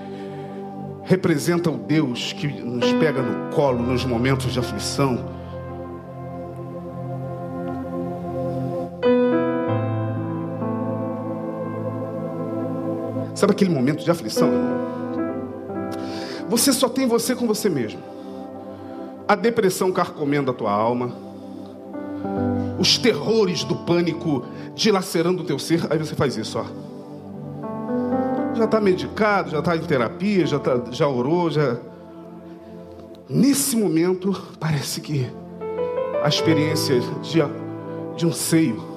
representa 1.04 1.72
o 1.72 1.78
Deus 1.78 2.32
que 2.32 2.48
nos 2.48 2.94
pega 2.94 3.24
no 3.24 3.54
colo 3.56 3.80
nos 3.82 4.06
momentos 4.06 4.54
de 4.54 4.60
aflição. 4.60 5.39
Sabe 13.40 13.54
aquele 13.54 13.70
momento 13.70 14.04
de 14.04 14.12
aflição, 14.12 14.50
irmão? 14.50 14.90
Você 16.50 16.74
só 16.74 16.90
tem 16.90 17.08
você 17.08 17.34
com 17.34 17.48
você 17.48 17.70
mesmo 17.70 18.02
a 19.26 19.34
depressão 19.34 19.94
carcomendo 19.94 20.52
a 20.52 20.54
tua 20.54 20.74
alma, 20.74 21.16
os 22.78 22.98
terrores 22.98 23.64
do 23.64 23.78
pânico 23.78 24.44
dilacerando 24.76 25.44
o 25.44 25.46
teu 25.46 25.58
ser, 25.58 25.88
aí 25.90 25.98
você 25.98 26.16
faz 26.16 26.36
isso, 26.36 26.60
ó. 26.60 26.66
Já 28.56 28.66
está 28.66 28.82
medicado, 28.82 29.52
já 29.52 29.60
está 29.60 29.78
em 29.78 29.86
terapia, 29.86 30.46
já, 30.46 30.60
tá, 30.60 30.82
já 30.92 31.08
orou, 31.08 31.50
já. 31.50 31.78
Nesse 33.30 33.78
momento, 33.78 34.36
parece 34.60 35.00
que 35.00 35.32
a 36.22 36.28
experiência 36.28 37.00
de, 37.22 37.40
de 38.18 38.26
um 38.26 38.34
seio. 38.34 38.89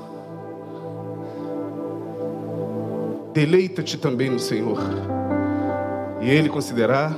Deleita-te 3.33 3.97
também 3.97 4.29
no 4.29 4.39
Senhor, 4.39 4.79
e 6.21 6.29
Ele 6.29 6.49
considerar 6.49 7.15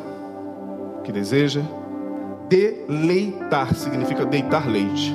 que 1.02 1.10
deseja 1.10 1.60
Deleitar 2.48 3.74
significa 3.74 4.24
deitar 4.24 4.68
leite. 4.68 5.12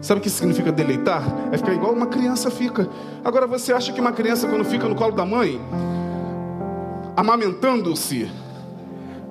Sabe 0.00 0.20
o 0.20 0.22
que 0.22 0.30
significa 0.30 0.72
deleitar? 0.72 1.22
É 1.52 1.58
ficar 1.58 1.72
igual 1.72 1.92
uma 1.92 2.06
criança 2.06 2.50
fica. 2.50 2.88
Agora 3.24 3.46
você 3.46 3.72
acha 3.72 3.92
que 3.92 4.00
uma 4.00 4.12
criança 4.12 4.48
quando 4.48 4.64
fica 4.64 4.88
no 4.88 4.94
colo 4.94 5.12
da 5.12 5.24
mãe, 5.24 5.60
amamentando-se, 7.16 8.30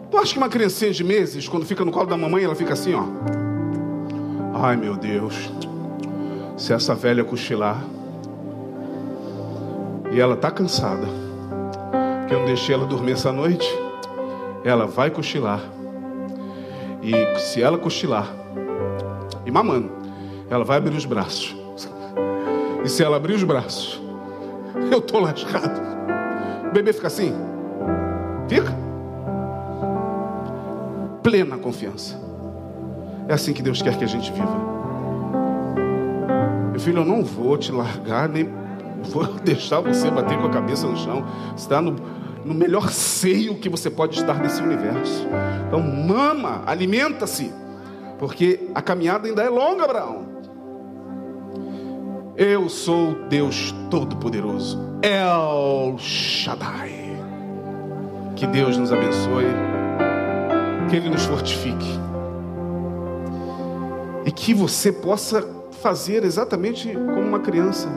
tu 0.10 0.18
acha 0.18 0.34
que 0.34 0.38
uma 0.38 0.50
criancinha 0.50 0.92
de 0.92 1.04
meses, 1.04 1.48
quando 1.48 1.66
fica 1.66 1.84
no 1.84 1.92
colo 1.92 2.08
da 2.08 2.18
mamãe, 2.18 2.44
ela 2.44 2.56
fica 2.56 2.74
assim, 2.74 2.94
ó. 2.94 3.06
Ai 4.54 4.76
meu 4.76 4.96
Deus, 4.96 5.50
se 6.58 6.74
essa 6.74 6.94
velha 6.94 7.24
cochilar 7.24 7.84
e 10.12 10.20
ela 10.20 10.36
tá 10.36 10.52
cansada, 10.52 11.08
porque 12.20 12.34
eu 12.34 12.40
não 12.40 12.46
deixei 12.46 12.76
ela 12.76 12.86
dormir 12.86 13.14
essa 13.14 13.32
noite, 13.32 13.68
ela 14.64 14.86
vai 14.86 15.10
cochilar. 15.10 15.62
E 17.02 17.40
se 17.40 17.62
ela 17.62 17.78
cochilar 17.78 18.28
e 19.46 19.52
mamando, 19.52 19.90
ela 20.50 20.64
vai 20.64 20.78
abrir 20.78 20.96
os 20.96 21.06
braços. 21.06 21.56
E 22.84 22.90
se 22.90 23.04
ela 23.04 23.18
abrir 23.18 23.34
os 23.34 23.44
braços, 23.44 24.02
eu 24.92 25.02
tô 25.02 25.20
lascado. 25.20 25.80
O 26.68 26.74
bebê 26.74 26.92
fica 26.94 27.08
assim? 27.08 27.34
Fica? 28.48 28.76
Plena 31.24 31.58
confiança. 31.58 32.20
É 33.28 33.34
assim 33.34 33.54
que 33.54 33.62
Deus 33.62 33.82
quer 33.82 33.98
que 33.98 34.04
a 34.04 34.08
gente 34.08 34.32
viva. 34.32 34.72
Meu 36.72 36.80
filho, 36.80 37.00
eu 37.00 37.06
não 37.06 37.24
vou 37.24 37.58
te 37.58 37.72
largar, 37.72 38.28
nem 38.28 38.61
vou 39.10 39.26
deixar 39.44 39.80
você 39.80 40.10
bater 40.10 40.38
com 40.38 40.48
a 40.48 40.50
cabeça 40.50 40.88
no 40.88 40.98
chão. 40.98 41.26
Está 41.56 41.82
no 41.82 41.96
no 42.44 42.54
melhor 42.54 42.90
seio 42.90 43.56
que 43.56 43.70
você 43.70 43.90
pode 43.90 44.20
estar 44.20 44.40
nesse 44.40 44.62
universo. 44.62 45.28
Então, 45.68 45.82
mama, 45.82 46.64
alimenta-se, 46.66 47.52
porque 48.18 48.70
a 48.74 48.82
caminhada 48.82 49.28
ainda 49.28 49.44
é 49.44 49.50
longa, 49.50 49.84
Abraão. 49.84 50.26
Eu 52.36 52.70
sou 52.70 53.28
Deus 53.30 53.74
Todo-Poderoso, 53.90 54.80
El 55.02 55.98
Shaddai. 55.98 57.12
Que 58.36 58.48
Deus 58.48 58.78
nos 58.78 58.92
abençoe, 58.92 59.46
que 60.90 60.96
Ele 60.96 61.10
nos 61.10 61.26
fortifique 61.26 62.00
e 64.26 64.32
que 64.32 64.54
você 64.54 64.92
possa 64.92 65.48
fazer 65.82 66.24
exatamente 66.24 66.92
como 66.92 67.22
uma 67.22 67.40
criança 67.40 67.88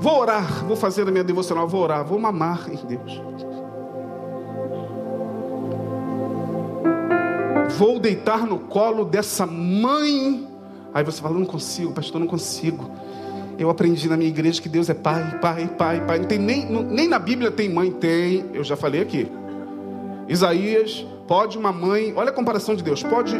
Vou 0.00 0.18
orar, 0.18 0.64
vou 0.64 0.76
fazer 0.76 1.06
a 1.06 1.10
minha 1.10 1.22
devocional, 1.22 1.68
vou 1.68 1.82
orar, 1.82 2.02
vou 2.02 2.18
mamar 2.18 2.70
em 2.70 2.86
Deus. 2.86 3.20
Vou 7.76 8.00
deitar 8.00 8.46
no 8.46 8.58
colo 8.60 9.04
dessa 9.04 9.44
mãe. 9.44 10.48
Aí 10.94 11.04
você 11.04 11.20
fala, 11.20 11.38
não 11.38 11.44
consigo, 11.44 11.92
pastor, 11.92 12.18
não 12.18 12.26
consigo. 12.26 12.90
Eu 13.58 13.68
aprendi 13.68 14.08
na 14.08 14.16
minha 14.16 14.30
igreja 14.30 14.62
que 14.62 14.70
Deus 14.70 14.88
é 14.88 14.94
pai, 14.94 15.38
pai, 15.38 15.68
pai, 15.68 16.00
pai. 16.06 16.18
Não 16.18 16.26
tem 16.26 16.38
nem, 16.38 16.64
nem 16.64 17.06
na 17.06 17.18
Bíblia 17.18 17.50
tem 17.50 17.68
mãe, 17.68 17.90
tem. 17.90 18.46
Eu 18.54 18.64
já 18.64 18.76
falei 18.76 19.02
aqui. 19.02 19.30
Isaías, 20.26 21.06
pode 21.28 21.58
uma 21.58 21.72
mãe, 21.72 22.14
olha 22.16 22.30
a 22.30 22.32
comparação 22.32 22.74
de 22.74 22.82
Deus, 22.82 23.02
pode 23.02 23.36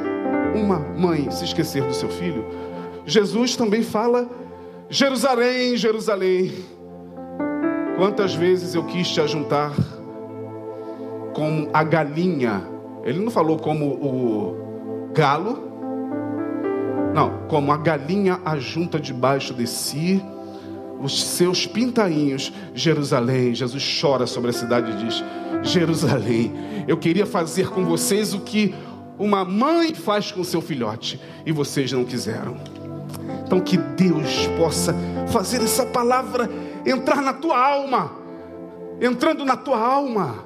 uma 0.55 0.79
mãe 0.79 1.31
se 1.31 1.45
esquecer 1.45 1.83
do 1.85 1.95
seu 1.95 2.11
filho? 2.11 2.45
Jesus 3.07 3.57
também 3.57 3.83
fala 3.83 4.29
Jerusalém, 4.93 5.77
Jerusalém, 5.77 6.53
quantas 7.97 8.35
vezes 8.35 8.75
eu 8.75 8.83
quis 8.83 9.09
te 9.09 9.21
ajuntar 9.21 9.73
com 11.33 11.71
a 11.73 11.85
galinha. 11.85 12.67
Ele 13.05 13.21
não 13.21 13.31
falou 13.31 13.57
como 13.57 13.87
o 13.87 15.13
galo, 15.15 15.63
não, 17.15 17.47
como 17.47 17.71
a 17.71 17.77
galinha 17.77 18.41
ajunta 18.45 18.99
debaixo 18.99 19.55
de 19.55 19.65
si 19.69 20.21
os 21.01 21.23
seus 21.23 21.69
pintainhos, 21.69 22.53
Jerusalém. 22.75 23.55
Jesus 23.55 24.01
chora 24.01 24.27
sobre 24.27 24.51
a 24.51 24.53
cidade 24.53 24.91
e 24.91 25.05
diz: 25.05 25.23
Jerusalém, 25.63 26.53
eu 26.89 26.97
queria 26.97 27.27
fazer 27.27 27.71
com 27.71 27.85
vocês 27.85 28.35
o 28.35 28.41
que 28.41 28.75
uma 29.17 29.45
mãe 29.45 29.95
faz 29.95 30.33
com 30.33 30.43
seu 30.43 30.61
filhote 30.61 31.21
e 31.47 31.53
vocês 31.53 31.93
não 31.93 32.05
quiseram. 32.05 32.80
Então 33.51 33.59
que 33.59 33.77
Deus 33.77 34.47
possa 34.57 34.95
fazer 35.27 35.61
essa 35.61 35.85
palavra 35.85 36.49
entrar 36.87 37.21
na 37.21 37.33
tua 37.33 37.59
alma. 37.59 38.13
Entrando 39.01 39.45
na 39.45 39.57
tua 39.57 39.77
alma, 39.77 40.37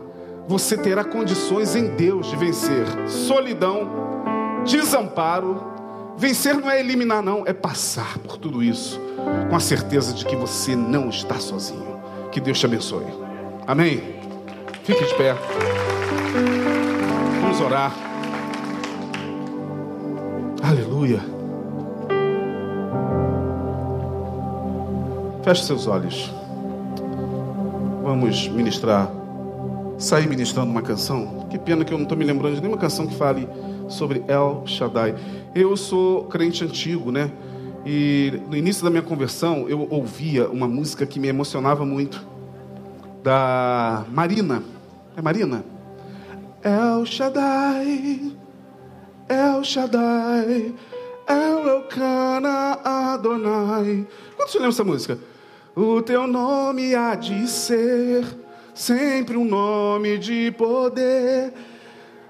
você 0.49 0.75
terá 0.75 1.05
condições 1.05 1.77
em 1.77 1.89
Deus 1.89 2.29
de 2.29 2.37
vencer 2.37 2.87
solidão, 3.07 3.91
desamparo. 4.65 5.75
Vencer 6.17 6.57
não 6.57 6.71
é 6.71 6.81
eliminar, 6.81 7.23
não, 7.23 7.43
é 7.45 7.53
passar 7.53 8.17
por 8.21 8.39
tudo 8.39 8.63
isso 8.63 8.99
com 9.51 9.57
a 9.57 9.61
certeza 9.61 10.15
de 10.15 10.25
que 10.25 10.35
você 10.35 10.75
não 10.75 11.11
está 11.11 11.39
sozinho. 11.39 12.01
Que 12.33 12.41
Deus 12.41 12.59
te 12.59 12.65
abençoe. 12.65 13.05
Amém. 13.67 14.03
Fique 14.83 15.05
de 15.05 15.15
pé. 15.15 15.37
Vamos 17.43 17.61
orar. 17.61 17.93
Aleluia. 20.63 21.34
Feche 25.45 25.65
seus 25.65 25.87
olhos. 25.87 26.33
Vamos 28.03 28.49
ministrar. 28.49 29.13
Sair 29.99 30.27
ministrando 30.27 30.71
uma 30.71 30.81
canção. 30.81 31.47
Que 31.51 31.59
pena 31.59 31.85
que 31.85 31.93
eu 31.93 31.99
não 31.99 32.05
estou 32.05 32.17
me 32.17 32.25
lembrando 32.25 32.55
de 32.55 32.63
nenhuma 32.63 32.79
canção 32.79 33.07
que 33.07 33.15
fale 33.15 33.47
sobre 33.87 34.25
El 34.27 34.63
Shaddai. 34.65 35.15
Eu 35.55 35.77
sou 35.77 36.25
crente 36.25 36.65
antigo, 36.65 37.13
né? 37.13 37.31
E 37.85 38.41
no 38.49 38.57
início 38.57 38.83
da 38.83 38.89
minha 38.89 39.03
conversão, 39.03 39.69
eu 39.69 39.87
ouvia 39.91 40.49
uma 40.49 40.67
música 40.67 41.05
que 41.05 41.21
me 41.21 41.29
emocionava 41.29 41.85
muito. 41.85 42.27
Da 43.23 44.07
Marina. 44.11 44.63
É 45.15 45.21
Marina? 45.21 45.63
El 46.63 47.05
Shaddai. 47.05 48.33
El 49.29 49.63
Shaddai, 49.63 50.75
El 51.29 51.69
Elcana 51.69 52.79
Adonai. 52.83 54.07
Quando 54.37 54.49
você 54.49 54.57
lembra 54.57 54.71
essa 54.71 54.85
música? 54.85 55.34
O 55.77 56.01
teu 56.01 56.29
nome 56.29 56.95
há 56.95 57.17
de 57.17 57.49
ser 57.49 58.25
sempre 58.73 59.37
um 59.37 59.45
nome 59.45 60.19
de 60.19 60.53
poder. 60.53 61.53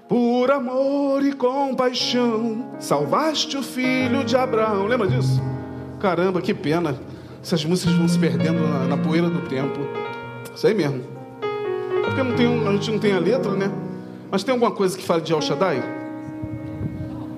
Por 0.09 0.49
amor 0.49 1.23
e 1.23 1.31
compaixão, 1.31 2.71
salvaste 2.79 3.55
o 3.55 3.61
filho 3.61 4.23
de 4.23 4.35
Abraão. 4.35 4.87
Lembra 4.87 5.07
disso? 5.07 5.39
Caramba, 5.99 6.41
que 6.41 6.55
pena. 6.55 6.99
Essas 7.39 7.63
músicas 7.63 7.93
vão 7.93 8.07
se 8.07 8.17
perdendo 8.17 8.67
na, 8.67 8.85
na 8.85 8.97
poeira 8.97 9.29
do 9.29 9.47
tempo. 9.47 9.79
Isso 10.55 10.65
aí 10.65 10.73
mesmo. 10.73 11.03
É 12.03 12.07
porque 12.07 12.23
não 12.23 12.35
tem, 12.35 12.67
a 12.67 12.71
gente 12.71 12.91
não 12.91 12.99
tem 12.99 13.13
a 13.13 13.19
letra, 13.19 13.51
né? 13.51 13.71
Mas 14.31 14.43
tem 14.43 14.53
alguma 14.53 14.71
coisa 14.71 14.97
que 14.97 15.03
fale 15.03 15.21
de 15.21 15.31
El 15.31 15.41
Shaddai? 15.41 15.83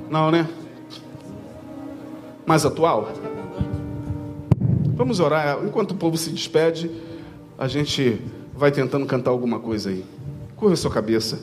Não, 0.10 0.32
né? 0.32 0.48
Mais 2.46 2.66
atual? 2.66 3.12
Vamos 4.98 5.20
orar. 5.20 5.60
Enquanto 5.64 5.92
o 5.92 5.96
povo 5.96 6.18
se 6.18 6.32
despede, 6.32 6.90
a 7.56 7.68
gente 7.68 8.20
vai 8.56 8.72
tentando 8.72 9.06
cantar 9.06 9.30
alguma 9.30 9.60
coisa 9.60 9.92
aí. 9.92 10.04
Curva 10.56 10.74
a 10.74 10.78
sua 10.78 10.90
cabeça. 10.90 11.40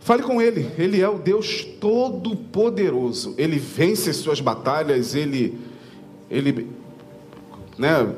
Fale 0.00 0.22
com 0.22 0.40
Ele. 0.40 0.70
Ele 0.76 1.00
é 1.00 1.08
o 1.08 1.18
Deus 1.18 1.64
Todo-Poderoso. 1.64 3.34
Ele 3.38 3.58
vence 3.58 4.10
as 4.10 4.16
suas 4.16 4.42
batalhas. 4.42 5.14
Ele, 5.14 5.58
ele, 6.30 6.68
né? 7.78 8.14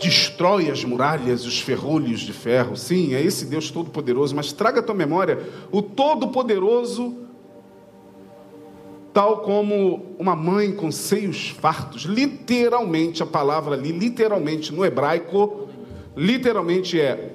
Destrói 0.00 0.70
as 0.70 0.84
muralhas, 0.84 1.44
os 1.44 1.60
ferrolhos 1.60 2.20
de 2.20 2.32
ferro. 2.32 2.76
Sim, 2.76 3.12
é 3.12 3.20
esse 3.20 3.44
Deus 3.44 3.72
Todo-Poderoso. 3.72 4.36
Mas 4.36 4.52
traga 4.52 4.78
à 4.78 4.82
tua 4.84 4.94
memória 4.94 5.36
o 5.72 5.82
Todo-Poderoso 5.82 7.16
tal 9.12 9.38
como 9.38 10.14
uma 10.18 10.36
mãe 10.36 10.72
com 10.72 10.90
seios 10.90 11.50
fartos. 11.50 12.02
Literalmente, 12.02 13.22
a 13.22 13.26
palavra 13.26 13.74
ali, 13.74 13.92
literalmente 13.92 14.72
no 14.72 14.84
hebraico, 14.84 15.68
literalmente 16.16 17.00
é 17.00 17.32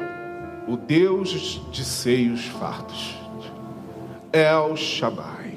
o 0.68 0.78
Deus 0.78 1.62
de 1.72 1.84
seios 1.84 2.46
fartos. 2.46 3.18
El 4.32 4.76
Shaddai. 4.76 5.56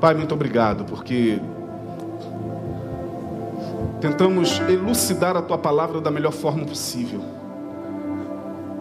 Pai, 0.00 0.14
muito 0.14 0.34
obrigado, 0.34 0.84
porque 0.84 1.38
tentamos 4.00 4.60
elucidar 4.68 5.36
a 5.36 5.42
tua 5.42 5.56
palavra 5.56 6.00
da 6.00 6.10
melhor 6.10 6.32
forma 6.32 6.64
possível. 6.64 7.20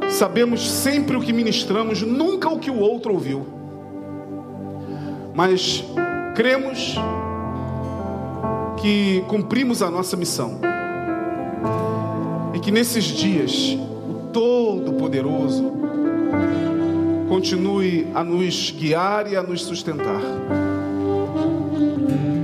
Sabemos 0.09 0.69
sempre 0.69 1.15
o 1.15 1.21
que 1.21 1.32
ministramos, 1.32 2.01
nunca 2.01 2.49
o 2.49 2.59
que 2.59 2.69
o 2.69 2.78
outro 2.78 3.13
ouviu 3.13 3.62
mas 5.34 5.84
cremos 6.36 6.95
que 8.81 9.23
cumprimos 9.27 9.81
a 9.81 9.89
nossa 9.89 10.15
missão 10.15 10.59
e 12.53 12.59
que 12.59 12.71
nesses 12.71 13.05
dias 13.05 13.77
o 14.09 14.27
Todo-Poderoso 14.31 15.71
continue 17.29 18.07
a 18.13 18.23
nos 18.23 18.71
guiar 18.71 19.31
e 19.31 19.36
a 19.36 19.41
nos 19.41 19.63
sustentar 19.63 20.21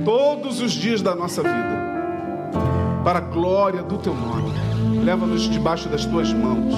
todos 0.04 0.60
os 0.60 0.72
dias 0.72 1.02
da 1.02 1.14
nossa 1.14 1.42
vida 1.42 1.80
para 3.04 3.18
a 3.18 3.22
glória 3.22 3.82
do 3.82 3.98
teu 3.98 4.14
nome. 4.14 4.50
Leva-nos 5.04 5.42
debaixo 5.42 5.88
das 5.88 6.04
tuas 6.04 6.32
mãos. 6.32 6.74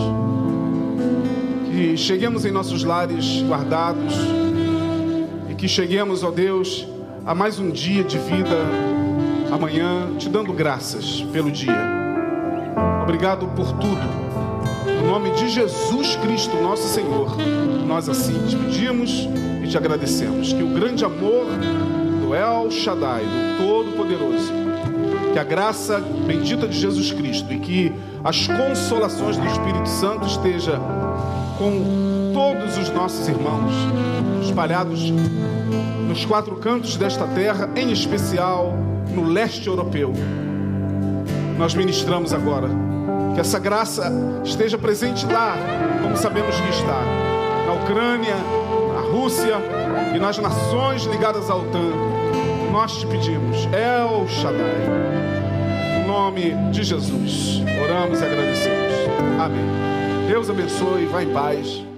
Que 1.70 1.96
cheguemos 1.96 2.44
em 2.44 2.52
nossos 2.52 2.84
lares 2.84 3.42
guardados 3.42 4.41
que 5.62 5.68
cheguemos, 5.68 6.24
ó 6.24 6.32
Deus, 6.32 6.84
a 7.24 7.36
mais 7.36 7.60
um 7.60 7.70
dia 7.70 8.02
de 8.02 8.18
vida 8.18 8.58
amanhã, 9.48 10.08
te 10.18 10.28
dando 10.28 10.52
graças 10.52 11.20
pelo 11.32 11.52
dia. 11.52 11.78
Obrigado 13.04 13.46
por 13.54 13.70
tudo. 13.74 14.02
No 15.00 15.06
nome 15.06 15.30
de 15.30 15.48
Jesus 15.48 16.16
Cristo, 16.16 16.56
nosso 16.56 16.88
Senhor, 16.88 17.36
nós 17.86 18.08
assim 18.08 18.44
te 18.48 18.56
pedimos 18.56 19.28
e 19.62 19.68
te 19.68 19.76
agradecemos. 19.76 20.52
Que 20.52 20.64
o 20.64 20.74
grande 20.74 21.04
amor 21.04 21.46
do 22.20 22.34
El 22.34 22.68
Shaddai, 22.68 23.22
do 23.22 23.64
Todo-Poderoso, 23.64 24.52
que 25.32 25.38
a 25.38 25.44
graça 25.44 26.00
bendita 26.26 26.66
de 26.66 26.76
Jesus 26.76 27.12
Cristo 27.12 27.52
e 27.52 27.60
que 27.60 27.92
as 28.24 28.48
consolações 28.48 29.36
do 29.36 29.46
Espírito 29.46 29.88
Santo 29.88 30.26
esteja 30.26 30.80
com 31.56 32.32
todos 32.34 32.78
os 32.78 32.90
nossos 32.90 33.28
irmãos 33.28 33.72
espalhados 34.42 35.12
nos 36.12 36.26
quatro 36.26 36.56
cantos 36.56 36.94
desta 36.98 37.26
terra, 37.28 37.70
em 37.74 37.90
especial 37.90 38.74
no 39.14 39.24
leste 39.24 39.66
europeu. 39.66 40.12
Nós 41.56 41.74
ministramos 41.74 42.34
agora 42.34 42.68
que 43.34 43.40
essa 43.40 43.58
graça 43.58 44.12
esteja 44.44 44.76
presente 44.76 45.24
lá, 45.24 45.56
como 46.02 46.14
sabemos 46.14 46.54
que 46.60 46.68
está, 46.68 47.00
na 47.66 47.72
Ucrânia, 47.82 48.36
na 48.94 49.00
Rússia 49.10 49.56
e 50.14 50.18
nas 50.18 50.36
nações 50.36 51.04
ligadas 51.04 51.48
à 51.48 51.56
OTAN. 51.56 51.92
Nós 52.70 52.98
te 52.98 53.06
pedimos, 53.06 53.66
El 53.72 54.28
Shaddai, 54.28 55.96
em 55.96 56.06
nome 56.06 56.54
de 56.72 56.84
Jesus, 56.84 57.62
oramos 57.82 58.20
e 58.20 58.24
agradecemos. 58.24 58.92
Amém. 59.40 60.28
Deus 60.28 60.50
abençoe, 60.50 61.06
vá 61.06 61.22
em 61.22 61.32
paz. 61.32 61.91